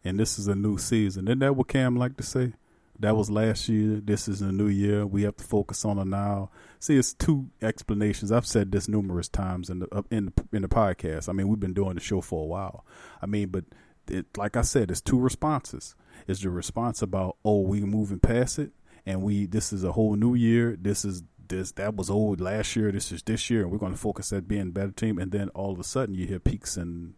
and 0.03 0.19
this 0.19 0.39
is 0.39 0.49
a 0.49 0.55
new 0.55 0.79
season. 0.79 1.29
Isn't 1.29 1.41
that 1.41 1.55
what 1.55 1.69
Cam 1.69 1.97
like 1.97 2.17
to 2.17 2.23
say? 2.23 2.55
That 2.99 3.15
was 3.15 3.29
last 3.29 3.69
year. 3.69 4.01
This 4.03 4.27
is 4.27 4.41
a 4.41 4.51
new 4.51 4.69
year. 4.69 5.05
We 5.05 5.25
have 5.25 5.37
to 5.37 5.45
focus 5.45 5.85
on 5.85 5.99
it 5.99 6.07
now. 6.07 6.49
See, 6.81 6.97
it's 6.97 7.13
two 7.13 7.51
explanations. 7.61 8.33
I've 8.33 8.47
said 8.47 8.73
this 8.73 8.89
numerous 8.89 9.29
times 9.29 9.69
in 9.69 9.81
the 9.81 10.05
in 10.11 10.33
the, 10.35 10.57
in 10.57 10.63
the 10.63 10.69
podcast. 10.69 11.29
I 11.29 11.33
mean, 11.33 11.47
we've 11.47 11.61
been 11.61 11.75
doing 11.75 11.97
the 11.97 12.01
show 12.01 12.23
for 12.23 12.43
a 12.43 12.47
while. 12.47 12.87
I 13.21 13.27
mean, 13.27 13.49
but 13.51 13.65
it, 14.07 14.25
like 14.39 14.57
I 14.57 14.63
said, 14.63 14.91
it's 14.91 15.03
two 15.03 15.21
responses. 15.21 15.95
It's 16.27 16.41
the 16.41 16.49
response 16.49 17.03
about 17.03 17.37
oh, 17.45 17.61
we 17.61 17.83
moving 17.83 18.19
past 18.19 18.59
it, 18.59 18.71
and 19.05 19.21
we 19.21 19.45
this 19.45 19.75
is 19.75 19.85
a 19.85 19.93
whole 19.93 20.17
new 20.17 20.35
year. 20.35 20.75
This 20.81 21.05
is 21.05 21.23
this 21.49 21.73
that 21.73 21.95
was 21.97 22.11
old 22.11 22.41
last 22.41 22.77
year. 22.77 22.93
This 22.93 23.13
is 23.13 23.23
this 23.23 23.51
year, 23.51 23.63
and 23.63 23.71
we're 23.71 23.79
going 23.79 23.93
to 23.93 23.99
focus 23.99 24.33
at 24.33 24.49
being 24.49 24.63
a 24.63 24.67
better 24.67 24.93
team. 24.93 25.19
And 25.19 25.33
then 25.33 25.49
all 25.51 25.73
of 25.73 25.81
a 25.81 25.85
sudden, 25.85 26.15
you 26.15 26.27
hear 26.27 26.39
peaks 26.39 26.77
and 26.77 27.15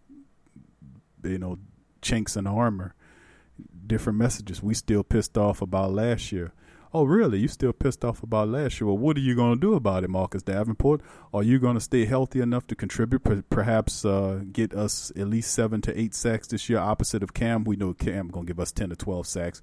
you 1.22 1.38
know 1.38 1.58
chinks 2.00 2.36
in 2.36 2.46
armor 2.46 2.94
different 3.86 4.18
messages. 4.18 4.62
We 4.62 4.74
still 4.74 5.02
pissed 5.02 5.36
off 5.36 5.60
about 5.60 5.92
last 5.92 6.32
year. 6.32 6.52
Oh, 6.92 7.04
really? 7.04 7.38
You 7.38 7.48
still 7.48 7.72
pissed 7.72 8.04
off 8.04 8.22
about 8.22 8.48
last 8.48 8.80
year? 8.80 8.88
Well, 8.88 8.98
what 8.98 9.16
are 9.16 9.20
you 9.20 9.36
going 9.36 9.54
to 9.54 9.60
do 9.60 9.74
about 9.74 10.02
it, 10.02 10.10
Marcus 10.10 10.42
Davenport? 10.42 11.02
Are 11.32 11.42
you 11.42 11.60
going 11.60 11.74
to 11.74 11.80
stay 11.80 12.04
healthy 12.04 12.40
enough 12.40 12.66
to 12.66 12.74
contribute? 12.74 13.22
perhaps 13.48 14.04
uh, 14.04 14.40
get 14.50 14.74
us 14.74 15.12
at 15.16 15.28
least 15.28 15.52
seven 15.52 15.80
to 15.82 16.00
eight 16.00 16.14
sacks 16.14 16.48
this 16.48 16.68
year, 16.68 16.80
opposite 16.80 17.22
of 17.22 17.32
Cam. 17.32 17.62
We 17.62 17.76
know 17.76 17.94
Cam 17.94 18.28
going 18.28 18.46
to 18.46 18.52
give 18.52 18.58
us 18.58 18.72
ten 18.72 18.90
to 18.90 18.96
twelve 18.96 19.28
sacks. 19.28 19.62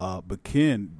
Uh, 0.00 0.20
but 0.22 0.42
Ken, 0.42 0.90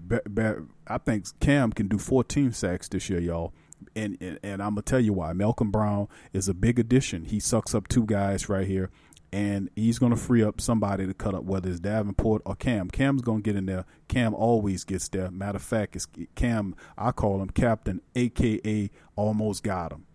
I 0.87 0.99
think 0.99 1.27
Cam 1.41 1.73
can 1.73 1.89
do 1.89 1.99
14 1.99 2.53
sacks 2.53 2.89
this 2.89 3.09
year, 3.09 3.21
y'all. 3.21 3.55
And, 3.97 4.19
and, 4.21 4.39
and 4.43 4.63
I'm 4.63 4.71
gonna 4.71 4.83
tell 4.83 5.01
you 5.01 5.15
why. 5.15 5.33
Malcolm 5.33 5.71
Brown 5.71 6.07
is 6.33 6.49
a 6.49 6.55
big 6.55 6.79
addition. 6.79 7.25
He 7.25 7.41
sucks 7.41 7.75
up 7.75 7.89
two 7.89 8.05
guys 8.05 8.49
right 8.49 8.67
here 8.67 8.91
and 9.33 9.71
he's 9.77 9.99
to 10.11 10.19
free 10.19 10.43
up 10.43 10.61
somebody 10.61 11.07
to 11.07 11.15
cut 11.15 11.35
up, 11.35 11.45
whether 11.45 11.71
it's 11.71 11.81
Davenport 11.81 12.43
or 12.45 12.57
Cam. 12.57 12.91
Cam's 12.91 13.23
to 13.43 13.49
get 13.49 13.57
in 13.57 13.67
there. 13.67 13.85
Cam 14.09 14.35
always 14.35 14.85
gets 14.85 15.09
there. 15.09 15.31
Matter 15.31 15.57
of 15.57 15.63
fact, 15.63 15.95
it's 15.95 16.07
Cam. 16.35 16.75
I 16.99 17.13
call 17.13 17.41
him 17.41 17.51
Captain, 17.51 18.01
aka 18.15 18.91
Almost 19.17 19.63
Got 19.63 19.93
Him. 19.93 20.07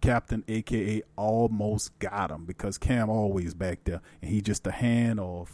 Captain, 0.00 0.44
aka 0.48 1.02
Almost 1.16 1.98
Got 1.98 2.30
Him, 2.30 2.44
because 2.46 2.78
Cam 2.78 3.08
always 3.08 3.54
back 3.54 3.84
there, 3.84 4.00
and 4.20 4.30
he 4.30 4.40
just 4.40 4.66
a 4.66 4.72
hand 4.72 5.20
or 5.20 5.46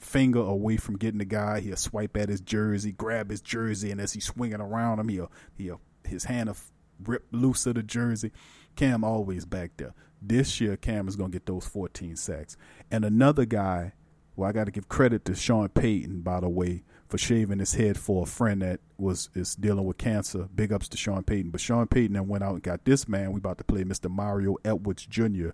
finger 0.00 0.40
away 0.40 0.76
from 0.76 0.96
getting 0.96 1.18
the 1.18 1.24
guy. 1.24 1.60
He'll 1.60 1.76
swipe 1.76 2.16
at 2.16 2.28
his 2.28 2.40
jersey, 2.40 2.92
grab 2.92 3.30
his 3.30 3.40
jersey, 3.40 3.90
and 3.90 4.00
as 4.00 4.12
he's 4.12 4.24
swinging 4.24 4.60
around 4.60 4.98
him, 4.98 5.08
he'll 5.08 5.30
he'll 5.56 5.80
his 6.04 6.24
hand 6.24 6.48
will 6.48 6.56
rip 7.04 7.26
loose 7.32 7.66
of 7.66 7.74
the 7.74 7.82
jersey. 7.82 8.32
Cam 8.76 9.04
always 9.04 9.44
back 9.44 9.72
there. 9.76 9.94
This 10.22 10.60
year, 10.60 10.76
Cam 10.76 11.08
is 11.08 11.16
going 11.16 11.30
to 11.30 11.34
get 11.34 11.46
those 11.46 11.66
14 11.66 12.16
sacks. 12.16 12.56
And 12.90 13.04
another 13.04 13.46
guy, 13.46 13.94
well, 14.36 14.48
I 14.48 14.52
got 14.52 14.64
to 14.64 14.70
give 14.70 14.88
credit 14.88 15.24
to 15.26 15.34
Sean 15.34 15.68
Payton, 15.68 16.20
by 16.20 16.40
the 16.40 16.48
way, 16.48 16.84
for 17.08 17.16
shaving 17.18 17.58
his 17.58 17.74
head 17.74 17.98
for 17.98 18.22
a 18.24 18.26
friend 18.26 18.62
that 18.62 18.80
was 18.98 19.30
is 19.34 19.54
dealing 19.54 19.84
with 19.84 19.98
cancer. 19.98 20.48
Big 20.54 20.72
ups 20.72 20.88
to 20.88 20.96
Sean 20.96 21.22
Payton. 21.22 21.50
But 21.50 21.60
Sean 21.60 21.86
Payton 21.86 22.12
then 22.12 22.28
went 22.28 22.44
out 22.44 22.54
and 22.54 22.62
got 22.62 22.84
this 22.84 23.08
man. 23.08 23.32
We 23.32 23.38
about 23.38 23.58
to 23.58 23.64
play 23.64 23.82
Mr. 23.84 24.10
Mario 24.10 24.56
Edwards 24.64 25.06
Jr., 25.06 25.50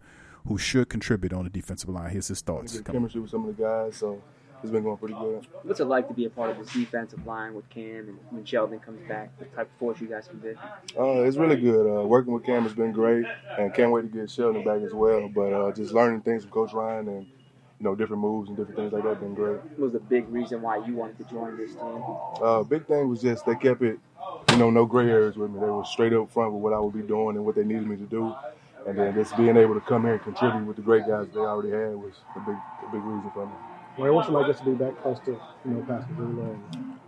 who 0.47 0.59
should 0.59 0.89
contribute 0.89 1.33
on 1.33 1.45
the 1.45 1.51
defensive 1.51 1.89
line. 1.89 2.11
Here's 2.11 2.29
his 2.29 2.41
thoughts. 2.41 2.81
Chemistry 2.81 3.21
with 3.21 3.31
some 3.31 3.49
of 3.49 3.57
the 3.57 3.63
guys, 3.63 3.97
so 3.97 4.21
it's 4.63 4.73
been 4.73 4.83
going 4.83 4.97
pretty 4.97 5.15
good. 5.15 5.47
What's 5.63 5.81
it 5.81 5.85
like 5.85 6.09
to 6.09 6.15
be 6.15 6.25
a 6.25 6.31
part 6.31 6.51
of 6.51 6.59
this 6.59 6.73
defensive 6.73 7.27
line 7.27 7.55
with 7.55 7.69
Cam 7.71 8.09
and 8.09 8.19
when 8.31 8.45
Sheldon 8.45 8.81
comes 8.81 9.07
back? 9.09 9.37
The 9.39 9.45
type 9.47 9.71
of 9.73 9.79
force 9.79 10.01
you 10.01 10.09
guys 10.09 10.29
can 10.29 10.39
be. 10.39 10.55
Uh, 10.99 11.23
it's 11.23 11.37
really 11.37 11.57
good. 11.57 11.87
Uh, 11.87 12.07
working 12.07 12.33
with 12.33 12.45
Cam 12.45 12.63
has 12.65 12.73
been 12.73 12.93
great, 12.93 13.27
and 13.59 13.73
can't 13.75 13.91
wait 13.91 14.03
to 14.03 14.09
get 14.09 14.31
Sheldon 14.31 14.65
back 14.65 14.83
as 14.83 14.93
well. 14.93 15.29
But 15.29 15.53
uh, 15.53 15.73
just 15.73 15.93
learning 15.93 16.23
things 16.23 16.43
from 16.43 16.53
Coach 16.53 16.73
Ryan 16.73 17.09
and 17.09 17.27
you 17.27 17.85
know 17.85 17.95
different 17.95 18.23
moves 18.23 18.49
and 18.49 18.57
different 18.57 18.79
things 18.79 18.93
like 18.93 19.03
that 19.03 19.11
have 19.11 19.21
been 19.21 19.35
great. 19.35 19.61
What 19.77 19.79
was 19.79 19.93
the 19.93 20.01
big 20.01 20.29
reason 20.29 20.63
why 20.63 20.85
you 20.87 20.95
wanted 20.95 21.19
to 21.19 21.25
join 21.25 21.57
this 21.57 21.73
team? 21.73 22.05
Uh, 22.43 22.63
big 22.63 22.87
thing 22.87 23.09
was 23.09 23.21
just 23.21 23.45
they 23.45 23.55
kept 23.55 23.83
it, 23.83 23.99
you 24.51 24.57
know, 24.57 24.71
no 24.71 24.87
gray 24.87 25.09
areas 25.11 25.37
with 25.37 25.51
me. 25.51 25.61
They 25.61 25.67
were 25.67 25.85
straight 25.85 26.13
up 26.13 26.31
front 26.33 26.53
with 26.53 26.63
what 26.63 26.73
I 26.73 26.79
would 26.79 26.95
be 26.95 27.03
doing 27.03 27.37
and 27.37 27.45
what 27.45 27.55
they 27.55 27.65
needed 27.65 27.87
me 27.87 27.97
to 27.97 28.07
do. 28.07 28.35
And 28.87 28.97
then 28.97 29.15
just 29.15 29.37
being 29.37 29.57
able 29.57 29.75
to 29.75 29.81
come 29.81 30.03
here 30.03 30.13
and 30.13 30.23
contribute 30.23 30.65
with 30.65 30.77
the 30.77 30.83
great 30.83 31.09
guys 31.09 31.27
they 31.35 31.41
already 31.41 31.71
had 31.71 31.97
was 31.97 32.15
a 32.37 32.41
big, 32.41 32.55
a 32.55 32.93
big 32.93 33.03
reason 33.03 33.31
for 33.35 33.47
me. 33.47 33.53
Well, 33.99 34.15
what's 34.15 34.29
it 34.29 34.33
like 34.33 34.47
just 34.47 34.59
to 34.61 34.65
be 34.67 34.73
back 34.73 35.01
close 35.03 35.19
to, 35.21 35.31
you 35.31 35.71
know, 35.71 35.83
Pastor 35.83 36.13
Drew 36.15 36.59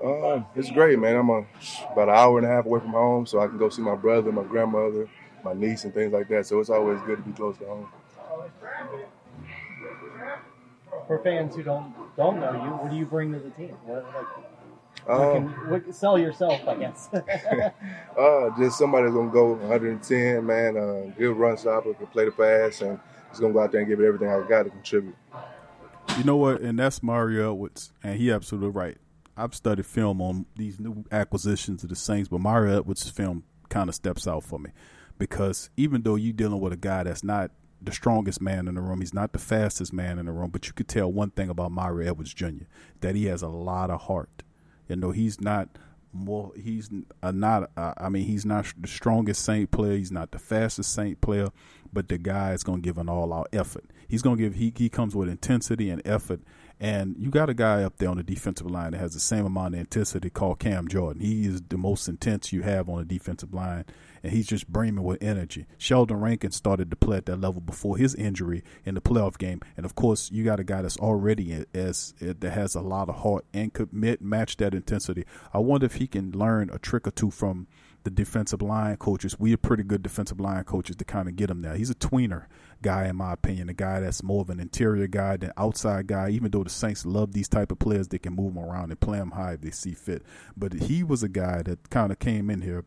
Uh, 0.03 0.43
it's 0.57 0.71
great, 0.71 0.99
man. 0.99 1.17
I'm 1.17 1.29
a, 1.29 1.45
about 1.93 2.09
an 2.09 2.15
hour 2.15 2.39
and 2.39 2.47
a 2.47 2.51
half 2.51 2.65
away 2.65 2.81
from 2.81 2.91
home, 2.91 3.27
so 3.27 3.41
I 3.41 3.47
can 3.47 3.59
go 3.59 3.69
see 3.69 3.83
my 3.83 3.95
brother, 3.95 4.33
my 4.33 4.45
grandmother, 4.45 5.09
my 5.45 5.53
niece, 5.53 5.85
and 5.85 5.93
things 5.93 6.13
like 6.13 6.29
that. 6.29 6.47
So 6.47 6.61
it's 6.61 6.71
always 6.71 7.01
good 7.03 7.17
to 7.17 7.23
be 7.23 7.33
close 7.33 7.59
to 7.59 7.67
home. 7.67 7.89
For 11.07 11.19
fans 11.23 11.55
who 11.55 11.63
don't 11.63 11.95
don't 12.17 12.41
know 12.41 12.53
you, 12.53 12.71
what 12.71 12.91
do 12.91 12.97
you 12.97 13.07
bring 13.07 13.33
to 13.33 13.39
the 13.39 13.51
team? 13.51 13.77
What, 13.85 14.05
like, 14.05 14.27
what 15.07 15.21
Um, 15.21 15.55
can, 15.55 15.71
what, 15.71 15.95
sell 15.95 16.19
yourself, 16.19 16.67
I 16.67 16.75
guess. 16.77 17.09
uh, 18.19 18.51
just 18.59 18.79
somebody 18.79 19.05
that's 19.05 19.15
gonna 19.15 19.31
go 19.31 19.53
110, 19.55 20.45
man. 20.45 20.77
Uh, 20.77 21.13
good 21.19 21.37
run 21.37 21.57
stopper, 21.57 21.95
can 21.95 22.07
play 22.09 22.25
the 22.25 22.31
pass, 22.31 22.81
and 22.81 22.99
just 23.29 23.41
gonna 23.41 23.53
go 23.53 23.61
out 23.61 23.73
there 23.73 23.81
and 23.81 23.89
give 23.89 24.01
it 24.01 24.07
everything 24.07 24.29
I 24.29 24.41
got 24.49 24.65
to 24.65 24.71
contribute. 24.71 25.17
You 26.19 26.25
know 26.25 26.37
what? 26.37 26.63
And 26.63 26.77
that's 26.77 27.01
Mario 27.01 27.53
Edwards, 27.53 27.93
and 28.03 28.19
he 28.19 28.33
absolutely 28.33 28.71
right. 28.71 28.99
I've 29.37 29.55
studied 29.55 29.87
film 29.87 30.21
on 30.21 30.47
these 30.57 30.81
new 30.81 31.05
acquisitions 31.13 31.85
of 31.85 31.91
the 31.91 31.95
Saints, 31.97 32.29
but 32.29 32.41
Mario 32.41 32.77
Edwards' 32.77 33.09
film 33.09 33.45
kind 33.69 33.89
of 33.89 33.95
steps 33.95 34.27
out 34.27 34.43
for 34.43 34.59
me 34.59 34.71
because 35.17 35.71
even 35.77 36.03
though 36.03 36.17
you're 36.17 36.33
dealing 36.33 36.61
with 36.61 36.73
a 36.73 36.77
guy 36.77 37.05
that's 37.05 37.23
not 37.23 37.53
the 37.81 37.93
strongest 37.93 38.41
man 38.41 38.67
in 38.67 38.75
the 38.75 38.81
room, 38.81 38.99
he's 38.99 39.15
not 39.15 39.33
the 39.33 39.39
fastest 39.39 39.93
man 39.93 40.19
in 40.19 40.27
the 40.27 40.33
room, 40.33 40.51
but 40.51 40.67
you 40.67 40.73
could 40.73 40.89
tell 40.89 41.13
one 41.13 41.31
thing 41.31 41.51
about 41.51 41.71
Mario 41.71 42.11
Edwards 42.11 42.35
Jr. 42.35 42.65
that 43.01 43.15
he 43.15 43.27
has 43.27 43.43
a 43.43 43.49
lot 43.49 43.89
of 43.89 44.03
heart. 44.03 44.43
You 44.89 44.97
know, 44.97 45.13
he's 45.13 45.41
not 45.41 45.79
more. 46.13 46.51
He's 46.57 46.91
uh, 47.23 47.31
not. 47.31 47.71
Uh, 47.77 47.95
I 47.97 48.09
mean, 48.09 48.25
he's 48.25 48.45
not 48.45 48.67
the 48.77 48.89
strongest 48.89 49.45
Saint 49.45 49.71
player. 49.71 49.97
He's 49.97 50.11
not 50.11 50.33
the 50.33 50.41
fastest 50.41 50.93
Saint 50.93 51.21
player, 51.21 51.51
but 51.93 52.09
the 52.09 52.19
guy 52.19 52.55
is 52.55 52.65
going 52.65 52.83
to 52.83 52.85
give 52.85 52.99
an 52.99 53.09
all-out 53.09 53.49
effort. 53.53 53.85
He's 54.09 54.23
going 54.23 54.39
to 54.39 54.43
give. 54.43 54.55
He 54.55 54.73
he 54.77 54.89
comes 54.89 55.15
with 55.15 55.29
intensity 55.29 55.91
and 55.91 56.03
effort. 56.05 56.41
And 56.81 57.17
you 57.19 57.31
got 57.31 57.51
a 57.51 57.55
guy 57.55 57.83
up 57.83 57.97
there 57.97 58.09
on 58.09 58.19
the 58.19 58.23
defensive 58.23 58.71
line 58.71 58.93
that 58.93 58.99
has 58.99 59.13
the 59.13 59.21
same 59.21 59.45
amount 59.45 59.75
of 59.75 59.81
intensity 59.81 60.31
called 60.31 60.61
Cam 60.61 60.87
Jordan. 60.87 61.21
He 61.21 61.45
is 61.45 61.61
the 61.61 61.77
most 61.77 62.07
intense 62.07 62.53
you 62.53 62.63
have 62.63 62.89
on 62.89 62.99
the 62.99 63.05
defensive 63.05 63.53
line, 63.53 63.85
and 64.23 64.33
he's 64.33 64.47
just 64.47 64.69
brimming 64.69 65.03
with 65.03 65.21
energy. 65.21 65.67
Sheldon 65.77 66.21
Rankin 66.21 66.53
started 66.53 66.89
to 66.91 66.97
play 66.97 67.17
at 67.17 67.27
that 67.27 67.41
level 67.41 67.61
before 67.61 67.97
his 67.97 68.15
injury 68.15 68.63
in 68.85 68.95
the 68.95 69.01
playoff 69.01 69.39
game, 69.39 69.61
and 69.77 69.85
of 69.85 69.97
course, 69.97 70.31
you 70.31 70.45
got 70.45 70.61
a 70.61 70.65
guy 70.65 70.83
that's 70.83 70.99
already 70.99 71.65
as 71.75 72.15
that 72.21 72.53
has 72.53 72.77
a 72.77 72.81
lot 72.81 73.09
of 73.09 73.17
heart 73.17 73.45
and 73.53 73.75
could 73.75 73.93
match 73.93 74.57
that 74.59 74.73
intensity. 74.73 75.25
I 75.53 75.59
wonder 75.59 75.87
if 75.87 75.95
he 75.95 76.07
can 76.07 76.31
learn 76.31 76.71
a 76.73 76.79
trick 76.79 77.09
or 77.09 77.11
two 77.11 77.33
from 77.33 77.67
the 78.09 78.15
defensive 78.15 78.63
line 78.63 78.97
coaches. 78.97 79.39
We 79.39 79.53
are 79.53 79.59
pretty 79.59 79.83
good 79.83 80.03
defensive 80.03 80.41
line 80.41 80.65
coaches 80.65 80.97
to 80.97 81.05
kind 81.05 81.29
of 81.29 81.37
get 81.37 81.51
him 81.51 81.61
there. 81.61 81.75
He's 81.75 81.91
a 81.91 81.95
tweener 81.95 82.47
guy, 82.81 83.07
in 83.07 83.17
my 83.17 83.35
opinion, 83.35 83.69
a 83.69 83.75
guy 83.75 84.01
that's 84.01 84.23
more 84.23 84.41
of 84.41 84.49
an 84.49 84.61
interior 84.61 85.07
guy 85.07 85.37
than 85.37 85.53
outside 85.59 86.07
guy. 86.07 86.31
Even 86.31 86.51
though 86.51 86.65
the 86.65 86.71
Saints 86.71 87.05
love 87.05 87.33
these 87.33 87.49
type 87.49 87.71
of 87.71 87.79
players, 87.79 88.09
they 88.09 88.19
can 88.19 88.33
move 88.33 88.57
him 88.57 88.65
around 88.65 88.91
and 88.91 88.99
play 88.99 89.19
him 89.19 89.33
high 89.33 89.53
if 89.53 89.61
they 89.61 89.71
see 89.71 89.93
fit. 89.93 90.23
But 90.57 90.73
he 90.73 91.03
was 91.03 91.23
a 91.23 91.29
guy 91.29 91.63
that 91.65 91.91
kind 91.91 92.11
of 92.11 92.19
came 92.19 92.49
in 92.49 92.63
here 92.63 92.85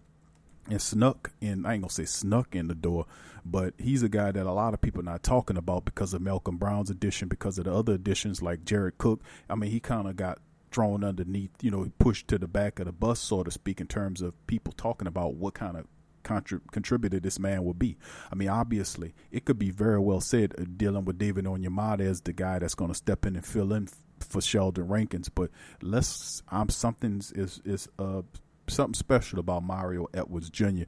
and 0.68 0.82
snuck 0.82 1.32
in. 1.40 1.66
I 1.66 1.74
ain't 1.74 1.84
gonna 1.84 1.92
say 1.92 2.06
snuck 2.06 2.56
in 2.56 2.68
the 2.68 2.76
door, 2.76 3.06
but 3.46 3.76
he's 3.78 4.02
a 4.02 4.10
guy 4.10 4.32
that 4.32 4.46
a 4.46 4.52
lot 4.52 4.74
of 4.74 4.82
people 4.82 5.02
are 5.02 5.06
not 5.06 5.22
talking 5.22 5.58
about 5.58 5.86
because 5.86 6.16
of 6.16 6.22
Malcolm 6.22 6.58
Brown's 6.58 6.90
addition, 6.90 7.28
because 7.28 7.60
of 7.60 7.66
the 7.66 7.74
other 7.74 7.94
additions 7.94 8.42
like 8.42 8.66
Jared 8.66 8.98
Cook. 8.98 9.22
I 9.50 9.56
mean, 9.56 9.70
he 9.70 9.80
kind 9.80 10.08
of 10.08 10.16
got 10.16 10.40
thrown 10.72 11.04
underneath, 11.04 11.52
you 11.62 11.72
know, 11.72 11.92
pushed 12.00 12.28
to 12.30 12.38
the 12.38 12.48
back 12.48 12.80
of 12.80 12.86
the 12.86 12.92
bus, 12.92 13.20
so 13.20 13.44
to 13.44 13.52
speak, 13.52 13.82
in 13.82 13.88
terms 13.88 14.22
of 14.22 14.34
people 14.48 14.74
talking 14.76 15.08
about 15.08 15.36
what 15.36 15.54
kind 15.54 15.78
of 15.78 15.86
contrib- 16.24 16.72
contributor 16.72 17.20
this 17.20 17.40
man 17.40 17.64
will 17.64 17.74
be. 17.74 17.98
I 18.32 18.36
mean, 18.36 18.50
obviously, 18.50 19.14
it 19.32 19.46
could 19.46 19.60
be 19.60 19.72
very 19.72 20.00
well 20.00 20.22
said 20.22 20.54
uh, 20.58 20.64
dealing 20.78 21.06
with 21.06 21.18
David 21.18 21.46
Onyemata 21.46 22.02
as 22.02 22.22
the 22.22 22.34
guy 22.34 22.60
that's 22.60 22.76
going 22.76 22.92
to 22.92 22.98
step 22.98 23.26
in 23.26 23.36
and 23.36 23.46
fill 23.46 23.74
in 23.74 23.88
f- 23.88 24.28
for 24.28 24.42
Sheldon 24.42 24.88
Rankins, 24.88 25.30
but 25.30 25.50
let's 25.82 26.44
I'm 26.50 26.70
something 26.70 27.22
is 27.36 27.60
is 27.66 27.88
uh 27.98 28.22
something 28.68 28.94
special 28.94 29.40
about 29.40 29.64
Mario 29.64 30.08
Edwards 30.14 30.50
Jr. 30.50 30.84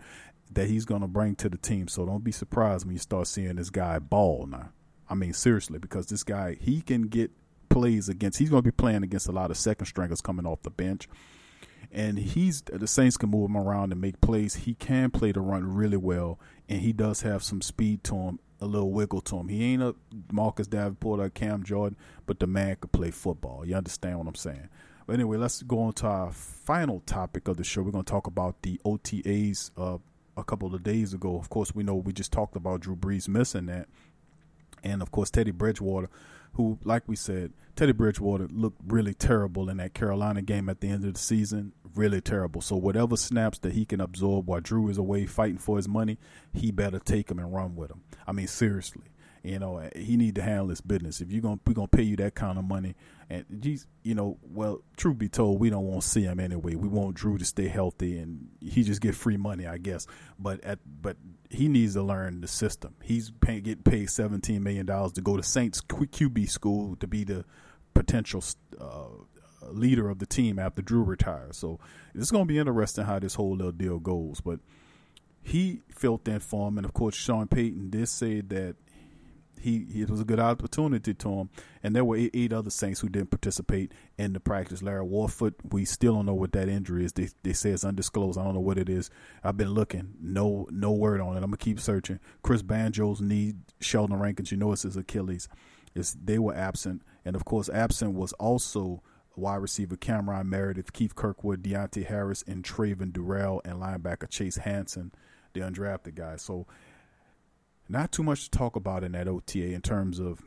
that 0.52 0.68
he's 0.68 0.86
going 0.86 1.02
to 1.02 1.08
bring 1.08 1.36
to 1.36 1.50
the 1.50 1.58
team. 1.58 1.88
So 1.88 2.06
don't 2.06 2.24
be 2.24 2.32
surprised 2.32 2.86
when 2.86 2.94
you 2.94 3.00
start 3.00 3.28
seeing 3.28 3.56
this 3.56 3.70
guy 3.70 4.00
ball 4.00 4.46
now. 4.48 4.70
I 5.10 5.16
mean, 5.16 5.34
seriously, 5.34 5.80
because 5.80 6.08
this 6.08 6.24
guy 6.24 6.58
he 6.60 6.82
can 6.82 7.04
get 7.04 7.32
plays 7.74 8.08
against. 8.08 8.38
He's 8.38 8.52
going 8.52 8.62
to 8.62 8.68
be 8.68 8.72
playing 8.72 9.04
against 9.04 9.28
a 9.28 9.32
lot 9.32 9.50
of 9.50 9.58
second 9.58 9.88
stringers 9.88 10.22
coming 10.22 10.46
off 10.46 10.62
the 10.62 10.70
bench, 10.70 11.10
and 11.92 12.20
he's 12.20 12.62
the 12.62 12.88
Saints 12.88 13.18
can 13.18 13.30
move 13.30 13.50
him 13.50 13.58
around 13.58 13.92
and 13.92 14.00
make 14.00 14.22
plays. 14.22 14.56
He 14.56 14.76
can 14.76 15.10
play 15.10 15.32
the 15.32 15.42
run 15.42 15.74
really 15.74 15.98
well, 15.98 16.40
and 16.70 16.82
he 16.82 16.94
does 16.94 17.22
have 17.22 17.42
some 17.44 17.62
speed 17.62 18.04
to 18.06 18.16
him, 18.16 18.40
a 18.62 18.68
little 18.68 18.92
wiggle 18.92 19.22
to 19.22 19.38
him. 19.38 19.48
He 19.48 19.74
ain't 19.74 19.82
a 19.82 19.96
Marcus 20.32 20.68
Davenport 20.68 21.20
or 21.20 21.30
Cam 21.30 21.64
Jordan, 21.64 21.98
but 22.28 22.40
the 22.40 22.48
man 22.48 22.78
could 22.80 22.92
play 22.92 23.10
football. 23.10 23.66
You 23.66 23.76
understand 23.76 24.20
what 24.20 24.28
I'm 24.28 24.36
saying? 24.36 24.70
But 25.08 25.14
anyway, 25.14 25.38
let's 25.38 25.64
go 25.64 25.80
on 25.80 25.94
to 25.94 26.08
our 26.08 26.32
final 26.32 27.02
topic 27.02 27.48
of 27.48 27.58
the 27.58 27.64
show. 27.64 27.82
We're 27.82 27.92
going 27.92 28.06
to 28.06 28.12
talk 28.12 28.28
about 28.28 28.62
the 28.62 28.80
OTAs 28.86 29.72
uh, 29.78 29.98
a 30.38 30.44
couple 30.44 30.74
of 30.74 30.84
days 30.84 31.14
ago. 31.14 31.38
Of 31.38 31.50
course, 31.50 31.76
we 31.76 31.84
know 31.84 31.96
we 31.96 32.14
just 32.14 32.32
talked 32.32 32.56
about 32.56 32.82
Drew 32.82 32.96
Brees 32.96 33.28
missing 33.28 33.66
that. 33.66 33.90
And 34.84 35.02
of 35.02 35.12
course, 35.12 35.30
Teddy 35.30 35.52
Bridgewater, 35.52 36.10
who, 36.54 36.80
like 36.84 37.04
we 37.08 37.16
said, 37.16 37.54
Teddy 37.76 37.92
Bridgewater 37.92 38.48
looked 38.52 38.80
really 38.88 39.14
terrible 39.14 39.70
in 39.70 39.78
that 39.78 39.94
Carolina 39.94 40.42
game 40.42 40.70
at 40.70 40.80
the 40.80 40.90
end 40.90 41.06
of 41.06 41.14
the 41.14 41.20
season. 41.20 41.74
Really 41.96 42.22
terrible. 42.22 42.62
So, 42.62 42.76
whatever 42.76 43.18
snaps 43.18 43.60
that 43.60 43.74
he 43.74 43.86
can 43.86 44.00
absorb 44.00 44.48
while 44.48 44.62
Drew 44.62 44.90
is 44.90 44.98
away 44.98 45.26
fighting 45.26 45.58
for 45.58 45.78
his 45.78 45.88
money, 45.88 46.18
he 46.54 46.72
better 46.72 47.00
take 47.00 47.28
them 47.28 47.40
and 47.40 47.54
run 47.54 47.76
with 47.76 47.90
them. 47.90 48.02
I 48.28 48.32
mean, 48.32 48.48
seriously. 48.48 49.04
You 49.44 49.60
know, 49.60 49.78
eh, 49.78 49.90
he 49.96 50.16
need 50.16 50.36
to 50.36 50.42
handle 50.42 50.70
his 50.70 50.80
business. 50.80 51.20
If 51.20 51.30
you're 51.32 51.42
gonna 51.42 51.60
we're 51.68 51.74
gonna 51.74 51.90
pay 51.90 52.04
you 52.04 52.16
that 52.18 52.34
kind 52.34 52.58
of 52.58 52.64
money, 52.64 52.96
and 53.30 53.46
geez, 53.60 53.88
you 54.02 54.16
know, 54.16 54.38
well, 54.42 54.82
truth 54.96 55.18
be 55.18 55.28
told, 55.28 55.60
we 55.60 55.70
don't 55.70 55.84
want 55.84 56.04
to 56.04 56.08
see 56.08 56.22
him 56.22 56.40
anyway. 56.40 56.76
We 56.76 56.88
want 56.88 57.16
Drew 57.16 57.38
to 57.38 57.44
stay 57.44 57.68
healthy, 57.68 58.18
and 58.20 58.48
he 58.62 58.84
just 58.84 59.02
get 59.02 59.16
free 59.16 59.36
money, 59.36 59.68
I 59.68 59.80
guess. 59.80 60.08
But 60.40 60.64
at 60.64 60.80
but 61.02 61.18
he 61.54 61.68
needs 61.68 61.94
to 61.94 62.02
learn 62.02 62.42
the 62.42 62.48
system. 62.48 62.96
He's 63.04 63.32
pay, 63.32 63.62
getting 63.62 63.84
paid 63.84 64.10
seventeen 64.10 64.64
million 64.64 64.86
dollars 64.86 65.14
to 65.14 65.22
go 65.22 65.38
to 65.38 65.44
Saints 65.44 65.82
QB 65.82 66.50
school 66.50 66.96
to 66.98 67.08
be 67.08 67.24
the 67.24 67.46
potential 67.94 68.44
uh, 68.80 69.06
leader 69.72 70.10
of 70.10 70.20
the 70.20 70.26
team 70.26 70.60
after 70.60 70.82
Drew 70.82 71.04
retires. 71.04 71.58
So 71.58 71.80
it's 72.16 72.32
going 72.32 72.46
to 72.46 72.48
be 72.48 72.58
interesting 72.58 73.06
how 73.06 73.20
this 73.20 73.36
whole 73.36 73.56
little 73.56 73.72
deal 73.72 74.00
goes. 74.00 74.42
But 74.42 74.60
he 75.42 75.82
felt 75.90 76.26
that 76.26 76.42
for 76.42 76.68
him, 76.68 76.78
and 76.78 76.86
of 76.86 76.94
course, 76.94 77.16
Sean 77.16 77.48
Payton 77.48 77.90
did 77.90 78.10
say 78.10 78.42
that 78.42 78.76
he 79.60 79.86
it 79.94 80.10
was 80.10 80.20
a 80.20 80.26
good 80.26 80.40
opportunity 80.40 81.14
to 81.14 81.30
him. 81.30 81.50
And 81.82 81.96
there 81.96 82.06
were 82.06 82.18
eight, 82.18 82.32
eight, 82.34 82.54
other 82.54 82.70
Saints 82.70 83.00
who 83.00 83.10
didn't 83.10 83.32
participate 83.32 83.92
in 84.18 84.34
the 84.34 84.40
practice. 84.40 84.82
Larry 84.82 85.04
Warford, 85.04 85.56
we 85.72 85.86
still 85.86 86.16
don't 86.16 86.26
know 86.26 86.34
what 86.34 86.52
that 86.54 86.70
injury 86.70 87.06
is. 87.06 87.14
They 87.14 87.30
they 87.44 87.54
say 87.54 87.72
it's 87.72 87.84
undisclosed. 87.84 88.38
I 88.38 88.44
don't 88.44 88.54
know 88.54 88.60
what 88.60 88.78
it 88.78 88.90
is. 88.90 89.10
I've 89.44 89.58
been 89.58 89.72
looking, 89.72 90.14
no 90.22 90.68
no 90.70 90.92
word 90.92 91.22
on 91.22 91.34
it. 91.36 91.38
I'm 91.38 91.46
gonna 91.46 91.58
keep 91.58 91.80
searching. 91.80 92.20
Chris 92.42 92.62
Banjo's 92.62 93.22
knee, 93.22 93.54
Sheldon 93.80 94.20
Rankins, 94.20 94.52
you 94.52 94.58
know 94.58 94.72
it's 94.72 94.84
his 94.84 94.98
Achilles. 94.98 95.48
It's 95.96 96.14
they 96.14 96.40
were 96.40 96.56
absent, 96.56 97.02
and 97.24 97.36
of 97.36 97.46
course 97.46 97.70
absent 97.70 98.14
was 98.14 98.34
also 98.34 99.02
wide 99.36 99.56
receiver 99.56 99.96
Cameron 99.96 100.50
Meredith, 100.50 100.94
Keith 100.94 101.16
Kirkwood, 101.16 101.64
Deonte 101.64 102.06
Harris, 102.06 102.44
and 102.48 102.64
Travin 102.64 103.12
Dural, 103.12 103.62
and 103.66 103.80
linebacker 103.80 104.30
Chase 104.30 104.58
Hansen, 104.58 105.12
the 105.54 105.62
undrafted 105.62 106.16
guy. 106.16 106.36
So 106.36 106.68
not 107.94 108.12
too 108.12 108.24
much 108.24 108.46
to 108.46 108.50
talk 108.50 108.76
about 108.76 109.04
in 109.04 109.12
that 109.14 109.28
OTA 109.28 109.72
in 109.74 109.82
terms 109.82 110.20
of 110.20 110.42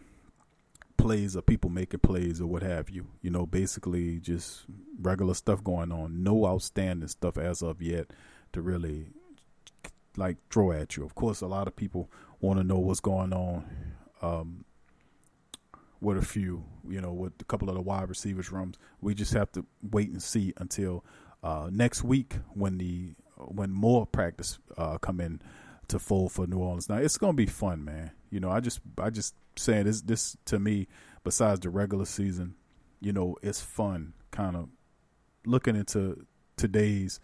plays 0.97 1.37
or 1.37 1.43
people 1.43 1.71
making 1.71 2.01
plays 2.01 2.41
or 2.41 2.47
what 2.47 2.63
have 2.63 2.91
you. 2.91 3.07
You 3.23 3.31
know, 3.31 3.47
basically 3.47 4.19
just 4.19 4.65
regular 5.01 5.33
stuff 5.33 5.63
going 5.63 5.93
on. 5.93 6.25
No 6.25 6.45
outstanding 6.45 7.09
stuff 7.09 7.39
as 7.39 7.63
of 7.63 7.81
yet 7.81 8.09
to 8.53 8.61
really 8.61 9.07
like 10.17 10.39
throw 10.51 10.73
at 10.73 10.97
you. 10.97 11.05
Of 11.05 11.15
course, 11.15 11.41
a 11.41 11.47
lot 11.47 11.69
of 11.69 11.77
people 11.77 12.11
want 12.41 12.59
to 12.59 12.65
know 12.65 12.79
what's 12.79 13.01
going 13.01 13.33
on 13.33 13.65
um, 14.23 14.65
with 16.01 16.19
a 16.19 16.25
few, 16.25 16.65
you 16.89 17.01
know, 17.01 17.13
with 17.13 17.35
a 17.41 17.45
couple 17.45 17.69
of 17.69 17.77
the 17.77 17.81
wide 17.81 18.09
receivers 18.09 18.51
rooms. 18.51 18.77
We 19.01 19.15
just 19.15 19.33
have 19.35 19.53
to 19.53 19.65
wait 19.89 20.11
and 20.11 20.23
see 20.23 20.53
until 20.57 21.05
uh, 21.45 21.69
next 21.71 22.03
week 22.03 22.39
when 22.55 22.79
the 22.79 23.13
when 23.37 23.71
more 23.71 24.05
practice 24.05 24.59
uh, 24.77 24.99
come 24.99 25.21
in 25.21 25.41
to 25.89 25.99
fold 25.99 26.33
for 26.33 26.47
New 26.47 26.59
Orleans. 26.59 26.89
Now 26.89 26.97
it's 26.97 27.19
gonna 27.19 27.33
be 27.33 27.47
fun, 27.47 27.85
man. 27.85 28.11
You 28.31 28.41
know, 28.41 28.51
I 28.51 28.61
just 28.61 28.81
I 28.99 29.11
just 29.11 29.35
saying 29.57 29.85
this 29.85 30.03
this 30.03 30.37
to 30.47 30.59
me, 30.59 30.89
besides 31.25 31.61
the 31.61 31.71
regular 31.71 32.05
season, 32.05 32.55
you 33.01 33.13
know, 33.13 33.37
it's 33.43 33.61
fun 33.61 34.15
kind 34.31 34.57
of 34.57 34.69
looking 35.45 35.77
into 35.77 36.27
today's 36.57 37.21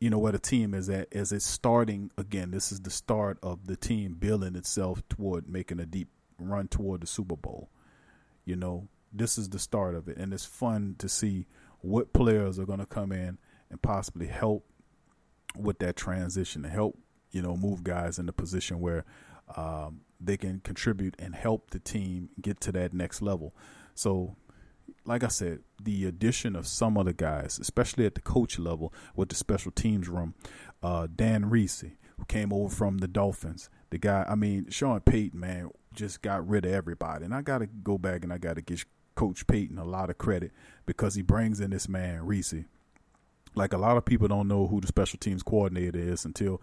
you 0.00 0.10
know 0.10 0.18
where 0.18 0.32
the 0.32 0.38
team 0.38 0.74
is 0.74 0.88
at 0.88 1.12
as 1.12 1.30
it's 1.30 1.44
starting 1.44 2.10
again 2.18 2.50
this 2.50 2.72
is 2.72 2.80
the 2.80 2.90
start 2.90 3.38
of 3.42 3.66
the 3.66 3.76
team 3.76 4.14
building 4.14 4.56
itself 4.56 5.00
toward 5.08 5.48
making 5.48 5.78
a 5.78 5.86
deep 5.86 6.08
run 6.38 6.66
toward 6.66 7.00
the 7.00 7.06
super 7.06 7.36
bowl 7.36 7.68
you 8.44 8.56
know 8.56 8.88
this 9.12 9.38
is 9.38 9.48
the 9.50 9.58
start 9.58 9.94
of 9.94 10.08
it 10.08 10.16
and 10.16 10.32
it's 10.32 10.44
fun 10.44 10.96
to 10.98 11.08
see 11.08 11.46
what 11.80 12.12
players 12.12 12.58
are 12.58 12.66
going 12.66 12.78
to 12.78 12.86
come 12.86 13.12
in 13.12 13.38
and 13.70 13.80
possibly 13.80 14.26
help 14.26 14.64
with 15.56 15.78
that 15.78 15.96
transition 15.96 16.62
to 16.62 16.68
help 16.68 16.98
you 17.32 17.42
know 17.42 17.56
move 17.56 17.82
guys 17.82 18.18
in 18.18 18.26
the 18.26 18.32
position 18.32 18.80
where 18.80 19.04
um, 19.56 20.02
they 20.20 20.36
can 20.36 20.60
contribute 20.60 21.14
and 21.18 21.34
help 21.34 21.70
the 21.70 21.78
team 21.78 22.30
get 22.40 22.60
to 22.60 22.72
that 22.72 22.92
next 22.92 23.22
level 23.22 23.54
so 23.94 24.36
like 25.04 25.24
I 25.24 25.28
said, 25.28 25.60
the 25.82 26.06
addition 26.06 26.54
of 26.54 26.66
some 26.66 26.96
of 26.96 27.06
the 27.06 27.12
guys, 27.12 27.58
especially 27.58 28.06
at 28.06 28.14
the 28.14 28.20
coach 28.20 28.58
level 28.58 28.92
with 29.16 29.30
the 29.30 29.34
special 29.34 29.72
teams 29.72 30.08
room, 30.08 30.34
uh, 30.82 31.08
Darren 31.08 31.50
Rizzi, 31.50 31.96
who 32.18 32.24
came 32.26 32.52
over 32.52 32.72
from 32.72 32.98
the 32.98 33.08
Dolphins, 33.08 33.68
the 33.90 33.98
guy, 33.98 34.24
I 34.28 34.34
mean, 34.34 34.70
Sean 34.70 35.00
Payton, 35.00 35.38
man, 35.38 35.70
just 35.94 36.22
got 36.22 36.46
rid 36.48 36.64
of 36.64 36.72
everybody. 36.72 37.24
And 37.24 37.34
I 37.34 37.42
got 37.42 37.58
to 37.58 37.66
go 37.66 37.98
back 37.98 38.22
and 38.22 38.32
I 38.32 38.38
got 38.38 38.56
to 38.56 38.62
give 38.62 38.86
Coach 39.14 39.46
Payton 39.46 39.78
a 39.78 39.84
lot 39.84 40.08
of 40.08 40.18
credit 40.18 40.52
because 40.86 41.14
he 41.14 41.22
brings 41.22 41.60
in 41.60 41.70
this 41.70 41.88
man, 41.88 42.24
Rizzi. 42.24 42.66
Like 43.54 43.72
a 43.74 43.78
lot 43.78 43.96
of 43.96 44.04
people 44.04 44.28
don't 44.28 44.48
know 44.48 44.66
who 44.66 44.80
the 44.80 44.86
special 44.86 45.18
teams 45.18 45.42
coordinator 45.42 45.98
is 45.98 46.24
until 46.24 46.62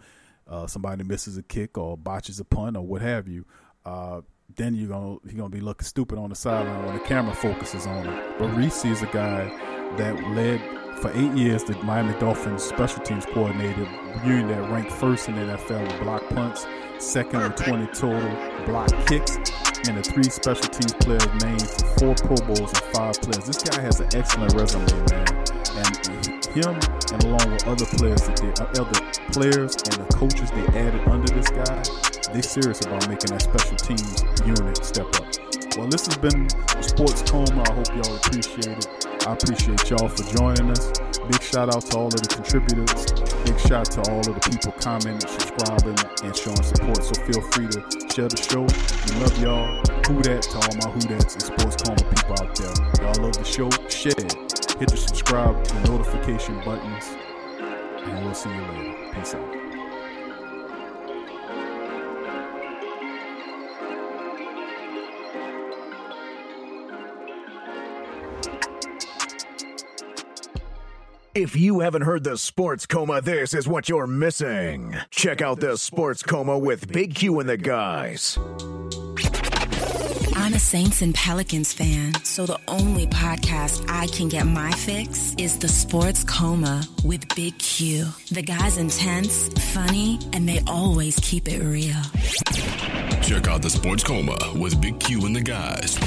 uh, 0.50 0.66
somebody 0.66 1.04
misses 1.04 1.38
a 1.38 1.42
kick 1.42 1.78
or 1.78 1.96
botches 1.96 2.40
a 2.40 2.44
punt 2.44 2.76
or 2.76 2.84
what 2.84 3.00
have 3.00 3.28
you. 3.28 3.46
Uh, 3.84 4.20
then 4.56 4.74
you're 4.74 4.88
gonna 4.88 5.16
he's 5.24 5.34
gonna 5.34 5.48
be 5.48 5.60
looking 5.60 5.86
stupid 5.86 6.18
on 6.18 6.28
the 6.30 6.34
sideline 6.34 6.84
when 6.84 6.94
the 6.94 7.04
camera 7.04 7.34
focuses 7.34 7.86
on 7.86 8.04
him. 8.04 8.34
But 8.38 8.48
Rizzi 8.56 8.90
is 8.90 9.02
a 9.02 9.06
guy 9.06 9.44
that 9.96 10.20
led 10.30 10.60
for 11.00 11.10
eight 11.14 11.32
years 11.32 11.64
the 11.64 11.74
Miami 11.84 12.18
Dolphins 12.18 12.64
special 12.64 13.02
teams 13.02 13.24
coordinator, 13.26 13.88
unit 14.24 14.48
that 14.48 14.70
ranked 14.70 14.92
first 14.92 15.28
in 15.28 15.36
the 15.36 15.42
NFL 15.42 15.86
with 15.86 16.00
block 16.02 16.28
punts, 16.30 16.66
second 16.98 17.40
with 17.40 17.56
20 17.56 17.86
total 17.88 18.30
block 18.66 18.90
kicks, 19.06 19.36
and 19.88 19.96
the 19.96 20.02
three 20.02 20.24
special 20.24 20.68
teams 20.68 20.92
players 20.94 21.26
named 21.42 21.62
for 21.62 21.86
four 21.98 22.14
Pro 22.16 22.46
Bowls 22.46 22.72
and 22.72 22.94
five 22.94 23.14
players. 23.22 23.46
This 23.46 23.62
guy 23.62 23.80
has 23.80 24.00
an 24.00 24.08
excellent 24.14 24.52
resume, 24.54 24.86
man. 25.10 25.44
And 25.76 26.39
him, 26.52 26.74
and 27.12 27.24
along 27.24 27.50
with 27.50 27.66
other 27.66 27.86
players 27.86 28.22
that 28.26 28.36
they, 28.36 28.50
uh, 28.58 28.82
other 28.82 29.00
players 29.32 29.74
and 29.86 30.02
the 30.02 30.08
coaches 30.14 30.50
they 30.50 30.66
added 30.78 31.00
under 31.08 31.32
this 31.32 31.48
guy, 31.50 32.32
they 32.32 32.42
serious 32.42 32.80
about 32.82 33.08
making 33.08 33.30
that 33.30 33.42
special 33.42 33.76
teams 33.76 34.22
unit 34.46 34.84
step 34.84 35.06
up. 35.16 35.26
Well, 35.76 35.86
this 35.86 36.06
has 36.06 36.16
been 36.18 36.50
Sports 36.82 37.22
Coma. 37.30 37.62
I 37.62 37.72
hope 37.72 37.88
y'all 37.94 38.16
appreciate 38.16 38.78
it. 38.78 38.86
I 39.26 39.32
appreciate 39.32 39.88
y'all 39.90 40.08
for 40.08 40.24
joining 40.34 40.70
us. 40.70 40.90
Big 41.30 41.42
shout 41.42 41.74
out 41.74 41.86
to 41.86 41.96
all 41.96 42.06
of 42.06 42.18
the 42.18 42.26
contributors. 42.26 43.12
Big 43.44 43.58
shout 43.60 43.86
to 43.92 44.00
all 44.10 44.18
of 44.18 44.34
the 44.34 44.42
people 44.50 44.72
commenting, 44.82 45.22
subscribing, 45.28 45.98
and 46.24 46.34
showing 46.34 46.62
support. 46.62 47.04
So 47.04 47.14
feel 47.22 47.42
free 47.54 47.68
to 47.70 47.80
share 48.10 48.28
the 48.28 48.36
show. 48.36 48.66
We 48.66 49.20
love 49.22 49.36
y'all. 49.38 49.70
Who 50.10 50.22
that 50.26 50.42
to 50.42 50.56
all 50.58 50.74
my 50.82 50.90
who 50.90 51.00
that's 51.06 51.34
and 51.34 51.42
sports 51.42 51.76
coma 51.82 52.02
people 52.02 52.34
out 52.42 52.50
there. 52.58 52.74
Y'all 53.06 53.22
love 53.22 53.38
the 53.38 53.44
show. 53.44 53.70
Share 53.88 54.18
it. 54.18 54.49
Hit 54.80 54.88
the 54.88 54.96
subscribe, 54.96 55.62
the 55.62 55.90
notification 55.90 56.58
buttons, 56.64 57.04
and 58.02 58.24
we'll 58.24 58.32
see 58.32 58.48
you 58.48 58.62
later. 58.62 59.12
Peace 59.12 59.34
out. 59.34 59.56
If 71.34 71.54
you 71.54 71.80
haven't 71.80 72.02
heard 72.02 72.24
the 72.24 72.38
Sports 72.38 72.86
Coma, 72.86 73.20
this 73.20 73.52
is 73.52 73.68
what 73.68 73.90
you're 73.90 74.06
missing. 74.06 74.96
Check 75.10 75.42
out 75.42 75.60
the 75.60 75.76
Sports 75.76 76.22
Coma 76.22 76.58
with 76.58 76.90
Big 76.90 77.14
Q 77.14 77.38
and 77.40 77.48
the 77.50 77.58
guys. 77.58 78.38
Saints 80.60 81.02
and 81.02 81.14
Pelicans 81.14 81.72
fan, 81.72 82.12
so 82.22 82.46
the 82.46 82.58
only 82.68 83.06
podcast 83.06 83.84
I 83.88 84.06
can 84.06 84.28
get 84.28 84.46
my 84.46 84.70
fix 84.72 85.34
is 85.36 85.58
the 85.58 85.66
Sports 85.66 86.22
Coma 86.22 86.84
with 87.02 87.26
Big 87.34 87.58
Q. 87.58 88.06
The 88.30 88.42
guy's 88.42 88.76
intense, 88.76 89.48
funny, 89.72 90.20
and 90.32 90.48
they 90.48 90.60
always 90.66 91.18
keep 91.22 91.48
it 91.48 91.60
real. 91.62 92.00
Check 93.22 93.48
out 93.48 93.62
the 93.62 93.70
Sports 93.70 94.04
Coma 94.04 94.36
with 94.54 94.80
Big 94.80 95.00
Q 95.00 95.26
and 95.26 95.34
the 95.34 95.42
guys. 95.42 95.98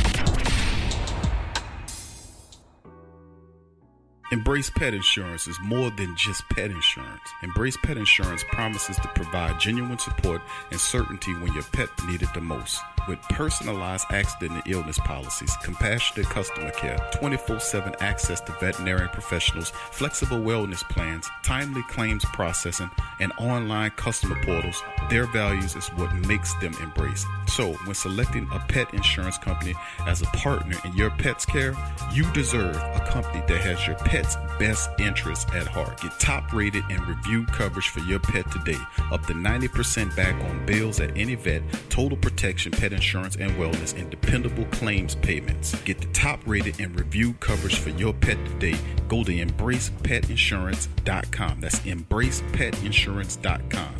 Embrace 4.34 4.72
Pet 4.72 4.96
Insurance 4.96 5.48
is 5.48 5.60
more 5.60 5.92
than 5.92 6.16
just 6.16 6.50
pet 6.50 6.72
insurance. 6.72 7.22
Embrace 7.44 7.78
Pet 7.78 7.98
Insurance 7.98 8.44
promises 8.52 8.96
to 8.96 9.08
provide 9.10 9.60
genuine 9.60 10.00
support 10.00 10.42
and 10.72 10.80
certainty 10.80 11.36
when 11.36 11.54
your 11.54 11.62
pet 11.72 11.88
needs 12.08 12.24
it 12.24 12.34
the 12.34 12.42
most. 12.42 12.82
With 13.08 13.22
personalized 13.30 14.08
accident 14.10 14.54
and 14.54 14.74
illness 14.74 14.98
policies, 14.98 15.56
compassionate 15.62 16.26
customer 16.32 16.72
care, 16.72 16.98
24 17.14 17.60
7 17.60 17.94
access 18.00 18.42
to 18.42 18.54
veterinary 18.54 19.08
professionals, 19.10 19.70
flexible 19.92 20.40
wellness 20.40 20.82
plans, 20.90 21.30
timely 21.44 21.84
claims 21.84 22.26
processing, 22.26 22.90
and 23.24 23.32
online 23.40 23.90
customer 23.92 24.36
portals, 24.44 24.84
their 25.10 25.26
values 25.26 25.76
is 25.76 25.88
what 25.96 26.14
makes 26.28 26.54
them 26.56 26.76
embrace. 26.82 27.26
So, 27.48 27.72
when 27.86 27.96
selecting 27.96 28.50
a 28.54 28.60
pet 28.60 28.94
insurance 28.94 29.38
company 29.38 29.74
as 30.06 30.22
a 30.22 30.26
partner 30.26 30.76
in 30.84 30.92
your 30.94 31.12
pet's 31.12 31.46
care, 31.46 31.74
you 32.12 32.30
deserve 32.34 32.76
a 32.76 33.08
company 33.10 33.42
that 33.48 33.62
has 33.62 33.88
your 33.88 33.96
pet's 33.98 34.36
best 34.60 34.90
interests 35.00 35.46
at 35.54 35.66
heart. 35.68 36.02
Get 36.02 36.20
top 36.20 36.52
rated 36.54 36.84
and 36.90 37.08
reviewed 37.08 37.48
coverage 37.48 37.88
for 37.90 38.02
your 38.02 38.20
pet 38.20 38.52
today, 38.52 38.78
up 39.12 39.26
to 39.28 39.34
90% 39.34 40.14
back 40.16 40.36
on 40.44 40.66
bills 40.66 41.00
at 41.00 41.16
any 41.18 41.36
vet, 41.36 41.62
total 41.90 42.18
protection, 42.18 42.74
pet 42.74 42.92
insurance 42.92 43.38
and 43.38 43.52
wellness, 43.54 43.98
and 43.98 44.10
dependable 44.10 44.66
claims 44.66 45.16
payments. 45.16 45.82
Get 45.84 46.02
the 46.02 46.08
top 46.08 46.42
rated 46.46 46.82
and 46.82 47.00
reviewed 47.00 47.40
coverage 47.40 47.80
for 47.80 47.92
your 47.92 48.14
pet 48.14 48.38
today. 48.46 48.78
Go 49.08 49.24
to 49.24 49.32
embracepetinsurance.com. 49.32 51.62
That's 51.62 51.80
embracepetinsurance.com. 51.80 53.13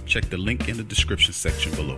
Check 0.06 0.30
the 0.30 0.38
link 0.38 0.70
in 0.70 0.78
the 0.78 0.84
description 0.84 1.34
section 1.34 1.74
below. 1.76 1.98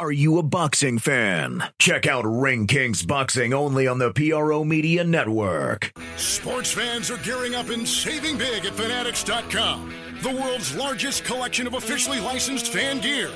Are 0.00 0.12
you 0.12 0.38
a 0.38 0.44
boxing 0.44 1.00
fan? 1.00 1.60
Check 1.80 2.06
out 2.06 2.22
Ring 2.24 2.68
Kings 2.68 3.04
Boxing 3.04 3.52
only 3.52 3.88
on 3.88 3.98
the 3.98 4.12
PRO 4.12 4.62
Media 4.62 5.02
Network. 5.02 5.92
Sports 6.16 6.70
fans 6.70 7.10
are 7.10 7.16
gearing 7.18 7.56
up 7.56 7.68
and 7.70 7.86
saving 7.86 8.38
big 8.38 8.64
at 8.64 8.74
Fanatics.com, 8.74 9.92
the 10.22 10.30
world's 10.30 10.76
largest 10.76 11.24
collection 11.24 11.66
of 11.66 11.74
officially 11.74 12.20
licensed 12.20 12.72
fan 12.72 13.00
gear. 13.00 13.28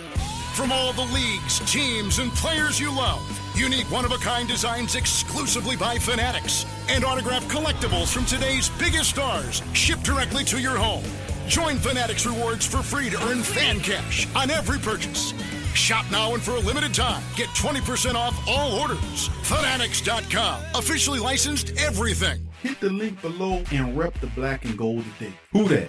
From 0.55 0.71
all 0.71 0.93
the 0.93 1.03
leagues, 1.13 1.59
teams, 1.71 2.21
and 2.21 2.31
players 2.33 2.79
you 2.79 2.95
love, 2.95 3.21
unique 3.63 3.89
one 3.93 4.05
of 4.05 4.11
a 4.11 4.19
kind 4.19 4.49
designs 4.49 4.97
exclusively 4.97 5.77
by 5.77 5.97
Fanatics, 5.97 6.67
and 6.89 7.05
autographed 7.05 7.49
collectibles 7.49 8.13
from 8.13 8.25
today's 8.25 8.71
biggest 8.71 9.11
stars 9.11 9.63
shipped 9.73 10.03
directly 10.03 10.43
to 10.43 10.61
your 10.61 10.77
home. 10.77 11.05
Join 11.47 11.77
Fanatics 11.77 12.27
Rewards 12.27 12.67
for 12.67 12.83
free 12.83 13.09
to 13.09 13.23
earn 13.29 13.43
fan 13.43 13.79
cash 13.79 14.27
on 14.35 14.51
every 14.51 14.81
purchase. 14.81 15.33
Shop 15.75 16.05
now 16.11 16.35
and 16.35 16.43
for 16.43 16.53
a 16.53 16.59
limited 16.59 16.93
time, 16.93 17.23
get 17.37 17.49
20% 17.51 18.17
off 18.17 18.37
all 18.49 18.73
orders. 18.81 19.29
Fanatics.com, 19.45 20.61
officially 20.75 21.21
licensed 21.21 21.73
everything. 21.79 22.41
Hit 22.63 22.81
the 22.81 22.91
link 22.91 23.23
below 23.23 23.63
and 23.71 23.97
rep 23.97 24.15
the 24.21 24.27
black 24.29 24.65
and 24.65 24.77
gold 24.77 25.05
today. 25.19 25.33
Who 25.53 25.69
that? 25.69 25.89